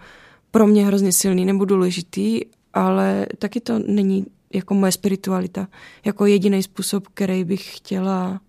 pro 0.51 0.67
mě 0.67 0.85
hrozně 0.85 1.11
silný 1.11 1.45
nebo 1.45 1.65
důležitý, 1.65 2.41
ale 2.73 3.25
taky 3.37 3.59
to 3.59 3.79
není 3.79 4.25
jako 4.53 4.73
moje 4.73 4.91
spiritualita, 4.91 5.67
jako 6.05 6.25
jediný 6.25 6.63
způsob, 6.63 7.07
který 7.13 7.43
bych 7.43 7.77
chtěla 7.77 8.41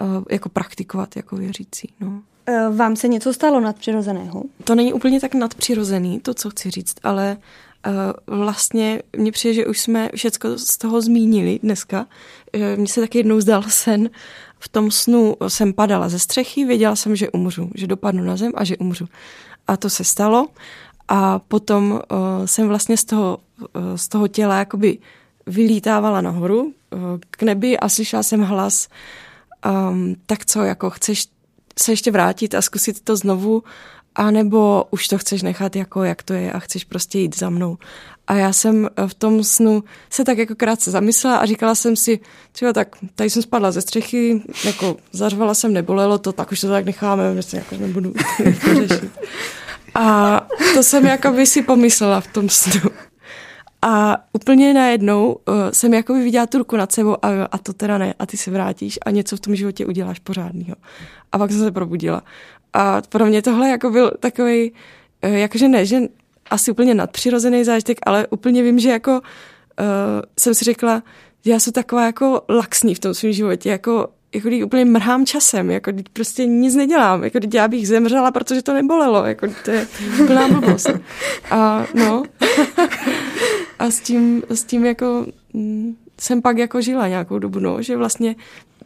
uh, 0.00 0.24
jako 0.30 0.48
praktikovat 0.48 1.16
jako 1.16 1.36
věřící. 1.36 1.92
No. 2.00 2.22
Eh, 2.46 2.70
vám 2.70 2.96
se 2.96 3.08
něco 3.08 3.34
stalo 3.34 3.60
nadpřirozeného? 3.60 4.42
To 4.64 4.74
není 4.74 4.92
úplně 4.92 5.20
tak 5.20 5.34
nadpřirozený, 5.34 6.20
to, 6.20 6.34
co 6.34 6.50
chci 6.50 6.70
říct, 6.70 6.94
ale 7.02 7.36
uh, 8.26 8.36
vlastně 8.38 9.02
mně 9.16 9.32
přijde, 9.32 9.54
že 9.54 9.66
už 9.66 9.80
jsme 9.80 10.10
všechno 10.14 10.58
z 10.58 10.76
toho 10.76 11.00
zmínili 11.00 11.60
dneska. 11.62 12.06
Uh, 12.54 12.62
mně 12.76 12.88
se 12.88 13.00
taky 13.00 13.18
jednou 13.18 13.40
zdal 13.40 13.62
sen, 13.62 14.10
v 14.58 14.68
tom 14.68 14.90
snu 14.90 15.36
jsem 15.48 15.72
padala 15.72 16.08
ze 16.08 16.18
střechy, 16.18 16.64
věděla 16.64 16.96
jsem, 16.96 17.16
že 17.16 17.30
umřu, 17.30 17.70
že 17.74 17.86
dopadnu 17.86 18.24
na 18.24 18.36
zem 18.36 18.52
a 18.54 18.64
že 18.64 18.76
umřu. 18.76 19.06
A 19.66 19.76
to 19.76 19.90
se 19.90 20.04
stalo. 20.04 20.48
A 21.08 21.38
potom 21.38 21.90
uh, 21.92 21.98
jsem 22.44 22.68
vlastně 22.68 22.96
z 22.96 23.04
toho, 23.04 23.38
uh, 23.60 23.96
z 23.96 24.08
toho 24.08 24.28
těla 24.28 24.58
jakoby 24.58 24.98
vylítávala 25.46 26.20
nahoru 26.20 26.72
eh, 26.72 26.96
k 27.30 27.42
nebi 27.42 27.78
a 27.78 27.88
slyšela 27.88 28.22
jsem 28.22 28.40
hlas, 28.40 28.88
um, 29.90 30.16
tak 30.26 30.46
co, 30.46 30.62
jako 30.62 30.90
chceš 30.90 31.26
se 31.78 31.92
ještě 31.92 32.10
vrátit 32.10 32.54
a 32.54 32.62
zkusit 32.62 33.00
to 33.00 33.16
znovu, 33.16 33.62
anebo 34.14 34.84
už 34.90 35.08
to 35.08 35.18
chceš 35.18 35.42
nechat 35.42 35.76
jako 35.76 36.04
jak 36.04 36.22
to 36.22 36.32
je 36.32 36.52
a 36.52 36.58
chceš 36.58 36.84
prostě 36.84 37.18
jít 37.18 37.38
za 37.38 37.50
mnou. 37.50 37.78
A 38.26 38.34
já 38.34 38.52
jsem 38.52 38.88
eh, 38.96 39.08
v 39.08 39.14
tom 39.14 39.44
snu 39.44 39.84
se 40.10 40.24
tak 40.24 40.38
jako 40.38 40.54
krátce 40.54 40.90
zamyslela 40.90 41.36
a 41.36 41.46
říkala 41.46 41.74
jsem 41.74 41.96
si, 41.96 42.20
třeba 42.52 42.72
tak, 42.72 42.96
tady 43.14 43.30
jsem 43.30 43.42
spadla 43.42 43.72
ze 43.72 43.80
střechy, 43.80 44.42
jako 44.64 44.96
zařvala 45.12 45.54
jsem, 45.54 45.72
nebolelo 45.72 46.18
to, 46.18 46.32
tak 46.32 46.52
už 46.52 46.60
to 46.60 46.68
tak 46.68 46.84
necháme, 46.84 47.32
prostě 47.32 47.56
jako 47.56 47.76
nebudu 47.76 48.14
řešit. 48.88 49.10
A 49.94 50.40
to 50.74 50.82
jsem 50.82 51.06
jako 51.06 51.30
by 51.30 51.46
si 51.46 51.62
pomyslela 51.62 52.20
v 52.20 52.26
tom 52.26 52.48
snu. 52.48 52.90
A 53.82 54.16
úplně 54.32 54.74
najednou 54.74 55.32
uh, 55.32 55.54
jsem 55.72 55.94
jako 55.94 56.14
viděla 56.14 56.46
tu 56.46 56.58
ruku 56.58 56.76
nad 56.76 56.92
sebou 56.92 57.16
a, 57.24 57.28
a 57.52 57.58
to 57.58 57.72
teda 57.72 57.98
ne, 57.98 58.14
a 58.18 58.26
ty 58.26 58.36
se 58.36 58.50
vrátíš 58.50 58.98
a 59.06 59.10
něco 59.10 59.36
v 59.36 59.40
tom 59.40 59.56
životě 59.56 59.86
uděláš 59.86 60.18
pořádného. 60.18 60.76
A 61.32 61.38
pak 61.38 61.50
jsem 61.50 61.60
se 61.60 61.70
probudila. 61.70 62.22
A 62.72 63.02
pro 63.08 63.26
mě 63.26 63.42
tohle 63.42 63.68
jako 63.68 63.90
byl 63.90 64.10
takový, 64.20 64.72
uh, 65.24 65.34
jakože 65.34 65.68
ne, 65.68 65.86
že 65.86 66.00
asi 66.50 66.70
úplně 66.70 66.94
nadpřirozený 66.94 67.64
zážitek, 67.64 67.98
ale 68.06 68.26
úplně 68.26 68.62
vím, 68.62 68.78
že 68.78 68.90
jako 68.90 69.12
uh, 69.12 69.18
jsem 70.38 70.54
si 70.54 70.64
řekla, 70.64 71.02
já 71.44 71.60
jsem 71.60 71.72
taková 71.72 72.06
jako 72.06 72.42
laxní 72.48 72.94
v 72.94 72.98
tom 72.98 73.14
svém 73.14 73.32
životě, 73.32 73.70
jako 73.70 74.08
jako 74.34 74.48
když 74.48 74.62
úplně 74.62 74.84
mrhám 74.84 75.26
časem, 75.26 75.70
jako 75.70 75.92
když 75.92 76.04
prostě 76.12 76.46
nic 76.46 76.74
nedělám, 76.74 77.24
jako 77.24 77.38
když 77.38 77.54
já 77.54 77.68
bych 77.68 77.88
zemřela, 77.88 78.30
protože 78.30 78.62
to 78.62 78.74
nebolelo, 78.74 79.24
jako 79.24 79.46
to 79.64 79.70
je 79.70 79.86
úplná 80.22 80.48
blbost. 80.48 80.90
A 81.50 81.86
no, 81.94 82.22
a 83.80 83.90
s 83.90 84.00
tím, 84.00 84.42
s 84.48 84.64
tím 84.64 84.84
jako 84.84 85.26
mm, 85.52 85.96
jsem 86.20 86.42
pak 86.42 86.58
jako 86.58 86.80
žila 86.80 87.08
nějakou 87.08 87.38
dobu, 87.38 87.58
no, 87.58 87.82
že 87.82 87.96
vlastně 87.96 88.36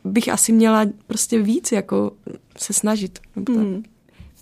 bych 0.05 0.29
asi 0.29 0.53
měla 0.53 0.87
prostě 1.07 1.43
víc 1.43 1.73
jako 1.73 2.13
se 2.59 2.73
snažit. 2.73 3.19
Nebo. 3.37 3.53
Hmm. 3.53 3.83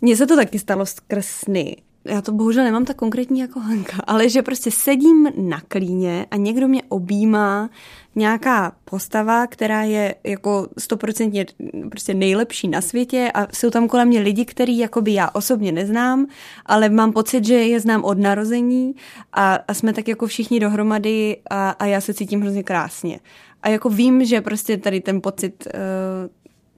Mně 0.01 0.17
se 0.17 0.27
to 0.27 0.37
taky 0.37 0.59
stalo 0.59 0.87
skrz 0.87 1.27
sny. 1.27 1.77
Já 2.05 2.23
to 2.23 2.33
bohužel 2.33 2.65
nemám 2.65 2.85
tak 2.85 2.97
konkrétní 2.97 3.41
jako 3.41 3.61
Hanka, 3.61 3.97
ale 4.07 4.29
že 4.29 4.43
prostě 4.43 4.71
sedím 4.71 5.29
na 5.37 5.61
klíně 5.69 6.27
a 6.31 6.37
někdo 6.37 6.69
mě 6.69 6.83
objímá 6.89 7.71
nějaká 8.15 8.73
postava, 8.85 9.47
která 9.47 9.83
je 9.83 10.15
jako 10.25 10.69
stoprocentně 10.79 11.47
prostě 11.91 12.15
nejlepší 12.15 12.69
na 12.69 12.81
světě 12.81 13.31
a 13.35 13.47
jsou 13.53 13.71
tam 13.71 13.89
kolem 13.89 14.09
mě 14.09 14.21
lidi, 14.21 14.45
který 14.45 14.79
jakoby 14.79 15.15
já 15.15 15.31
osobně 15.33 15.73
neznám, 15.73 16.27
ale 16.67 16.89
mám 16.89 17.13
pocit, 17.13 17.45
že 17.45 17.55
je 17.55 17.81
znám 17.81 18.05
od 18.05 18.19
narození 18.19 18.95
a, 19.33 19.55
a 19.55 19.75
jsme 19.75 19.93
tak 19.93 20.09
jako 20.09 20.27
všichni 20.27 20.61
dohromady 20.61 21.37
a, 21.51 21.71
a 21.71 21.87
já 21.87 22.01
se 22.01 22.15
cítím 22.15 22.41
hrozně 22.41 22.63
krásně. 22.63 23.21
A 23.63 23.69
jako 23.69 23.89
vím, 23.89 24.25
že 24.25 24.41
prostě 24.41 24.77
tady 24.77 25.01
ten 25.01 25.21
pocit 25.21 25.69
uh, 25.75 26.31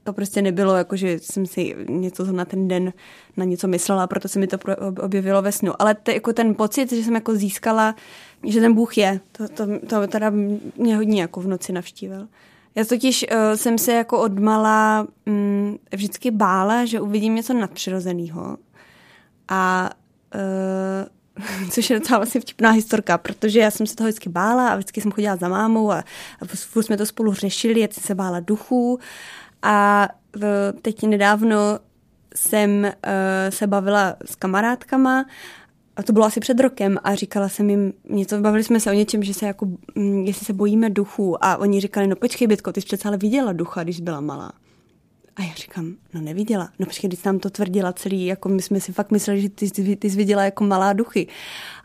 to 0.04 0.12
prostě 0.12 0.42
nebylo, 0.42 0.76
jako 0.76 0.96
že 0.96 1.18
jsem 1.18 1.46
si 1.46 1.76
něco 1.88 2.32
na 2.32 2.44
ten 2.44 2.68
den 2.68 2.92
na 3.36 3.44
něco 3.44 3.68
myslela, 3.68 4.06
proto 4.06 4.28
se 4.28 4.38
mi 4.38 4.46
to 4.46 4.58
objevilo 5.00 5.42
ve 5.42 5.52
snu. 5.52 5.72
Ale 5.78 5.94
to, 5.94 6.10
jako 6.10 6.32
ten 6.32 6.54
pocit, 6.54 6.92
že 6.92 7.02
jsem 7.02 7.14
jako 7.14 7.34
získala, 7.34 7.94
že 8.46 8.60
ten 8.60 8.74
Bůh 8.74 8.98
je, 8.98 9.20
to, 9.32 9.48
to, 9.48 9.66
to 9.88 10.06
teda 10.06 10.30
mě 10.76 10.96
hodně 10.96 11.20
jako 11.20 11.40
v 11.40 11.46
noci 11.46 11.72
navštívil. 11.72 12.28
Já 12.74 12.84
totiž 12.84 13.26
uh, 13.32 13.56
jsem 13.56 13.78
se 13.78 13.92
jako 13.92 14.20
odmala 14.20 15.06
um, 15.26 15.78
vždycky 15.92 16.30
bála, 16.30 16.84
že 16.84 17.00
uvidím 17.00 17.34
něco 17.34 17.54
nadpřirozeného. 17.54 18.56
A 19.48 19.90
uh, 20.34 21.68
což 21.70 21.90
je 21.90 21.98
docela 21.98 22.18
vlastně 22.18 22.40
vtipná 22.40 22.70
historka, 22.70 23.18
protože 23.18 23.60
já 23.60 23.70
jsem 23.70 23.86
se 23.86 23.96
toho 23.96 24.08
vždycky 24.08 24.28
bála 24.28 24.68
a 24.68 24.76
vždycky 24.76 25.00
jsem 25.00 25.12
chodila 25.12 25.36
za 25.36 25.48
mámou 25.48 25.92
a, 25.92 26.04
a 26.40 26.46
furt 26.54 26.82
jsme 26.82 26.96
to 26.96 27.06
spolu 27.06 27.34
řešili, 27.34 27.80
jak 27.80 27.94
jsem 27.94 28.02
se 28.02 28.14
bála 28.14 28.40
duchů 28.40 28.98
a 29.62 30.08
teď 30.82 31.02
nedávno 31.02 31.78
jsem 32.34 32.70
uh, 32.84 32.90
se 33.48 33.66
bavila 33.66 34.16
s 34.24 34.34
kamarádkama 34.34 35.24
a 35.96 36.02
to 36.02 36.12
bylo 36.12 36.24
asi 36.24 36.40
před 36.40 36.60
rokem 36.60 36.98
a 37.04 37.14
říkala 37.14 37.48
jsem 37.48 37.70
jim 37.70 37.92
něco, 38.10 38.40
bavili 38.40 38.64
jsme 38.64 38.80
se 38.80 38.90
o 38.90 38.94
něčem, 38.94 39.22
že 39.22 39.34
se 39.34 39.46
jako, 39.46 39.66
mm, 39.94 40.24
jestli 40.24 40.46
se 40.46 40.52
bojíme 40.52 40.90
duchů 40.90 41.44
a 41.44 41.56
oni 41.56 41.80
říkali, 41.80 42.06
no 42.06 42.16
počkej, 42.16 42.48
Bětko, 42.48 42.72
ty 42.72 42.80
jsi 42.80 42.86
přece 42.86 43.08
ale 43.08 43.16
viděla 43.16 43.52
ducha, 43.52 43.82
když 43.82 44.00
byla 44.00 44.20
malá. 44.20 44.52
A 45.36 45.42
já 45.42 45.54
říkám, 45.54 45.94
no 46.14 46.20
neviděla. 46.20 46.70
No 46.78 46.86
počkej, 46.86 47.08
když 47.08 47.22
nám 47.22 47.38
to 47.38 47.50
tvrdila 47.50 47.92
celý, 47.92 48.26
jako 48.26 48.48
my 48.48 48.62
jsme 48.62 48.80
si 48.80 48.92
fakt 48.92 49.10
mysleli, 49.10 49.40
že 49.40 49.48
ty, 49.48 49.70
ty, 49.70 49.96
ty 49.96 50.10
jsi 50.10 50.16
viděla 50.16 50.44
jako 50.44 50.64
malá 50.64 50.92
duchy. 50.92 51.26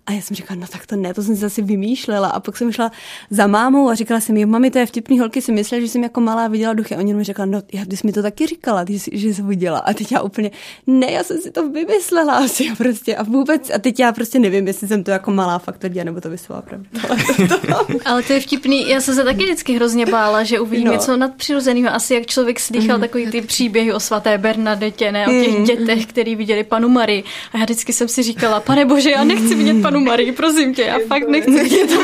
A 0.06 0.12
já 0.12 0.22
jsem 0.22 0.36
říkala, 0.36 0.60
no 0.60 0.68
tak 0.68 0.86
to 0.86 0.95
ne, 0.95 1.14
to 1.14 1.24
jsem 1.24 1.36
si 1.36 1.41
zase 1.41 1.62
vymýšlela. 1.62 2.28
A 2.28 2.39
pak 2.39 2.58
jsem 2.58 2.72
šla 2.72 2.91
za 3.30 3.47
mámou 3.47 3.89
a 3.89 3.95
říkala 3.95 4.20
jsem 4.20 4.38
jí, 4.38 4.45
mami, 4.45 4.72
to 4.72 4.80
je 4.80 4.86
vtipný, 4.86 5.20
holky 5.20 5.41
si 5.41 5.52
mysleli, 5.52 5.86
že 5.86 5.91
jsem 5.91 6.04
jako 6.04 6.22
malá 6.22 6.47
viděla 6.47 6.74
duchy. 6.74 6.95
A 6.95 6.97
oni 6.97 7.14
mi 7.14 7.24
řekla, 7.24 7.45
no, 7.45 7.62
já, 7.74 7.86
ty 7.86 7.97
jsi 7.97 8.08
mi 8.08 8.14
to 8.14 8.22
taky 8.22 8.47
říkala, 8.47 8.86
ty, 8.86 9.00
jsi, 9.00 9.12
že 9.14 9.34
jsi 9.34 9.41
viděla. 9.41 9.80
A 9.80 9.93
teď 9.93 10.12
já 10.12 10.22
úplně, 10.22 10.52
ne, 10.88 11.12
já 11.12 11.24
jsem 11.24 11.38
si 11.41 11.52
to 11.52 11.70
vymyslela 11.70 12.34
asi 12.34 12.70
a 12.70 12.76
prostě 12.78 13.16
a 13.16 13.24
vůbec. 13.24 13.72
A 13.76 13.78
teď 13.78 14.00
já 14.00 14.12
prostě 14.12 14.39
nevím, 14.39 14.68
jestli 14.68 14.88
jsem 14.88 15.04
to 15.04 15.12
jako 15.12 15.32
malá 15.32 15.60
fakt 15.60 15.78
tvrdila, 15.78 16.04
nebo 16.04 16.22
to 16.22 16.30
vysvětla 16.30 16.62
pravda. 16.62 16.89
Ale 17.10 17.47
to, 17.47 18.00
Ale 18.06 18.24
to 18.24 18.34
je 18.34 18.39
vtipný, 18.39 18.89
já 18.89 19.02
jsem 19.02 19.16
se 19.16 19.24
taky 19.24 19.43
vždycky 19.43 19.74
hrozně 19.74 20.06
bála, 20.06 20.43
že 20.43 20.60
uvidím 20.60 20.88
no. 20.88 20.91
něco 20.93 21.18
nadpřirozeného. 21.18 21.89
Asi 21.89 22.14
jak 22.14 22.26
člověk 22.26 22.60
slychal 22.60 22.97
mm. 22.97 23.02
takový 23.02 23.28
ty 23.28 23.41
příběhy 23.41 23.93
o 23.93 24.00
svaté 24.00 24.38
Bernadetě, 24.38 25.12
ne, 25.12 25.28
o 25.28 25.32
těch 25.32 25.58
mm. 25.58 25.64
dětech, 25.64 26.06
který 26.06 26.36
viděli 26.36 26.64
panu 26.64 26.89
Marii. 26.89 27.24
A 27.54 27.58
já 27.58 27.64
vždycky 27.64 27.93
jsem 27.93 28.08
si 28.08 28.24
říkala, 28.24 28.60
pane 28.60 28.86
bože, 28.86 29.12
já 29.12 29.24
nechci 29.24 29.56
vidět 29.56 29.82
panu 29.92 30.06
Marii, 30.06 30.32
prosím 30.32 30.76
tě, 30.76 30.82
já 30.82 31.00
fakt 31.08 31.28
nechci 31.28 31.64
vidět 31.64 31.88
to 31.88 32.02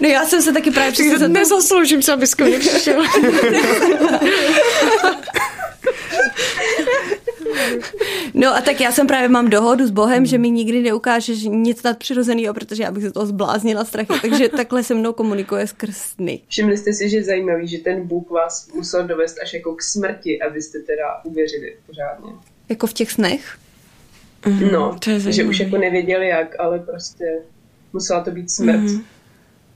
No 0.00 0.08
já 0.08 0.24
jsem 0.24 0.42
se 0.42 0.52
taky 0.52 0.70
právě 0.70 0.92
přesně 0.92 1.28
Nezasloužím 1.28 2.02
se, 2.02 2.12
abys 2.12 2.34
ke 2.34 2.58
přišel. 2.58 3.04
No 8.34 8.56
a 8.56 8.60
tak 8.60 8.80
já 8.80 8.92
jsem 8.92 9.06
právě 9.06 9.28
mám 9.28 9.50
dohodu 9.50 9.86
s 9.86 9.90
Bohem, 9.90 10.26
že 10.26 10.38
mi 10.38 10.50
nikdy 10.50 10.82
neukáže 10.82 11.34
že 11.34 11.48
nic 11.48 11.82
nadpřirozeného, 11.82 12.54
protože 12.54 12.82
já 12.82 12.90
bych 12.90 13.02
se 13.02 13.12
toho 13.12 13.26
zbláznila 13.26 13.84
strachy, 13.84 14.12
takže 14.22 14.48
takhle 14.48 14.82
se 14.82 14.94
mnou 14.94 15.12
komunikuje 15.12 15.66
skrz 15.66 15.96
sny. 15.96 16.40
Všimli 16.48 16.76
jste 16.76 16.92
si, 16.92 17.10
že 17.10 17.16
je 17.16 17.24
zajímavý, 17.24 17.68
že 17.68 17.78
ten 17.78 18.06
Bůh 18.06 18.30
vás 18.30 18.68
musel 18.74 19.06
dovést 19.06 19.38
až 19.42 19.54
jako 19.54 19.74
k 19.74 19.82
smrti, 19.82 20.42
abyste 20.42 20.78
teda 20.78 21.04
uvěřili 21.24 21.76
pořádně. 21.86 22.32
Jako 22.68 22.86
v 22.86 22.92
těch 22.92 23.12
snech? 23.12 23.58
Mm, 24.46 24.72
no, 24.72 24.96
to 25.04 25.10
je 25.10 25.20
že 25.20 25.44
už 25.44 25.60
jako 25.60 25.78
nevěděli 25.78 26.28
jak, 26.28 26.60
ale 26.60 26.78
prostě 26.78 27.24
musela 27.92 28.20
to 28.20 28.30
být 28.30 28.50
smrt, 28.50 28.80
mm. 28.80 29.04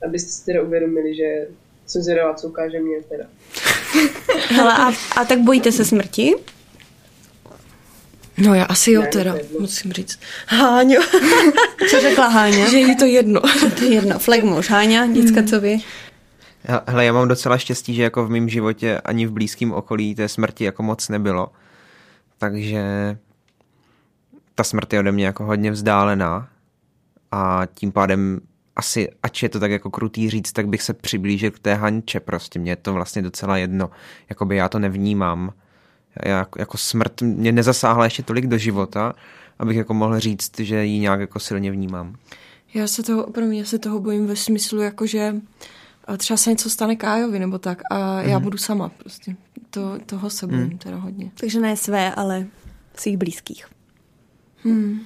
abyste 0.07 0.31
si 0.31 0.45
teda 0.45 0.61
uvědomili, 0.61 1.15
že 1.15 1.47
co 1.85 1.99
zvědavá, 1.99 2.33
co 2.33 2.47
ukáže 2.47 2.79
mě 2.79 2.97
teda. 3.09 3.23
Hele, 4.49 4.73
a, 4.73 4.91
a 5.15 5.25
tak 5.25 5.39
bojíte 5.39 5.71
se 5.71 5.85
smrti? 5.85 6.35
No 8.37 8.53
já 8.53 8.63
asi 8.63 8.91
jo 8.91 9.01
ne, 9.01 9.07
teda, 9.07 9.35
musím 9.59 9.93
říct. 9.93 10.19
Háňo. 10.47 11.01
Co 11.89 12.01
řekla 12.01 12.27
Háňa? 12.27 12.69
Že 12.69 12.77
jí 12.77 12.95
to 12.95 13.05
jedno. 13.05 13.41
to 13.77 13.83
je 13.83 13.93
jedno. 13.93 14.19
Flegmuš. 14.19 14.69
Háňa, 14.69 15.07
děcka, 15.07 15.43
co 15.43 15.61
vy? 15.61 15.77
Hele, 16.87 17.05
já 17.05 17.13
mám 17.13 17.27
docela 17.27 17.57
štěstí, 17.57 17.95
že 17.95 18.03
jako 18.03 18.25
v 18.25 18.29
mém 18.29 18.49
životě 18.49 19.01
ani 19.05 19.25
v 19.25 19.31
blízkém 19.31 19.71
okolí 19.71 20.15
té 20.15 20.29
smrti 20.29 20.63
jako 20.63 20.83
moc 20.83 21.09
nebylo. 21.09 21.47
Takže 22.37 22.81
ta 24.59 24.63
smrt 24.63 24.93
je 24.93 24.99
ode 24.99 25.11
mě 25.11 25.25
jako 25.25 25.45
hodně 25.45 25.71
vzdálená 25.71 26.49
a 27.31 27.61
tím 27.73 27.91
pádem 27.91 28.39
asi, 28.75 29.09
ač 29.23 29.43
je 29.43 29.49
to 29.49 29.59
tak 29.59 29.71
jako 29.71 29.89
krutý 29.89 30.29
říct, 30.29 30.51
tak 30.51 30.67
bych 30.67 30.81
se 30.81 30.93
přiblížil 30.93 31.51
k 31.51 31.59
té 31.59 31.73
Hanče 31.73 32.19
prostě. 32.19 32.59
Mně 32.59 32.71
je 32.71 32.75
to 32.75 32.93
vlastně 32.93 33.21
docela 33.21 33.57
jedno. 33.57 33.89
Jakoby 34.29 34.55
já 34.55 34.69
to 34.69 34.79
nevnímám. 34.79 35.53
Já, 36.25 36.47
jako 36.57 36.77
smrt 36.77 37.21
mě 37.21 37.51
nezasáhla 37.51 38.03
ještě 38.03 38.23
tolik 38.23 38.47
do 38.47 38.57
života, 38.57 39.13
abych 39.59 39.77
jako 39.77 39.93
mohl 39.93 40.19
říct, 40.19 40.59
že 40.59 40.85
ji 40.85 40.99
nějak 40.99 41.19
jako 41.19 41.39
silně 41.39 41.71
vnímám. 41.71 42.15
Já 42.73 42.87
se 42.87 43.03
toho, 43.03 43.31
pro 43.31 43.45
mě 43.45 43.65
se 43.65 43.79
toho 43.79 43.99
bojím 43.99 44.27
ve 44.27 44.35
smyslu, 44.35 44.81
jako 44.81 45.05
že 45.05 45.35
třeba 46.17 46.37
se 46.37 46.49
něco 46.49 46.69
stane 46.69 46.95
Kájovi 46.95 47.39
nebo 47.39 47.57
tak 47.57 47.81
a 47.91 48.21
já 48.21 48.37
mm. 48.37 48.43
budu 48.43 48.57
sama 48.57 48.89
prostě. 48.89 49.35
To, 49.69 49.99
toho 50.05 50.29
se 50.29 50.47
bojím 50.47 50.63
mm. 50.63 50.77
teda 50.77 50.97
hodně. 50.97 51.31
Takže 51.39 51.59
ne 51.59 51.77
své, 51.77 52.15
ale 52.15 52.45
svých 52.95 53.17
blízkých. 53.17 53.65
Hmm. 54.63 54.99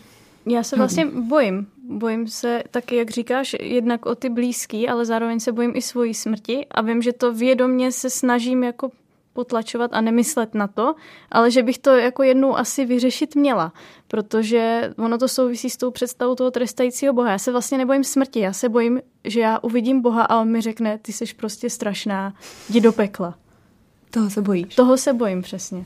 Já 0.45 0.63
se 0.63 0.75
vlastně 0.75 1.05
bojím. 1.05 1.67
Bojím 1.89 2.27
se 2.27 2.63
taky, 2.71 2.95
jak 2.95 3.09
říkáš, 3.09 3.55
jednak 3.61 4.05
o 4.05 4.15
ty 4.15 4.29
blízký, 4.29 4.89
ale 4.89 5.05
zároveň 5.05 5.39
se 5.39 5.51
bojím 5.51 5.71
i 5.75 5.81
svojí 5.81 6.13
smrti 6.13 6.65
a 6.71 6.81
vím, 6.81 7.01
že 7.01 7.13
to 7.13 7.33
vědomě 7.33 7.91
se 7.91 8.09
snažím 8.09 8.63
jako 8.63 8.91
potlačovat 9.33 9.91
a 9.93 10.01
nemyslet 10.01 10.53
na 10.53 10.67
to, 10.67 10.95
ale 11.31 11.51
že 11.51 11.63
bych 11.63 11.77
to 11.77 11.89
jako 11.89 12.23
jednou 12.23 12.57
asi 12.57 12.85
vyřešit 12.85 13.35
měla, 13.35 13.73
protože 14.07 14.93
ono 14.97 15.17
to 15.17 15.27
souvisí 15.27 15.69
s 15.69 15.77
tou 15.77 15.91
představou 15.91 16.35
toho 16.35 16.51
trestajícího 16.51 17.13
Boha. 17.13 17.31
Já 17.31 17.37
se 17.37 17.51
vlastně 17.51 17.77
nebojím 17.77 18.03
smrti, 18.03 18.39
já 18.39 18.53
se 18.53 18.69
bojím, 18.69 19.01
že 19.23 19.39
já 19.39 19.59
uvidím 19.59 20.01
Boha 20.01 20.23
a 20.23 20.41
on 20.41 20.51
mi 20.51 20.61
řekne, 20.61 20.97
ty 20.97 21.13
jsi 21.13 21.25
prostě 21.37 21.69
strašná, 21.69 22.33
jdi 22.69 22.81
do 22.81 22.91
pekla. 22.91 23.35
Toho 24.09 24.29
se 24.29 24.41
bojíš? 24.41 24.75
Toho 24.75 24.97
se 24.97 25.13
bojím 25.13 25.41
přesně. 25.41 25.85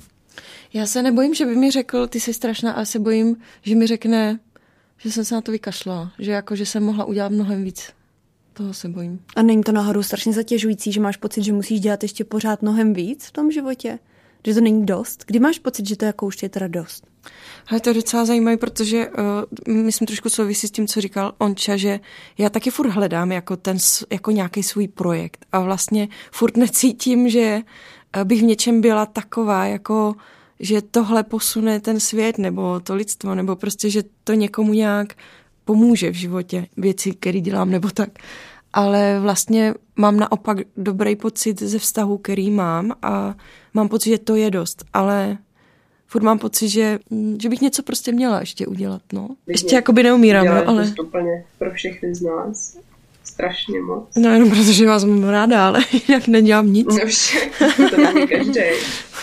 Já 0.73 0.85
se 0.85 1.03
nebojím, 1.03 1.33
že 1.33 1.45
by 1.45 1.55
mi 1.55 1.71
řekl, 1.71 2.07
ty 2.07 2.19
jsi 2.19 2.33
strašná, 2.33 2.71
ale 2.71 2.85
se 2.85 2.99
bojím, 2.99 3.35
že 3.61 3.75
mi 3.75 3.87
řekne, 3.87 4.39
že 4.97 5.11
jsem 5.11 5.25
se 5.25 5.35
na 5.35 5.41
to 5.41 5.51
vykašlala, 5.51 6.11
že 6.19 6.31
jako, 6.31 6.55
že 6.55 6.65
jsem 6.65 6.83
mohla 6.83 7.05
udělat 7.05 7.31
mnohem 7.31 7.63
víc. 7.63 7.89
Toho 8.53 8.73
se 8.73 8.89
bojím. 8.89 9.19
A 9.35 9.41
není 9.41 9.63
to 9.63 9.71
náhodou 9.71 10.03
strašně 10.03 10.33
zatěžující, 10.33 10.91
že 10.91 11.01
máš 11.01 11.17
pocit, 11.17 11.43
že 11.43 11.53
musíš 11.53 11.79
dělat 11.79 12.03
ještě 12.03 12.23
pořád 12.23 12.61
mnohem 12.61 12.93
víc 12.93 13.25
v 13.25 13.31
tom 13.31 13.51
životě? 13.51 13.99
Že 14.47 14.53
to 14.53 14.61
není 14.61 14.85
dost? 14.85 15.23
Kdy 15.27 15.39
máš 15.39 15.59
pocit, 15.59 15.87
že 15.87 15.97
to 15.97 16.05
jako 16.05 16.25
už 16.25 16.43
je 16.43 16.49
teda 16.49 16.67
dost? 16.67 17.07
Ale 17.67 17.79
to 17.79 17.89
je 17.89 17.93
docela 17.93 18.25
zajímavé, 18.25 18.57
protože 18.57 19.07
uh, 19.67 19.73
myslím 19.73 20.05
trošku 20.05 20.29
souvisí 20.29 20.67
s 20.67 20.71
tím, 20.71 20.87
co 20.87 21.01
říkal 21.01 21.33
Onča, 21.37 21.77
že 21.77 21.99
já 22.37 22.49
taky 22.49 22.71
furt 22.71 22.89
hledám 22.89 23.31
jako, 23.31 23.57
ten, 23.57 23.77
jako 24.11 24.31
nějaký 24.31 24.63
svůj 24.63 24.87
projekt 24.87 25.45
a 25.51 25.59
vlastně 25.59 26.07
furt 26.31 26.57
necítím, 26.57 27.29
že 27.29 27.61
bych 28.23 28.41
v 28.41 28.45
něčem 28.45 28.81
byla 28.81 29.05
taková, 29.05 29.65
jako 29.65 30.15
že 30.59 30.81
tohle 30.81 31.23
posune 31.23 31.79
ten 31.79 31.99
svět 31.99 32.37
nebo 32.37 32.79
to 32.79 32.95
lidstvo, 32.95 33.35
nebo 33.35 33.55
prostě, 33.55 33.89
že 33.89 34.03
to 34.23 34.33
někomu 34.33 34.73
nějak 34.73 35.13
pomůže 35.65 36.09
v 36.11 36.13
životě, 36.13 36.67
věci, 36.77 37.11
které 37.11 37.39
dělám 37.39 37.71
nebo 37.71 37.89
tak. 37.89 38.09
Ale 38.73 39.19
vlastně 39.19 39.73
mám 39.95 40.17
naopak 40.17 40.57
dobrý 40.77 41.15
pocit 41.15 41.61
ze 41.61 41.79
vztahu, 41.79 42.17
který 42.17 42.51
mám 42.51 42.91
a 43.01 43.35
mám 43.73 43.89
pocit, 43.89 44.09
že 44.09 44.17
to 44.17 44.35
je 44.35 44.51
dost, 44.51 44.85
ale 44.93 45.37
furt 46.07 46.23
mám 46.23 46.39
pocit, 46.39 46.69
že, 46.69 46.99
že 47.41 47.49
bych 47.49 47.61
něco 47.61 47.83
prostě 47.83 48.11
měla 48.11 48.39
ještě 48.39 48.67
udělat, 48.67 49.01
no. 49.13 49.29
Ještě 49.47 49.75
jako 49.75 49.93
by 49.93 50.03
neumírám, 50.03 50.45
no, 50.45 50.67
ale... 50.67 50.93
úplně 51.03 51.45
pro 51.59 51.71
všechny 51.71 52.15
z 52.15 52.21
nás. 52.21 52.77
Strašně 53.37 53.81
moc. 53.81 54.15
No 54.15 54.33
jenom 54.33 54.49
protože 54.49 54.85
vás 54.85 55.03
mám 55.03 55.29
ráda, 55.29 55.67
ale 55.67 55.79
jinak 56.07 56.27
nedělám 56.27 56.73
nic. 56.73 56.87
No 56.87 57.05
však, 57.05 57.49
to 57.89 57.97
není 57.97 58.27
každý. 58.27 58.61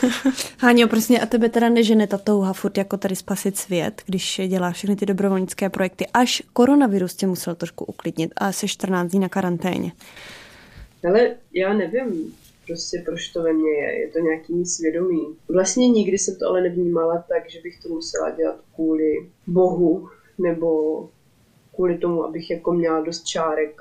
Háňo, 0.59 0.89
prostě 0.89 1.19
a 1.19 1.27
tebe 1.27 1.49
teda 1.49 1.69
nežene 1.69 2.07
ta 2.07 2.19
touha 2.19 2.53
furt 2.53 2.79
jako 2.79 2.97
tady 2.97 3.17
spasit 3.17 3.57
svět, 3.57 4.03
když 4.07 4.41
děláš 4.49 4.77
všechny 4.77 4.97
ty 4.97 5.07
dobrovolnické 5.07 5.71
projekty, 5.71 6.07
až 6.15 6.43
koronavirus 6.53 7.15
tě 7.15 7.27
musel 7.27 7.55
trošku 7.55 7.85
uklidnit 7.85 8.33
a 8.37 8.53
se 8.53 8.69
14 8.69 9.11
dní 9.11 9.21
na 9.21 9.29
karanténě. 9.29 9.93
Ale 11.09 11.35
já 11.53 11.73
nevím, 11.73 12.35
prostě 12.67 13.03
proč 13.05 13.29
to 13.29 13.43
ve 13.43 13.53
mně 13.53 13.71
je, 13.71 14.01
je 14.01 14.09
to 14.09 14.19
nějaký 14.19 14.67
svědomí. 14.67 15.37
Vlastně 15.49 15.89
nikdy 15.89 16.19
jsem 16.19 16.37
to 16.37 16.49
ale 16.49 16.63
nevnímala 16.63 17.25
tak, 17.29 17.51
že 17.51 17.61
bych 17.61 17.79
to 17.83 17.89
musela 17.89 18.31
dělat 18.31 18.57
kvůli 18.75 19.31
Bohu, 19.47 20.09
nebo 20.39 21.01
kvůli 21.75 21.99
tomu, 21.99 22.25
abych 22.25 22.51
jako 22.51 22.73
měla 22.73 23.01
dost 23.01 23.25
čárek 23.25 23.81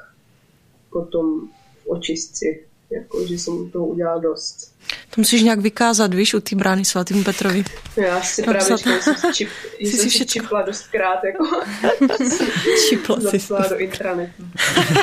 potom 0.94 1.50
v 1.84 1.84
očistci, 1.90 2.70
jako, 2.94 3.28
že 3.28 3.34
jsem 3.34 3.70
toho 3.72 3.86
udělala 3.86 4.20
dost. 4.22 4.74
To 5.16 5.22
musíš 5.22 5.42
nějak 5.42 5.60
vykázat, 5.60 6.14
víš, 6.14 6.34
u 6.34 6.40
té 6.40 6.56
brány 6.56 6.86
svatému 6.86 7.24
Petrovi. 7.24 7.64
Já 7.98 8.22
si 8.22 8.44
právě 8.44 8.62
Napsat- 8.62 8.78
čekala, 8.78 9.02
jsem 9.02 9.16
si 9.16 9.28
čip, 9.34 9.50
Jsi 9.80 9.98
jsem 9.98 10.10
si 10.10 10.18
si 10.18 10.26
čipla 10.26 10.62
dostkrát, 10.62 11.24
jako 11.24 11.44
Čipla 12.90 13.16
si. 13.20 13.22
zapsala 13.24 13.68
do 13.70 13.78
intranetu. 13.78 14.44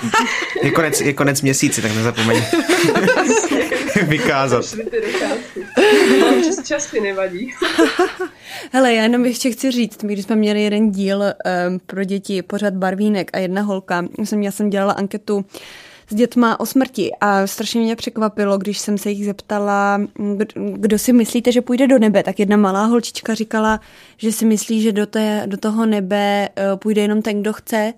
Je 0.63 0.71
konec, 0.71 1.01
je 1.01 1.13
konec 1.13 1.43
měsíce, 1.43 1.83
tak 1.83 1.95
nezapomeň 1.95 2.43
vykázat. 4.09 4.65
Čas 6.67 6.93
mi 6.93 7.01
nevadí. 7.01 7.55
Hele, 8.73 8.95
já 8.95 9.03
jenom 9.03 9.25
ještě 9.25 9.51
chci 9.51 9.71
říct, 9.71 10.03
my 10.03 10.13
když 10.13 10.25
jsme 10.25 10.37
měli 10.37 10.63
jeden 10.63 10.91
díl 10.91 11.19
um, 11.23 11.81
pro 11.87 12.05
děti, 12.05 12.43
pořád 12.43 12.75
barvínek 12.75 13.31
a 13.33 13.39
jedna 13.39 13.63
holka, 13.63 14.05
jsem, 14.25 14.43
já 14.43 14.51
jsem 14.51 14.71
dělala 14.71 14.93
anketu 14.93 15.45
s 16.11 16.15
dětma 16.15 16.61
o 16.61 16.67
smrti 16.67 17.11
a 17.21 17.47
strašně 17.47 17.81
mě 17.81 17.97
překvapilo, 17.97 18.59
když 18.59 18.79
jsem 18.79 18.99
se 18.99 19.11
jich 19.11 19.25
zeptala, 19.25 20.01
kdo- 20.75 20.99
si 20.99 21.13
myslíte, 21.13 21.53
že 21.53 21.61
půjde 21.61 21.87
do 21.87 21.99
nebe, 21.99 22.23
tak 22.23 22.39
jedna 22.39 22.57
malá 22.57 22.85
holčička 22.85 23.35
říkala, 23.35 23.81
že 24.17 24.33
si 24.33 24.45
myslí, 24.45 24.83
že 24.83 24.93
do, 24.93 25.07
té, 25.07 25.43
do 25.47 25.57
toho 25.57 25.87
nebe 25.87 26.49
uh, 26.49 26.79
půjde 26.79 27.03
jenom 27.03 27.23
ten, 27.23 27.41
kdo 27.41 27.53
chce. 27.53 27.95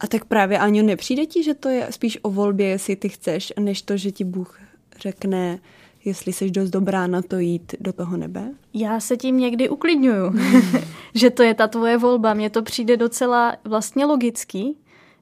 A 0.00 0.06
tak 0.06 0.24
právě, 0.24 0.58
Aňo, 0.58 0.82
nepřijde 0.82 1.26
ti, 1.26 1.42
že 1.42 1.54
to 1.54 1.68
je 1.68 1.86
spíš 1.90 2.18
o 2.22 2.30
volbě, 2.30 2.66
jestli 2.68 2.96
ty 2.96 3.08
chceš, 3.08 3.52
než 3.60 3.82
to, 3.82 3.96
že 3.96 4.10
ti 4.10 4.24
Bůh 4.24 4.60
řekne, 5.00 5.58
jestli 6.04 6.32
jsi 6.32 6.50
dost 6.50 6.70
dobrá 6.70 7.06
na 7.06 7.22
to 7.22 7.38
jít 7.38 7.74
do 7.80 7.92
toho 7.92 8.16
nebe? 8.16 8.50
Já 8.74 9.00
se 9.00 9.16
tím 9.16 9.38
někdy 9.38 9.68
uklidňuju, 9.68 10.34
že 11.14 11.30
to 11.30 11.42
je 11.42 11.54
ta 11.54 11.68
tvoje 11.68 11.98
volba. 11.98 12.34
Mně 12.34 12.50
to 12.50 12.62
přijde 12.62 12.96
docela 12.96 13.56
vlastně 13.64 14.04
logický, 14.04 14.76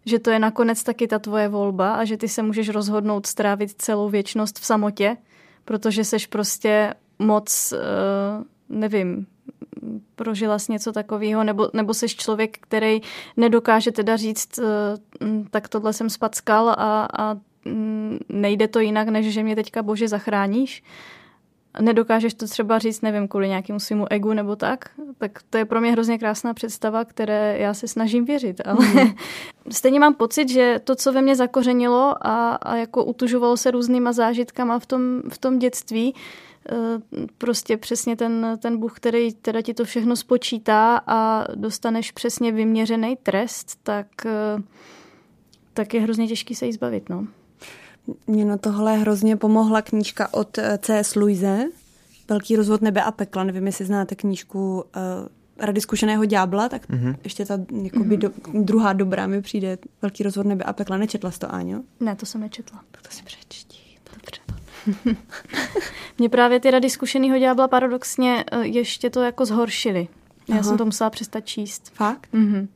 že 0.08 0.18
to 0.18 0.30
je 0.30 0.38
nakonec 0.38 0.82
taky 0.82 1.08
ta 1.08 1.18
tvoje 1.18 1.48
volba 1.48 1.94
a 1.94 2.04
že 2.04 2.16
ty 2.16 2.28
se 2.28 2.42
můžeš 2.42 2.68
rozhodnout 2.68 3.26
strávit 3.26 3.74
celou 3.78 4.08
věčnost 4.08 4.58
v 4.58 4.66
samotě, 4.66 5.16
protože 5.64 6.04
seš 6.04 6.26
prostě 6.26 6.94
moc, 7.18 7.72
eh, 7.72 7.78
nevím, 8.68 9.26
prožila 10.14 10.58
jsi 10.58 10.72
něco 10.72 10.92
takového, 10.92 11.44
nebo, 11.44 11.68
nebo 11.72 11.94
seš 11.94 12.16
člověk, 12.16 12.58
který 12.60 13.00
nedokáže 13.36 13.92
teda 13.92 14.16
říct, 14.16 14.58
eh, 14.58 15.24
mm, 15.24 15.46
tak 15.50 15.68
tohle 15.68 15.92
jsem 15.92 16.10
spackal 16.10 16.68
a, 16.68 17.08
a 17.18 17.34
mm, 17.64 18.18
nejde 18.28 18.68
to 18.68 18.80
jinak, 18.80 19.08
než 19.08 19.32
že 19.32 19.42
mě 19.42 19.56
teďka 19.56 19.82
bože 19.82 20.08
zachráníš 20.08 20.82
nedokážeš 21.80 22.34
to 22.34 22.46
třeba 22.46 22.78
říct, 22.78 23.00
nevím, 23.02 23.28
kvůli 23.28 23.48
nějakému 23.48 23.80
svýmu 23.80 24.06
egu 24.12 24.32
nebo 24.32 24.56
tak, 24.56 24.90
tak 25.18 25.42
to 25.50 25.58
je 25.58 25.64
pro 25.64 25.80
mě 25.80 25.92
hrozně 25.92 26.18
krásná 26.18 26.54
představa, 26.54 27.04
které 27.04 27.58
já 27.58 27.74
se 27.74 27.88
snažím 27.88 28.24
věřit. 28.24 28.60
Ale 28.64 28.86
mm. 28.86 29.14
stejně 29.70 30.00
mám 30.00 30.14
pocit, 30.14 30.48
že 30.48 30.80
to, 30.84 30.94
co 30.94 31.12
ve 31.12 31.22
mně 31.22 31.36
zakořenilo 31.36 32.26
a, 32.26 32.54
a 32.54 32.76
jako 32.76 33.04
utužovalo 33.04 33.56
se 33.56 33.70
různýma 33.70 34.12
zážitkama 34.12 34.78
v 34.78 34.86
tom, 34.86 35.22
v 35.28 35.38
tom 35.38 35.58
dětství, 35.58 36.14
eh, 36.14 36.74
prostě 37.38 37.76
přesně 37.76 38.16
ten, 38.16 38.58
ten 38.62 38.78
Bůh, 38.78 38.96
který 38.96 39.32
teda 39.34 39.62
ti 39.62 39.74
to 39.74 39.84
všechno 39.84 40.16
spočítá 40.16 41.00
a 41.06 41.44
dostaneš 41.54 42.12
přesně 42.12 42.52
vyměřený 42.52 43.16
trest, 43.22 43.78
tak, 43.82 44.06
eh, 44.26 44.62
tak 45.74 45.94
je 45.94 46.00
hrozně 46.00 46.28
těžký 46.28 46.54
se 46.54 46.66
jí 46.66 46.72
zbavit. 46.72 47.08
No. 47.08 47.26
Mě 48.26 48.44
na 48.44 48.56
tohle 48.56 48.96
hrozně 48.96 49.36
pomohla 49.36 49.82
knížka 49.82 50.34
od 50.34 50.58
eh, 50.58 50.78
C.S. 50.82 51.14
Luise, 51.14 51.64
Velký 52.28 52.56
rozvod 52.56 52.82
nebe 52.82 53.02
a 53.02 53.10
pekla. 53.10 53.44
Nevím, 53.44 53.66
jestli 53.66 53.84
znáte 53.84 54.14
knížku 54.14 54.74
uh, 54.76 54.84
Rady 55.58 55.80
zkušeného 55.80 56.24
ďábla, 56.24 56.68
tak 56.68 56.88
mm-hmm. 56.90 57.16
ještě 57.24 57.44
ta 57.44 57.58
jakoby, 57.82 58.16
do, 58.16 58.30
druhá 58.54 58.92
dobrá 58.92 59.26
mi 59.26 59.42
přijde 59.42 59.78
Velký 60.02 60.22
rozvod 60.22 60.46
nebe 60.46 60.64
a 60.64 60.72
pekla. 60.72 60.96
Nečetla 60.96 61.30
jsi 61.30 61.38
to, 61.38 61.54
Áňo? 61.54 61.82
Ne, 62.00 62.16
to 62.16 62.26
jsem 62.26 62.40
nečetla. 62.40 62.80
Tak 62.90 63.02
to 63.02 63.10
si 63.10 63.22
přečti. 63.22 63.78
Dobře. 64.14 64.40
Mě 66.18 66.28
právě 66.28 66.60
ty 66.60 66.70
rady 66.70 66.90
zkušenýho 66.90 67.38
ďábla 67.38 67.68
paradoxně 67.68 68.44
eh, 68.52 68.66
ještě 68.66 69.10
to 69.10 69.22
jako 69.22 69.44
zhoršily. 69.44 70.08
Já 70.48 70.54
Aha. 70.54 70.62
jsem 70.62 70.78
to 70.78 70.84
musela 70.84 71.10
přestat 71.10 71.40
číst. 71.40 71.90
Fakt? 71.94 72.28
Mhm. 72.32 72.68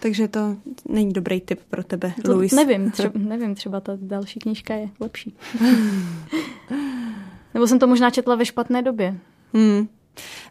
Takže 0.00 0.28
to 0.28 0.56
není 0.88 1.12
dobrý 1.12 1.40
tip 1.40 1.60
pro 1.70 1.84
tebe, 1.84 2.12
To 2.24 2.34
Luis. 2.34 2.52
nevím, 2.52 2.90
třeba, 2.90 3.12
nevím, 3.14 3.54
třeba 3.54 3.80
ta 3.80 3.92
další 4.00 4.38
knížka 4.40 4.74
je 4.74 4.88
lepší. 5.00 5.36
Nebo 7.54 7.66
jsem 7.66 7.78
to 7.78 7.86
možná 7.86 8.10
četla 8.10 8.34
ve 8.34 8.44
špatné 8.44 8.82
době. 8.82 9.18
Hmm. 9.54 9.88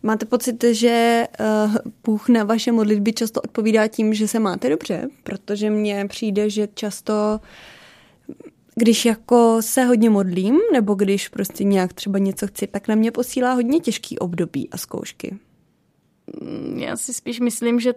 Máte 0.04 0.26
pocit, 0.26 0.64
že 0.72 1.28
uh, 1.66 1.76
Bůh 2.04 2.30
na 2.30 2.43
vaše 2.43 2.72
modlitby 2.72 3.14
často 3.14 3.41
odpovídá 3.41 3.88
tím, 3.88 4.14
že 4.14 4.28
se 4.28 4.39
máte 4.39 4.70
dobře? 4.70 5.08
Protože 5.24 5.70
mně 5.70 6.06
přijde, 6.10 6.50
že 6.50 6.68
často, 6.74 7.39
když 8.76 9.06
jako 9.06 9.58
se 9.62 9.84
hodně 9.84 10.10
modlím, 10.10 10.60
nebo 10.74 10.93
když 10.95 11.28
prostě 11.30 11.64
nějak 11.64 11.93
třeba 11.93 12.20
něco 12.20 12.47
chci, 12.47 12.68
tak 12.68 12.88
na 12.88 12.95
mě 12.95 13.12
posílá 13.12 13.54
hodně 13.54 13.80
těžký 13.80 14.20
období 14.20 14.70
a 14.72 14.78
zkoušky. 14.78 15.38
Já 16.76 16.95
si 16.95 17.14
spíš 17.14 17.39
myslím, 17.39 17.80
že 17.80 17.93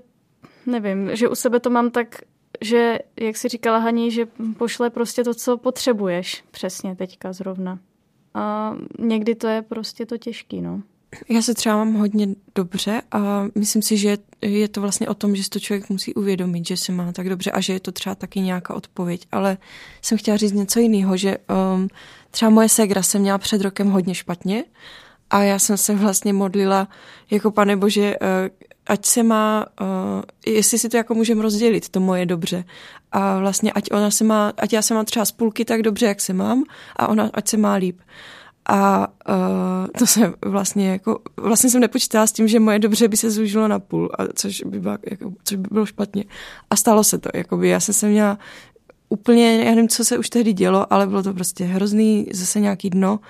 nevím, 0.66 1.16
že 1.16 1.28
u 1.28 1.34
sebe 1.34 1.60
to 1.60 1.70
mám 1.70 1.90
tak, 1.90 2.20
že, 2.60 2.98
jak 3.20 3.36
si 3.36 3.48
říkala 3.48 3.78
Haní, 3.78 4.10
že 4.10 4.26
pošle 4.58 4.90
prostě 4.90 5.24
to, 5.24 5.34
co 5.34 5.56
potřebuješ 5.56 6.44
přesně 6.50 6.96
teďka 6.96 7.32
zrovna. 7.32 7.78
A 8.34 8.76
někdy 8.98 9.34
to 9.34 9.46
je 9.46 9.62
prostě 9.62 10.06
to 10.06 10.18
těžký, 10.18 10.62
no. 10.62 10.82
Já 11.28 11.42
se 11.42 11.54
třeba 11.54 11.76
mám 11.76 11.94
hodně 11.94 12.28
dobře 12.54 13.02
a 13.12 13.46
myslím 13.54 13.82
si, 13.82 13.96
že 13.96 14.18
je 14.42 14.68
to 14.68 14.80
vlastně 14.80 15.08
o 15.08 15.14
tom, 15.14 15.36
že 15.36 15.44
si 15.44 15.50
to 15.50 15.60
člověk 15.60 15.90
musí 15.90 16.14
uvědomit, 16.14 16.66
že 16.66 16.76
se 16.76 16.92
má 16.92 17.12
tak 17.12 17.28
dobře 17.28 17.50
a 17.50 17.60
že 17.60 17.72
je 17.72 17.80
to 17.80 17.92
třeba 17.92 18.14
taky 18.14 18.40
nějaká 18.40 18.74
odpověď. 18.74 19.26
Ale 19.32 19.58
jsem 20.02 20.18
chtěla 20.18 20.36
říct 20.36 20.52
něco 20.52 20.80
jiného, 20.80 21.16
že 21.16 21.36
um, 21.74 21.88
třeba 22.30 22.50
moje 22.50 22.68
segra 22.68 23.02
se 23.02 23.18
měla 23.18 23.38
před 23.38 23.60
rokem 23.60 23.90
hodně 23.90 24.14
špatně 24.14 24.64
a 25.32 25.42
já 25.42 25.58
jsem 25.58 25.76
se 25.76 25.94
vlastně 25.94 26.32
modlila 26.32 26.88
jako 27.30 27.50
pane 27.50 27.76
bože, 27.76 28.16
uh, 28.20 28.28
ať 28.86 29.06
se 29.06 29.22
má, 29.22 29.66
uh, 29.80 29.86
jestli 30.46 30.78
si 30.78 30.88
to 30.88 30.96
jako 30.96 31.14
můžeme 31.14 31.42
rozdělit, 31.42 31.88
to 31.88 32.00
moje 32.00 32.26
dobře. 32.26 32.64
A 33.12 33.38
vlastně 33.38 33.72
ať 33.72 33.84
ona 33.92 34.10
se 34.10 34.24
má, 34.24 34.52
ať 34.56 34.72
já 34.72 34.82
se 34.82 34.94
mám 34.94 35.04
třeba 35.04 35.24
z 35.24 35.32
půlky 35.32 35.64
tak 35.64 35.82
dobře, 35.82 36.06
jak 36.06 36.20
se 36.20 36.32
mám 36.32 36.64
a 36.96 37.08
ona 37.08 37.30
ať 37.34 37.48
se 37.48 37.56
má 37.56 37.74
líp. 37.74 38.00
A 38.68 39.08
uh, 39.28 39.86
to 39.98 40.06
se 40.06 40.32
vlastně 40.44 40.90
jako, 40.90 41.20
vlastně 41.36 41.70
jsem 41.70 41.80
nepočítala 41.80 42.26
s 42.26 42.32
tím, 42.32 42.48
že 42.48 42.60
moje 42.60 42.78
dobře 42.78 43.08
by 43.08 43.16
se 43.16 43.30
zúžilo 43.30 43.68
na 43.68 43.78
půl, 43.78 44.10
a 44.18 44.22
což, 44.34 44.62
by 44.66 44.80
bylo, 44.80 44.98
jako, 45.10 45.32
což 45.44 45.56
by 45.56 45.68
bylo 45.70 45.86
špatně. 45.86 46.24
A 46.70 46.76
stalo 46.76 47.04
se 47.04 47.18
to, 47.18 47.28
jakoby 47.34 47.68
já 47.68 47.80
jsem 47.80 47.94
se 47.94 48.08
měla 48.08 48.38
úplně, 49.08 49.64
já 49.64 49.70
nevím, 49.70 49.88
co 49.88 50.04
se 50.04 50.18
už 50.18 50.30
tehdy 50.30 50.52
dělo, 50.52 50.92
ale 50.92 51.06
bylo 51.06 51.22
to 51.22 51.34
prostě 51.34 51.64
hrozný, 51.64 52.26
zase 52.32 52.60
nějaký 52.60 52.90
dno 52.90 53.20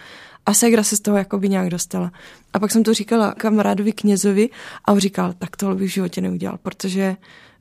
a 0.46 0.54
Segra 0.54 0.82
se 0.82 0.96
z 0.96 1.00
toho 1.00 1.16
jakoby 1.16 1.48
nějak 1.48 1.70
dostala. 1.70 2.12
A 2.52 2.58
pak 2.58 2.70
jsem 2.70 2.82
to 2.82 2.94
říkala 2.94 3.34
kamarádovi 3.34 3.92
knězovi 3.92 4.50
a 4.84 4.92
on 4.92 4.98
říkal, 4.98 5.34
tak 5.38 5.56
tohle 5.56 5.74
bych 5.74 5.90
v 5.90 5.94
životě 5.94 6.20
neudělal, 6.20 6.58
protože 6.62 7.16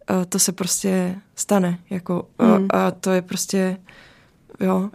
uh, 0.09 0.25
to 0.25 0.39
se 0.39 0.51
prostě 0.51 1.15
stane, 1.35 1.79
jako, 1.89 2.27
uh, 2.39 2.47
Hmm. 2.47 2.67
a 2.69 2.91
to 2.91 3.11
je 3.11 3.21
prostě, 3.21 3.77
jo, 4.59 4.89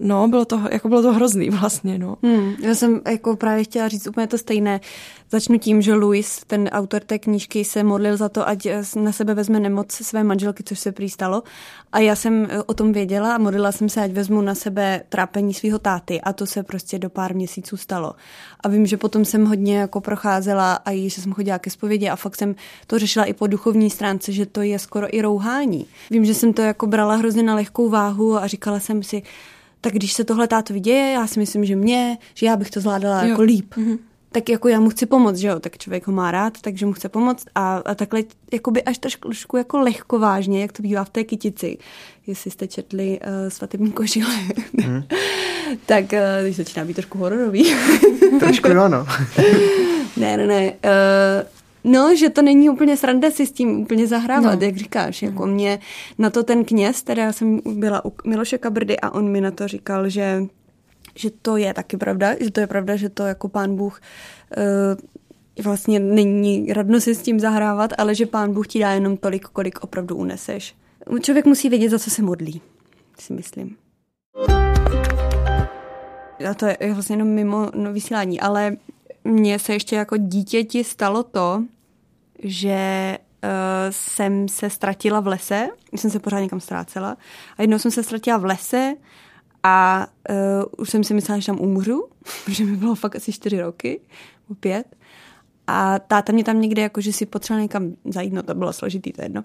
no, 0.00 0.28
bylo 0.28 0.44
to, 0.44 0.62
jako 0.70 0.88
bylo 0.88 1.02
to 1.02 1.12
hrozný 1.12 1.50
vlastně, 1.60 1.98
no. 1.98 2.16
Hmm, 2.22 2.54
já 2.60 2.74
jsem 2.74 3.00
jako 3.10 3.36
právě 3.36 3.64
chtěla 3.64 3.88
říct 3.88 4.06
úplně 4.06 4.26
to 4.26 4.38
stejné. 4.38 4.80
Začnu 5.32 5.58
tím, 5.58 5.82
že 5.82 5.94
Louis, 5.94 6.42
ten 6.46 6.68
autor 6.72 7.00
té 7.00 7.18
knížky, 7.18 7.64
se 7.64 7.82
modlil 7.82 8.16
za 8.16 8.28
to, 8.28 8.48
ať 8.48 8.68
na 8.96 9.12
sebe 9.12 9.34
vezme 9.34 9.60
nemoc 9.60 9.92
své 9.92 10.24
manželky, 10.24 10.62
což 10.62 10.78
se 10.78 10.92
prý 10.92 11.10
stalo. 11.10 11.42
A 11.92 11.98
já 11.98 12.16
jsem 12.16 12.48
eh, 12.50 12.62
o 12.62 12.74
tom 12.74 12.92
věděla 12.92 13.34
a 13.34 13.38
modlila 13.38 13.72
jsem 13.72 13.88
se, 13.88 14.00
ať 14.00 14.12
vezmu 14.12 14.40
na 14.40 14.54
sebe 14.54 15.02
trápení 15.08 15.54
svého 15.54 15.78
táty 15.78 16.20
a 16.20 16.32
to 16.32 16.46
se 16.46 16.62
prostě 16.62 16.98
do 16.98 17.10
pár 17.10 17.34
měsíců 17.34 17.76
stalo. 17.76 18.14
A 18.60 18.68
vím, 18.68 18.86
že 18.86 18.96
potom 18.96 19.24
jsem 19.24 19.46
hodně 19.46 19.78
jako 19.78 20.00
procházela 20.00 20.74
a 20.74 20.90
i, 20.90 21.10
že 21.10 21.20
jsem 21.20 21.32
chodila 21.32 21.58
ke 21.58 21.70
zpovědi 21.70 22.08
a 22.08 22.16
fakt 22.16 22.36
jsem 22.36 22.54
to 22.86 22.98
řešila 22.98 23.24
i 23.24 23.32
po 23.32 23.46
duchovní 23.46 23.90
stránce, 23.90 24.32
že 24.32 24.46
to 24.46 24.62
je 24.62 24.78
skoro 24.78 25.16
i 25.16 25.22
rouhání. 25.22 25.86
Vím, 26.10 26.24
že 26.24 26.34
jsem 26.34 26.52
to 26.52 26.62
jako 26.62 26.86
brala 26.86 27.14
hrozně 27.14 27.42
na 27.42 27.54
lehkou 27.54 27.88
váhu 27.88 28.36
a 28.36 28.46
říkala 28.46 28.80
jsem 28.80 29.02
si, 29.02 29.22
tak 29.80 29.92
když 29.92 30.12
se 30.12 30.24
tohle 30.24 30.48
tátovi 30.48 30.80
děje, 30.80 31.12
já 31.12 31.26
si 31.26 31.40
myslím, 31.40 31.64
že 31.64 31.76
mě, 31.76 32.18
že 32.34 32.46
já 32.46 32.56
bych 32.56 32.70
to 32.70 32.80
zvládala 32.80 33.22
Jo. 33.22 33.28
jako 33.28 33.42
líp. 33.42 33.74
Mhm. 33.76 33.98
Tak 34.32 34.48
jako 34.48 34.68
já 34.68 34.80
mu 34.80 34.90
chci 34.90 35.06
pomoct, 35.06 35.36
že 35.36 35.48
jo, 35.48 35.60
tak 35.60 35.78
člověk 35.78 36.06
ho 36.06 36.12
má 36.12 36.30
rád, 36.30 36.60
takže 36.60 36.86
mu 36.86 36.92
chce 36.92 37.08
pomoct 37.08 37.46
a, 37.54 37.76
a 37.76 37.94
takhle 37.94 38.22
jakoby 38.52 38.82
až 38.82 38.98
trošku 38.98 39.56
jako 39.56 39.78
lehko 39.78 40.18
vážně, 40.18 40.62
jak 40.62 40.72
to 40.72 40.82
bývá 40.82 41.04
v 41.04 41.10
té 41.10 41.24
kytici, 41.24 41.78
jestli 42.26 42.50
jste 42.50 42.68
četli 42.68 43.20
uh, 43.20 43.48
svatební 43.48 43.92
kožile, 43.92 44.34
hmm. 44.78 45.02
tak 45.86 46.04
uh, 46.12 46.18
když 46.42 46.56
začíná 46.56 46.84
být 46.84 46.94
trošku 46.94 47.18
hororový. 47.18 47.74
trošku 48.40 48.68
jo, 48.68 48.88
no. 48.88 49.06
ne, 50.16 50.36
ne, 50.36 50.46
ne. 50.46 50.72
Uh, 50.72 51.48
No, 51.84 52.16
že 52.16 52.30
to 52.30 52.42
není 52.42 52.70
úplně 52.70 52.96
sranda 52.96 53.30
si 53.30 53.46
s 53.46 53.52
tím 53.52 53.80
úplně 53.80 54.06
zahrávat, 54.06 54.60
no. 54.60 54.66
jak 54.66 54.76
říkáš. 54.76 55.22
Jako 55.22 55.46
mě 55.46 55.78
na 56.18 56.30
to 56.30 56.42
ten 56.42 56.64
kněz, 56.64 57.02
teda 57.02 57.22
já 57.22 57.32
jsem 57.32 57.60
byla 57.74 58.04
u 58.04 58.12
Miloše 58.26 58.58
Kabrdy 58.58 59.00
a 59.00 59.10
on 59.10 59.28
mi 59.28 59.40
na 59.40 59.50
to 59.50 59.68
říkal, 59.68 60.08
že 60.08 60.42
že 61.14 61.30
to 61.42 61.56
je 61.56 61.74
taky 61.74 61.96
pravda, 61.96 62.34
že 62.40 62.50
to 62.50 62.60
je 62.60 62.66
pravda, 62.66 62.96
že 62.96 63.08
to 63.08 63.22
jako 63.22 63.48
pán 63.48 63.76
Bůh 63.76 64.00
uh, 64.56 65.64
vlastně 65.64 66.00
není 66.00 66.72
radno 66.72 67.00
si 67.00 67.14
s 67.14 67.22
tím 67.22 67.40
zahrávat, 67.40 67.90
ale 67.98 68.14
že 68.14 68.26
pán 68.26 68.52
Bůh 68.52 68.66
ti 68.66 68.80
dá 68.80 68.90
jenom 68.90 69.16
tolik, 69.16 69.44
kolik 69.48 69.84
opravdu 69.84 70.16
uneseš. 70.16 70.74
Člověk 71.20 71.46
musí 71.46 71.68
vědět, 71.68 71.88
za 71.88 71.98
co 71.98 72.10
se 72.10 72.22
modlí, 72.22 72.62
si 73.18 73.32
myslím. 73.32 73.76
A 76.50 76.54
to 76.54 76.66
je 76.66 76.94
vlastně 76.94 77.14
jenom 77.14 77.28
mimo 77.28 77.70
no, 77.74 77.92
vysílání, 77.92 78.40
ale 78.40 78.76
mně 79.24 79.58
se 79.58 79.72
ještě 79.72 79.96
jako 79.96 80.16
dítěti 80.16 80.84
stalo 80.84 81.22
to, 81.22 81.64
že 82.42 83.18
uh, 83.44 83.48
jsem 83.90 84.48
se 84.48 84.70
ztratila 84.70 85.20
v 85.20 85.26
lese, 85.26 85.68
jsem 85.96 86.10
se 86.10 86.18
pořád 86.18 86.40
někam 86.40 86.60
ztrácela 86.60 87.16
a 87.56 87.62
jednou 87.62 87.78
jsem 87.78 87.90
se 87.90 88.02
ztratila 88.02 88.36
v 88.36 88.44
lese 88.44 88.94
a 89.62 90.06
uh, 90.30 90.64
už 90.78 90.90
jsem 90.90 91.04
si 91.04 91.14
myslela, 91.14 91.38
že 91.38 91.46
tam 91.46 91.60
umřu, 91.60 92.08
protože 92.44 92.64
mi 92.64 92.76
bylo 92.76 92.94
fakt 92.94 93.16
asi 93.16 93.32
čtyři 93.32 93.60
roky, 93.60 94.00
pět. 94.60 94.96
A 95.66 95.98
táta 95.98 96.32
mě 96.32 96.44
tam 96.44 96.60
někde, 96.60 96.82
jako, 96.82 97.00
že 97.00 97.12
si 97.12 97.26
potřebovala 97.26 97.62
někam 97.62 97.92
zajít, 98.04 98.32
no 98.32 98.42
to 98.42 98.54
bylo 98.54 98.72
složitý, 98.72 99.12
to 99.12 99.20
je 99.20 99.24
jedno. 99.24 99.44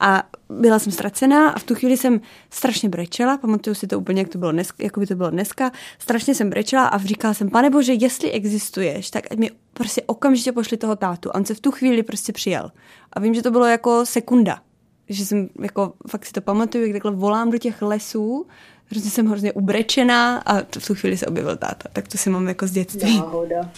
A 0.00 0.22
byla 0.48 0.78
jsem 0.78 0.92
ztracená 0.92 1.50
a 1.50 1.58
v 1.58 1.64
tu 1.64 1.74
chvíli 1.74 1.96
jsem 1.96 2.20
strašně 2.50 2.88
brečela, 2.88 3.38
pamatuju 3.38 3.74
si 3.74 3.86
to 3.86 3.98
úplně, 3.98 4.20
jak, 4.20 4.28
to 4.28 4.38
bylo 4.38 4.52
dneska, 4.52 4.84
jako 4.84 5.00
by 5.00 5.06
to 5.06 5.14
bylo 5.14 5.30
dneska, 5.30 5.72
strašně 5.98 6.34
jsem 6.34 6.50
brečela 6.50 6.86
a 6.86 6.98
říkala 6.98 7.34
jsem, 7.34 7.50
pane 7.50 7.70
bože, 7.70 7.92
jestli 7.92 8.30
existuješ, 8.30 9.10
tak 9.10 9.36
mi 9.36 9.50
prostě 9.72 10.02
okamžitě 10.06 10.52
pošli 10.52 10.76
toho 10.76 10.96
tátu. 10.96 11.30
A 11.30 11.34
on 11.34 11.44
se 11.44 11.54
v 11.54 11.60
tu 11.60 11.70
chvíli 11.70 12.02
prostě 12.02 12.32
přijel. 12.32 12.72
A 13.12 13.20
vím, 13.20 13.34
že 13.34 13.42
to 13.42 13.50
bylo 13.50 13.66
jako 13.66 14.06
sekunda, 14.06 14.60
že 15.08 15.26
jsem 15.26 15.48
jako 15.62 15.92
fakt 16.08 16.26
si 16.26 16.32
to 16.32 16.40
pamatuju, 16.40 16.84
jak 16.84 16.92
takhle 16.92 17.10
volám 17.12 17.50
do 17.50 17.58
těch 17.58 17.82
lesů 17.82 18.46
Hrozně 18.90 19.10
jsem 19.10 19.26
hrozně 19.26 19.52
ubrečená 19.52 20.38
a 20.38 20.60
v 20.60 20.86
tu 20.86 20.94
chvíli 20.94 21.16
se 21.16 21.26
objevil 21.26 21.56
táta. 21.56 21.88
Tak 21.92 22.08
to 22.08 22.18
si 22.18 22.30
mám 22.30 22.48
jako 22.48 22.66
z 22.66 22.70
dětství. 22.70 23.16
Náhoda. 23.16 23.70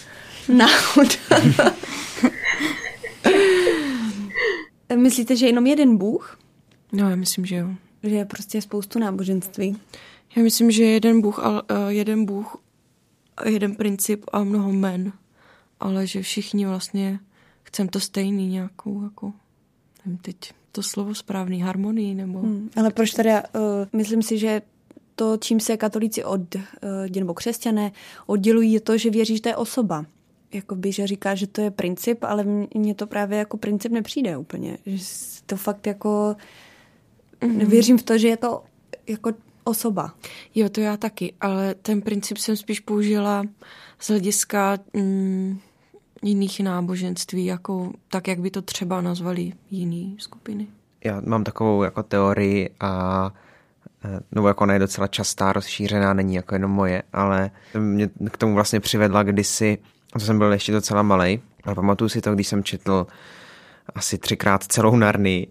Náhoda. 0.49 1.75
Myslíte, 4.95 5.35
že 5.35 5.47
jenom 5.47 5.67
jeden 5.67 5.97
Bůh? 5.97 6.39
No, 6.91 7.09
já 7.09 7.15
myslím, 7.15 7.45
že 7.45 7.55
jo. 7.55 7.67
Že 8.03 8.15
je 8.15 8.25
prostě 8.25 8.61
spoustu 8.61 8.99
náboženství. 8.99 9.77
Já 10.35 10.43
myslím, 10.43 10.71
že 10.71 10.83
jeden 10.83 11.21
Bůh, 11.21 11.39
a, 11.39 11.49
uh, 11.49 11.87
jeden 11.87 12.25
Bůh, 12.25 12.57
jeden 13.45 13.75
princip 13.75 14.25
a 14.33 14.43
mnoho 14.43 14.71
men. 14.71 15.13
Ale 15.79 16.07
že 16.07 16.21
všichni 16.21 16.65
vlastně 16.65 17.19
chcem 17.63 17.87
to 17.87 17.99
stejný 17.99 18.47
nějakou, 18.47 19.03
jako, 19.03 19.33
nevím 20.05 20.17
teď 20.17 20.35
to 20.71 20.83
slovo 20.83 21.15
správný, 21.15 21.61
harmonii 21.61 22.15
nebo... 22.15 22.39
Hmm, 22.39 22.69
ale 22.75 22.91
proč 22.91 23.11
teda, 23.11 23.43
uh, 23.55 23.61
myslím 23.93 24.21
si, 24.21 24.37
že 24.37 24.61
to, 25.21 25.37
čím 25.37 25.59
se 25.59 25.77
katolíci 25.77 26.23
od, 26.23 26.55
uh, 26.55 26.61
nebo 27.15 27.33
křesťané 27.33 27.91
oddělují, 28.25 28.73
je 28.73 28.79
to, 28.79 28.97
že 28.97 29.09
věří, 29.09 29.35
že 29.35 29.41
to 29.41 29.49
je 29.49 29.55
osoba. 29.55 30.05
Jakoby, 30.53 30.91
že 30.91 31.07
říká, 31.07 31.35
že 31.35 31.47
to 31.47 31.61
je 31.61 31.71
princip, 31.71 32.23
ale 32.23 32.43
mně 32.75 32.95
to 32.95 33.07
právě 33.07 33.37
jako 33.37 33.57
princip 33.57 33.91
nepřijde 33.91 34.37
úplně. 34.37 34.77
Že 34.85 35.05
to 35.45 35.57
fakt 35.57 35.87
jako... 35.87 36.35
Mm-hmm. 37.41 37.65
Věřím 37.65 37.97
v 37.97 38.03
to, 38.03 38.17
že 38.17 38.27
je 38.27 38.37
to 38.37 38.63
jako 39.07 39.31
osoba. 39.63 40.13
Jo, 40.55 40.69
to 40.69 40.81
já 40.81 40.97
taky, 40.97 41.33
ale 41.41 41.75
ten 41.75 42.01
princip 42.01 42.37
jsem 42.37 42.57
spíš 42.57 42.79
použila 42.79 43.43
z 43.99 44.09
hlediska 44.09 44.77
mm, 44.93 45.59
jiných 46.23 46.59
náboženství, 46.59 47.45
jako 47.45 47.93
tak, 48.07 48.27
jak 48.27 48.39
by 48.39 48.51
to 48.51 48.61
třeba 48.61 49.01
nazvali 49.01 49.53
jiné 49.71 50.15
skupiny. 50.17 50.67
Já 51.03 51.21
mám 51.25 51.43
takovou 51.43 51.83
jako 51.83 52.03
teorii 52.03 52.69
a 52.79 53.31
Eh, 53.33 53.50
nebo 54.31 54.47
jako 54.47 54.63
ona 54.63 54.73
je 54.73 54.79
docela 54.79 55.07
častá, 55.07 55.53
rozšířená, 55.53 56.13
není 56.13 56.35
jako 56.35 56.55
jenom 56.55 56.71
moje, 56.71 57.03
ale 57.13 57.51
mě 57.77 58.09
k 58.31 58.37
tomu 58.37 58.53
vlastně 58.53 58.79
přivedla 58.79 59.23
kdysi, 59.23 59.77
a 60.13 60.19
to 60.19 60.25
jsem 60.25 60.37
byl 60.37 60.53
ještě 60.53 60.71
docela 60.71 61.01
malý, 61.01 61.41
ale 61.63 61.75
pamatuju 61.75 62.09
si 62.09 62.21
to, 62.21 62.33
když 62.33 62.47
jsem 62.47 62.63
četl 62.63 63.07
asi 63.95 64.17
třikrát 64.17 64.63
celou 64.63 64.95
Narny, 64.95 65.47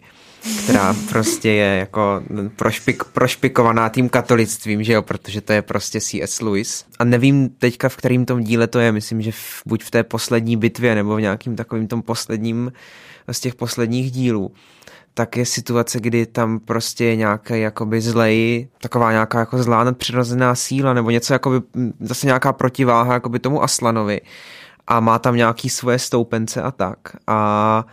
která 0.63 0.95
prostě 1.09 1.51
je 1.51 1.79
jako 1.79 2.23
prošpik, 2.57 3.05
prošpikovaná 3.05 3.89
tím 3.89 4.09
katolictvím, 4.09 4.85
že 4.85 4.93
jo, 4.93 5.03
protože 5.03 5.41
to 5.41 5.53
je 5.53 5.63
prostě 5.63 6.01
C.S. 6.01 6.41
Lewis. 6.41 6.85
A 6.99 7.05
nevím 7.05 7.49
teďka, 7.49 7.89
v 7.89 7.97
kterým 7.97 8.27
tom 8.27 8.45
díle 8.45 8.67
to 8.67 8.79
je, 8.79 8.93
myslím, 8.93 9.23
že 9.23 9.33
v, 9.33 9.63
buď 9.67 9.85
v 9.85 9.91
té 9.91 10.03
poslední 10.03 10.57
bitvě, 10.57 10.95
nebo 10.95 11.17
v 11.17 11.21
nějakým 11.21 11.57
takovým 11.57 11.89
tom 11.89 12.03
posledním 12.03 12.73
z 13.33 13.41
těch 13.41 13.55
posledních 13.55 14.11
dílů 14.11 14.53
tak 15.15 15.37
je 15.37 15.47
situace, 15.47 16.01
kdy 16.01 16.27
tam 16.27 16.59
prostě 16.59 17.05
je 17.05 17.17
nějaký 17.17 17.61
jakoby 17.61 18.01
zlej, 18.01 18.69
taková 18.81 19.13
nějaká 19.13 19.39
jako 19.39 19.63
zlá 19.63 19.85
nadpřirozená 19.85 20.55
síla, 20.55 20.95
nebo 20.95 21.11
něco 21.11 21.33
jakoby, 21.33 21.61
zase 22.01 22.27
nějaká 22.27 22.53
protiváha 22.53 23.15
jakoby 23.15 23.39
tomu 23.39 23.63
Aslanovi 23.63 24.21
a 24.87 25.01
má 25.01 25.19
tam 25.19 25.37
nějaký 25.37 25.69
svoje 25.71 25.99
stoupence 25.99 26.63
a 26.63 26.71
tak. 26.71 26.99
A, 27.27 27.85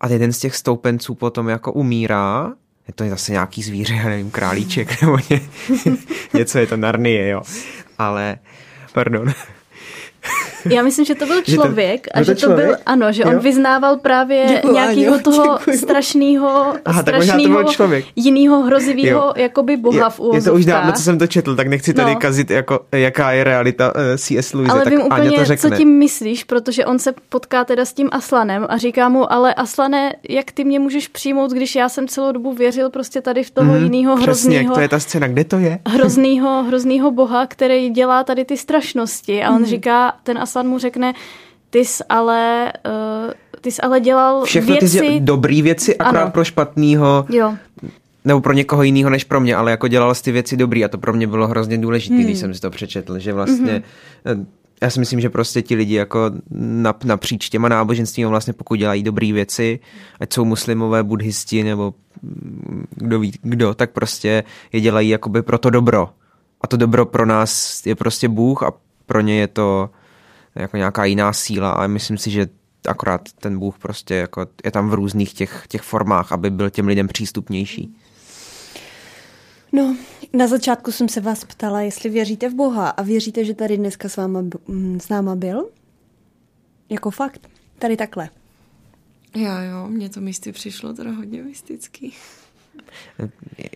a 0.00 0.08
jeden 0.08 0.32
z 0.32 0.38
těch 0.38 0.56
stoupenců 0.56 1.14
potom 1.14 1.48
jako 1.48 1.72
umírá, 1.72 2.52
je 2.88 2.94
to 2.94 3.08
zase 3.08 3.32
nějaký 3.32 3.62
zvíře, 3.62 3.94
já 3.94 4.04
nevím, 4.08 4.30
králíček 4.30 5.02
nebo 5.02 5.18
ně, 5.30 5.40
něco 6.34 6.58
je 6.58 6.66
to 6.66 6.76
Narnie, 6.76 7.28
jo. 7.28 7.42
Ale, 7.98 8.36
pardon, 8.92 9.32
já 10.70 10.82
myslím, 10.82 11.04
že 11.04 11.14
to 11.14 11.26
byl 11.26 11.42
člověk 11.42 12.08
a 12.14 12.22
že 12.22 12.34
to 12.34 12.40
člověk? 12.40 12.66
byl, 12.66 12.76
ano, 12.86 13.12
že 13.12 13.22
jo? 13.22 13.28
on 13.28 13.38
vyznával 13.38 13.96
právě 13.96 14.44
Děkuju, 14.48 14.74
nějakého 14.74 15.18
toho 15.24 15.58
strašného, 15.76 16.74
strašného, 17.00 17.64
jinýho 18.16 18.62
hrozivého 18.62 19.34
jakoby 19.36 19.76
boha 19.76 20.10
v 20.10 20.20
úvozovkách. 20.20 20.44
Je 20.44 20.50
to 20.50 20.54
už 20.54 20.64
dávno, 20.64 20.92
co 20.92 21.02
jsem 21.02 21.18
to 21.18 21.26
četl, 21.26 21.56
tak 21.56 21.66
nechci 21.66 21.94
tady 21.94 22.14
no. 22.14 22.20
kazit, 22.20 22.50
jako, 22.50 22.80
jaká 22.92 23.32
je 23.32 23.44
realita 23.44 23.94
uh, 23.94 24.00
eh, 24.00 24.18
C.S. 24.18 24.52
Lewis. 24.52 24.70
Ale 24.70 24.84
tak 24.84 24.92
vím 24.92 25.02
úplně, 25.02 25.30
to 25.30 25.44
řekne. 25.44 25.70
co 25.70 25.76
tím 25.76 25.88
myslíš, 25.88 26.44
protože 26.44 26.84
on 26.84 26.98
se 26.98 27.14
potká 27.28 27.64
teda 27.64 27.84
s 27.84 27.92
tím 27.92 28.08
Aslanem 28.12 28.66
a 28.68 28.76
říká 28.76 29.08
mu, 29.08 29.32
ale 29.32 29.54
Aslane, 29.54 30.12
jak 30.28 30.52
ty 30.52 30.64
mě 30.64 30.80
můžeš 30.80 31.08
přijmout, 31.08 31.50
když 31.50 31.74
já 31.74 31.88
jsem 31.88 32.08
celou 32.08 32.32
dobu 32.32 32.52
věřil 32.52 32.90
prostě 32.90 33.20
tady 33.20 33.44
v 33.44 33.50
toho 33.50 33.72
mm, 33.72 33.84
jiného 33.84 34.16
hroznýho. 34.16 34.74
to 34.74 34.80
je 34.80 34.88
ta 34.88 34.98
scéna, 34.98 35.28
kde 35.28 35.44
to 35.44 35.58
je? 35.58 35.78
Hroznýho, 35.88 36.62
hroznýho 36.62 37.10
boha, 37.10 37.46
který 37.46 37.90
dělá 37.90 38.24
tady 38.24 38.44
ty 38.44 38.56
strašnosti 38.56 39.42
a 39.44 39.50
on 39.50 39.58
mm. 39.58 39.66
říká, 39.66 40.12
ten 40.22 40.38
Aslan 40.38 40.55
Aslan 40.56 40.68
mu 40.68 40.78
řekne, 40.78 41.14
ty 41.70 41.84
jsi 41.84 42.04
ale, 42.08 42.72
uh, 42.86 43.32
ty 43.60 43.72
jsi 43.72 43.82
ale 43.82 44.00
dělal 44.00 44.44
Všechno 44.44 44.74
věci... 44.74 45.00
ty 45.00 45.20
dobrý 45.20 45.62
věci, 45.62 45.96
akorát 45.96 46.22
ano. 46.22 46.30
pro 46.30 46.44
špatnýho. 46.44 47.26
Jo. 47.28 47.54
Nebo 48.24 48.40
pro 48.40 48.52
někoho 48.52 48.82
jiného 48.82 49.10
než 49.10 49.24
pro 49.24 49.40
mě, 49.40 49.56
ale 49.56 49.70
jako 49.70 49.88
dělal 49.88 50.14
jsi 50.14 50.22
ty 50.22 50.32
věci 50.32 50.56
dobrý 50.56 50.84
a 50.84 50.88
to 50.88 50.98
pro 50.98 51.12
mě 51.12 51.26
bylo 51.26 51.48
hrozně 51.48 51.78
důležité, 51.78 52.14
hmm. 52.14 52.24
když 52.24 52.38
jsem 52.38 52.54
si 52.54 52.60
to 52.60 52.70
přečetl, 52.70 53.18
že 53.18 53.32
vlastně 53.32 53.82
hmm. 54.24 54.46
já 54.82 54.90
si 54.90 55.00
myslím, 55.00 55.20
že 55.20 55.30
prostě 55.30 55.62
ti 55.62 55.74
lidi 55.74 55.94
jako 55.94 56.30
napříč 57.04 57.48
těma 57.48 57.68
náboženstvími 57.68 58.30
vlastně 58.30 58.52
pokud 58.52 58.74
dělají 58.74 59.02
dobré 59.02 59.32
věci, 59.32 59.78
ať 60.20 60.32
jsou 60.32 60.44
muslimové, 60.44 61.02
buddhisti 61.02 61.64
nebo 61.64 61.94
mm, 62.22 62.86
kdo 62.90 63.20
ví 63.20 63.32
kdo, 63.42 63.74
tak 63.74 63.90
prostě 63.90 64.44
je 64.72 64.80
dělají 64.80 65.08
jakoby 65.08 65.42
pro 65.42 65.58
to 65.58 65.70
dobro. 65.70 66.08
A 66.60 66.66
to 66.66 66.76
dobro 66.76 67.06
pro 67.06 67.26
nás 67.26 67.82
je 67.86 67.94
prostě 67.94 68.28
Bůh 68.28 68.62
a 68.62 68.72
pro 69.06 69.20
ně 69.20 69.40
je 69.40 69.46
to 69.46 69.90
jako 70.56 70.76
nějaká 70.76 71.04
jiná 71.04 71.32
síla, 71.32 71.70
ale 71.70 71.88
myslím 71.88 72.18
si, 72.18 72.30
že 72.30 72.46
akorát 72.88 73.32
ten 73.32 73.58
Bůh 73.58 73.78
prostě 73.78 74.14
jako 74.14 74.46
je 74.64 74.70
tam 74.70 74.90
v 74.90 74.94
různých 74.94 75.34
těch, 75.34 75.64
těch 75.68 75.82
formách, 75.82 76.32
aby 76.32 76.50
byl 76.50 76.70
těm 76.70 76.86
lidem 76.86 77.08
přístupnější. 77.08 77.96
No, 79.72 79.96
na 80.32 80.46
začátku 80.46 80.92
jsem 80.92 81.08
se 81.08 81.20
vás 81.20 81.44
ptala, 81.44 81.80
jestli 81.80 82.10
věříte 82.10 82.48
v 82.48 82.54
Boha 82.54 82.88
a 82.88 83.02
věříte, 83.02 83.44
že 83.44 83.54
tady 83.54 83.76
dneska 83.76 84.08
s, 84.08 84.16
váma, 84.16 84.42
s 84.98 85.08
náma 85.08 85.36
byl? 85.36 85.68
Jako 86.88 87.10
fakt? 87.10 87.48
Tady 87.78 87.96
takhle. 87.96 88.28
Já 89.36 89.62
jo, 89.62 89.88
mně 89.88 90.08
to 90.08 90.20
místy 90.20 90.52
přišlo 90.52 90.92
teda 90.92 91.10
hodně 91.10 91.42
mystický. 91.42 92.14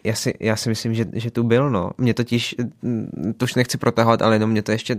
Já 0.05 0.15
si, 0.15 0.35
já 0.41 0.57
si 0.57 0.69
myslím, 0.69 0.95
že, 0.95 1.07
že 1.13 1.31
tu 1.31 1.43
byl, 1.43 1.71
no. 1.71 1.91
Mě 1.99 2.15
totiž, 2.15 2.57
to 3.37 3.45
už 3.45 3.55
nechci 3.55 3.79
protahovat, 3.79 4.23
ale 4.23 4.35
jenom 4.35 4.51
mě 4.51 4.63
to 4.63 4.73
ještě 4.73 4.97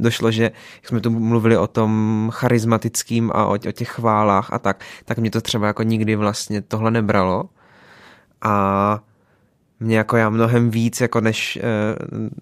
došlo, 0.00 0.30
že 0.30 0.42
jak 0.42 0.88
jsme 0.88 1.00
tu 1.00 1.10
mluvili 1.10 1.56
o 1.56 1.66
tom 1.66 2.28
charismatickým 2.32 3.30
a 3.34 3.46
o, 3.46 3.52
o 3.52 3.72
těch 3.72 3.88
chválách 3.88 4.52
a 4.52 4.58
tak, 4.58 4.84
tak 5.04 5.18
mě 5.18 5.30
to 5.30 5.40
třeba 5.40 5.66
jako 5.66 5.82
nikdy 5.82 6.16
vlastně 6.16 6.62
tohle 6.62 6.90
nebralo. 6.90 7.44
A 8.42 9.00
mě 9.80 9.96
jako 9.96 10.16
já 10.16 10.30
mnohem 10.30 10.70
víc, 10.70 11.00
jako 11.00 11.20
než, 11.20 11.56
eh, 11.56 11.62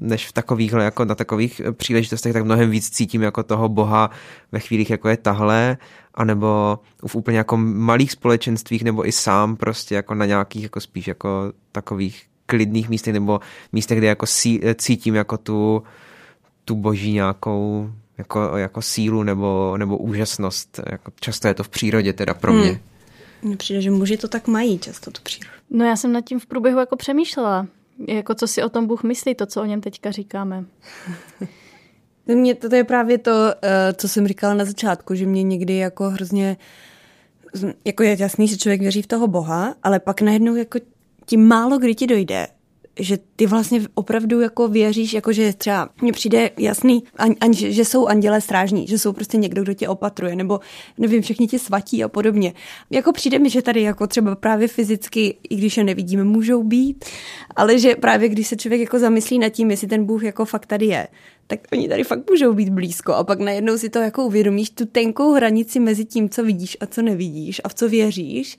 než 0.01 0.26
v 0.26 0.32
takových, 0.32 0.72
jako 0.72 1.05
na 1.05 1.14
takových 1.14 1.61
příležitostech, 1.72 2.32
tak 2.32 2.45
mnohem 2.45 2.70
víc 2.70 2.91
cítím 2.91 3.22
jako 3.22 3.43
toho 3.43 3.68
boha 3.68 4.11
ve 4.53 4.61
chvílích, 4.61 4.91
jako 4.91 5.09
je 5.09 5.16
tahle, 5.16 5.76
anebo 6.14 6.78
v 7.07 7.14
úplně 7.14 7.39
jako 7.39 7.57
malých 7.57 8.12
společenstvích, 8.12 8.84
nebo 8.84 9.09
i 9.09 9.12
sám 9.12 9.57
prostě 9.57 9.95
jako 9.95 10.14
na 10.14 10.26
nějakých 10.26 10.62
jako 10.62 10.80
spíš 10.80 11.07
jako 11.07 11.53
takových 11.72 12.22
klidných 12.47 12.89
místech, 12.89 13.14
nebo 13.14 13.41
místech, 13.72 13.99
kde 13.99 14.07
jako 14.07 14.26
cítím 14.74 15.14
jako 15.14 15.39
tu, 15.39 15.82
tu 16.64 16.76
boží 16.76 17.12
nějakou 17.12 17.91
jako, 18.18 18.57
jako 18.57 18.82
sílu 18.82 19.22
nebo, 19.22 19.76
nebo 19.76 19.97
úžasnost. 19.97 20.80
Jako 20.91 21.12
často 21.20 21.49
je 21.49 21.55
to 21.55 21.64
v 21.64 21.68
přírodě 21.68 22.12
teda 22.12 22.34
pro 22.34 22.53
mě. 22.53 22.68
Hmm. 22.68 22.78
Mně 23.43 23.57
přijde, 23.57 23.82
že 23.82 23.91
muži 23.91 24.16
to 24.16 24.28
tak 24.28 24.49
mají 24.49 24.78
často, 24.78 25.11
tu 25.11 25.22
přírodu. 25.22 25.58
No 25.71 25.85
já 25.85 25.97
jsem 25.97 26.12
nad 26.12 26.25
tím 26.25 26.39
v 26.39 26.47
průběhu 26.47 26.79
jako 26.79 26.97
přemýšlela. 26.97 27.66
Jako 28.09 28.35
co 28.35 28.47
si 28.47 28.62
o 28.62 28.69
tom 28.69 28.87
Bůh 28.87 29.03
myslí, 29.03 29.35
to, 29.35 29.47
co 29.47 29.62
o 29.62 29.64
něm 29.64 29.81
teďka 29.81 30.11
říkáme. 30.11 30.64
Mně 32.27 32.55
to, 32.55 32.69
to 32.69 32.75
je 32.75 32.85
právě 32.85 33.19
to, 33.19 33.31
eh, 33.62 33.93
co 33.93 34.09
jsem 34.09 34.29
říkala 34.29 34.55
na 34.55 34.64
začátku, 34.64 35.14
že 35.14 35.27
mě 35.27 35.43
někdy 35.43 35.77
jako 35.77 36.11
hrozně, 36.11 36.57
jako 37.85 38.03
je 38.03 38.16
jasný, 38.19 38.49
že 38.49 38.57
člověk 38.57 38.81
věří 38.81 39.03
v 39.03 39.07
toho 39.07 39.27
Boha, 39.27 39.75
ale 39.83 40.01
pak 40.01 40.21
najednou 40.21 40.55
jako 40.55 40.79
tím 41.27 41.49
málo 41.49 41.79
kdy 41.79 41.95
ti 41.95 42.07
dojde, 42.07 42.47
že 42.99 43.18
ty 43.36 43.46
vlastně 43.46 43.82
opravdu 43.94 44.40
jako 44.40 44.68
věříš, 44.68 45.12
jako 45.12 45.32
že 45.32 45.53
třeba 45.53 45.88
mně 46.03 46.12
přijde 46.12 46.51
jasný, 46.59 47.05
an, 47.16 47.34
an, 47.40 47.53
že 47.53 47.84
jsou 47.84 48.07
andělé 48.07 48.40
strážní, 48.40 48.86
že 48.86 48.99
jsou 48.99 49.12
prostě 49.12 49.36
někdo, 49.36 49.62
kdo 49.62 49.74
tě 49.74 49.88
opatruje, 49.88 50.36
nebo 50.36 50.61
nevím, 50.99 51.22
všichni 51.22 51.49
ti 51.49 51.59
svatí 51.59 52.05
a 52.05 52.09
podobně. 52.09 52.53
Jako 52.90 53.12
přijde 53.12 53.38
mi, 53.38 53.51
že 53.51 53.62
tady 53.62 53.82
jako 53.82 54.07
třeba 54.07 54.36
právě 54.36 54.68
fyzicky, 54.68 55.36
i 55.51 55.57
když 55.57 55.76
je 55.76 55.84
nevidíme, 55.84 56.24
můžou 56.24 56.62
být, 56.62 57.05
ale 57.57 57.78
že 57.78 57.96
právě 57.96 58.28
když 58.28 58.49
se 58.49 58.57
člověk 58.57 58.80
jako 58.80 58.99
zamyslí 58.99 59.38
nad 59.38 59.49
tím, 59.49 59.70
jestli 59.70 59.86
ten 59.86 60.05
Bůh 60.05 60.22
jako 60.22 60.44
fakt 60.44 60.66
tady 60.66 60.86
je, 60.86 61.09
tak 61.46 61.61
oni 61.72 61.88
tady 61.88 62.05
fakt 62.05 62.30
můžou 62.30 62.53
být 62.53 62.68
blízko 62.68 63.14
a 63.14 63.24
pak 63.24 63.40
najednou 63.40 63.78
si 63.78 63.88
to 63.88 63.99
jako 63.99 64.26
uvědomíš, 64.26 64.70
tu 64.70 64.86
tenkou 64.86 65.32
hranici 65.32 65.80
mezi 65.80 66.05
tím, 66.05 66.28
co 66.28 66.44
vidíš 66.44 66.76
a 66.80 66.86
co 66.86 67.03
nevidíš 67.03 67.61
a 67.64 67.68
v 67.68 67.74
co 67.74 67.88
věříš 67.88 68.59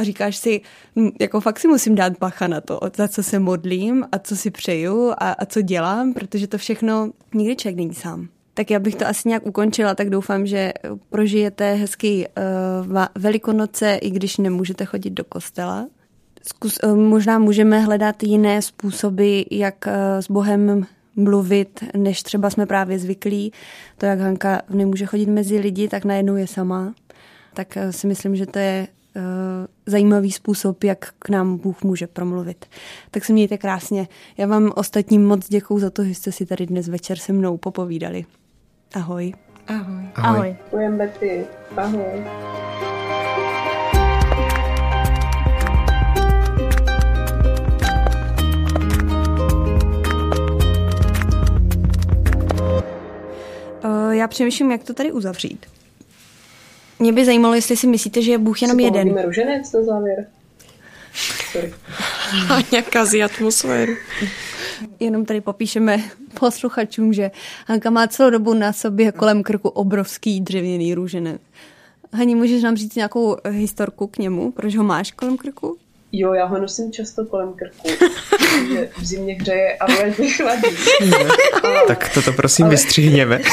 a 0.00 0.04
říkáš 0.04 0.36
si, 0.36 0.60
hm, 0.96 1.10
jako 1.20 1.40
fakt 1.40 1.58
si 1.58 1.68
musím 1.68 1.94
dát 1.94 2.18
bacha 2.18 2.46
na 2.46 2.60
to, 2.60 2.80
za 2.96 3.08
co 3.08 3.22
se 3.22 3.38
modlím 3.38 4.04
a 4.12 4.18
co 4.18 4.36
si 4.36 4.50
přeju 4.50 5.10
a, 5.10 5.32
a 5.32 5.46
co 5.46 5.62
dělám, 5.62 6.14
protože 6.14 6.46
to 6.46 6.58
všechno 6.58 7.10
nikdy 7.34 7.56
člověk 7.56 7.76
není 7.76 7.94
sám. 7.94 8.28
Tak 8.54 8.70
já 8.70 8.78
bych 8.78 8.94
to 8.94 9.06
asi 9.06 9.28
nějak 9.28 9.46
ukončila, 9.46 9.94
tak 9.94 10.10
doufám, 10.10 10.46
že 10.46 10.72
prožijete 11.10 11.74
hezký 11.74 12.26
uh, 12.26 13.04
velikonoce, 13.14 13.94
i 13.94 14.10
když 14.10 14.36
nemůžete 14.36 14.84
chodit 14.84 15.10
do 15.10 15.24
kostela. 15.24 15.86
Zkus, 16.42 16.78
uh, 16.84 16.96
možná 16.96 17.38
můžeme 17.38 17.80
hledat 17.80 18.22
jiné 18.22 18.62
způsoby, 18.62 19.42
jak 19.50 19.84
uh, 19.86 19.92
s 20.20 20.30
Bohem 20.30 20.86
mluvit, 21.16 21.84
než 21.96 22.22
třeba 22.22 22.50
jsme 22.50 22.66
právě 22.66 22.98
zvyklí. 22.98 23.52
To, 23.98 24.06
jak 24.06 24.20
Hanka 24.20 24.62
nemůže 24.70 25.06
chodit 25.06 25.26
mezi 25.26 25.58
lidi, 25.58 25.88
tak 25.88 26.04
najednou 26.04 26.36
je 26.36 26.46
sama. 26.46 26.94
Tak 27.54 27.78
si 27.90 28.06
myslím, 28.06 28.36
že 28.36 28.46
to 28.46 28.58
je 28.58 28.88
zajímavý 29.86 30.32
způsob, 30.32 30.84
jak 30.84 31.12
k 31.18 31.28
nám 31.28 31.56
Bůh 31.56 31.82
může 31.82 32.06
promluvit. 32.06 32.66
Tak 33.10 33.24
se 33.24 33.32
mějte 33.32 33.58
krásně. 33.58 34.08
Já 34.36 34.46
vám 34.46 34.72
ostatním 34.76 35.26
moc 35.26 35.48
děkuju 35.48 35.80
za 35.80 35.90
to, 35.90 36.04
že 36.04 36.14
jste 36.14 36.32
si 36.32 36.46
tady 36.46 36.66
dnes 36.66 36.88
večer 36.88 37.18
se 37.18 37.32
mnou 37.32 37.56
popovídali. 37.56 38.24
Ahoj. 38.94 39.32
Ahoj. 39.68 40.08
Ahoj. 40.14 40.56
Ahoj. 40.72 40.96
Betty. 40.96 41.46
Ahoj. 41.76 42.24
Uh, 53.84 54.10
já 54.10 54.28
přemýšlím, 54.28 54.70
jak 54.70 54.84
to 54.84 54.94
tady 54.94 55.12
uzavřít. 55.12 55.79
Mě 57.00 57.12
by 57.12 57.24
zajímalo, 57.24 57.54
jestli 57.54 57.76
si 57.76 57.86
myslíte, 57.86 58.22
že 58.22 58.32
je 58.32 58.38
Bůh 58.38 58.62
jenom 58.62 58.80
jeden. 58.80 59.08
Máme 59.08 59.22
ruženec 59.22 59.72
na 59.72 59.82
závěr. 59.82 60.26
Sorry. 61.52 61.74
Haňa 62.30 62.82
kazí 62.90 63.22
atmosféru. 63.22 63.92
Jenom 65.00 65.24
tady 65.24 65.40
popíšeme 65.40 66.02
posluchačům, 66.40 67.12
že 67.12 67.30
Hanka 67.66 67.90
má 67.90 68.06
celou 68.06 68.30
dobu 68.30 68.54
na 68.54 68.72
sobě 68.72 69.12
kolem 69.12 69.42
krku 69.42 69.68
obrovský 69.68 70.40
dřevěný 70.40 70.94
růženec. 70.94 71.40
Hani, 72.12 72.34
můžeš 72.34 72.62
nám 72.62 72.76
říct 72.76 72.96
nějakou 72.96 73.36
historku 73.48 74.06
k 74.06 74.18
němu? 74.18 74.52
Proč 74.52 74.76
ho 74.76 74.84
máš 74.84 75.12
kolem 75.12 75.36
krku? 75.36 75.76
Jo, 76.12 76.32
já 76.32 76.44
ho 76.44 76.58
nosím 76.58 76.92
často 76.92 77.24
kolem 77.24 77.52
krku, 77.52 77.88
protože 78.30 78.90
v 78.98 79.04
zimě 79.04 79.36
hřeje 79.40 79.76
a 79.76 79.86
v 79.86 79.98
létě 79.98 80.30
chladí. 80.30 80.76
Tak 81.86 82.14
toto 82.14 82.32
prosím 82.32 82.64
Ale... 82.64 82.70
vystřihněme. 82.70 83.40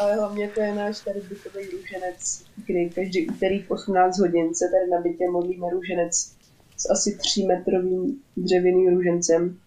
Ale 0.00 0.14
hlavně 0.14 0.48
to 0.48 0.60
je 0.60 0.74
náš 0.74 1.00
tady 1.00 1.20
bytový 1.20 1.64
růženec, 1.70 2.44
kdy 2.66 2.90
každý 2.94 3.28
úterý 3.28 3.62
v 3.62 3.70
18 3.70 4.18
hodin 4.18 4.54
se 4.54 4.64
tady 4.64 4.90
na 4.90 5.00
bytě 5.00 5.30
modlíme 5.30 5.66
růženec 5.70 6.34
s 6.76 6.90
asi 6.90 7.16
3 7.16 7.42
metrovým 7.42 8.22
dřevěným 8.36 8.94
růžencem. 8.94 9.58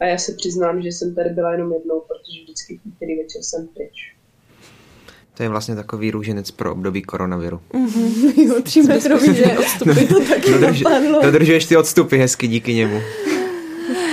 A 0.00 0.04
já 0.04 0.18
se 0.18 0.32
přiznám, 0.32 0.82
že 0.82 0.88
jsem 0.88 1.14
tady 1.14 1.30
byla 1.30 1.52
jenom 1.52 1.72
jednou, 1.72 2.00
protože 2.00 2.42
vždycky 2.42 2.78
v 2.78 2.86
úterý 2.86 3.16
večer 3.16 3.42
jsem 3.42 3.68
pryč. 3.68 4.14
To 5.34 5.42
je 5.42 5.48
vlastně 5.48 5.74
takový 5.74 6.10
růženec 6.10 6.50
pro 6.50 6.72
období 6.72 7.02
koronaviru. 7.02 7.60
Mm-hmm. 7.70 8.32
Jo, 8.46 8.62
tři 8.62 8.82
metrový 8.82 9.34
že 9.34 9.58
odstupy, 9.58 10.06
to 10.06 10.24
taky 10.28 10.50
Dodrž, 10.50 10.82
Dodržuješ 11.22 11.64
ty 11.64 11.76
odstupy 11.76 12.18
hezky 12.18 12.48
díky 12.48 12.74
němu. 12.74 13.00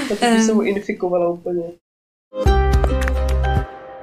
Tak 0.10 0.20
jsem 0.20 0.56
ho 0.56 0.64
infikovala 0.64 1.30
úplně. 1.30 1.64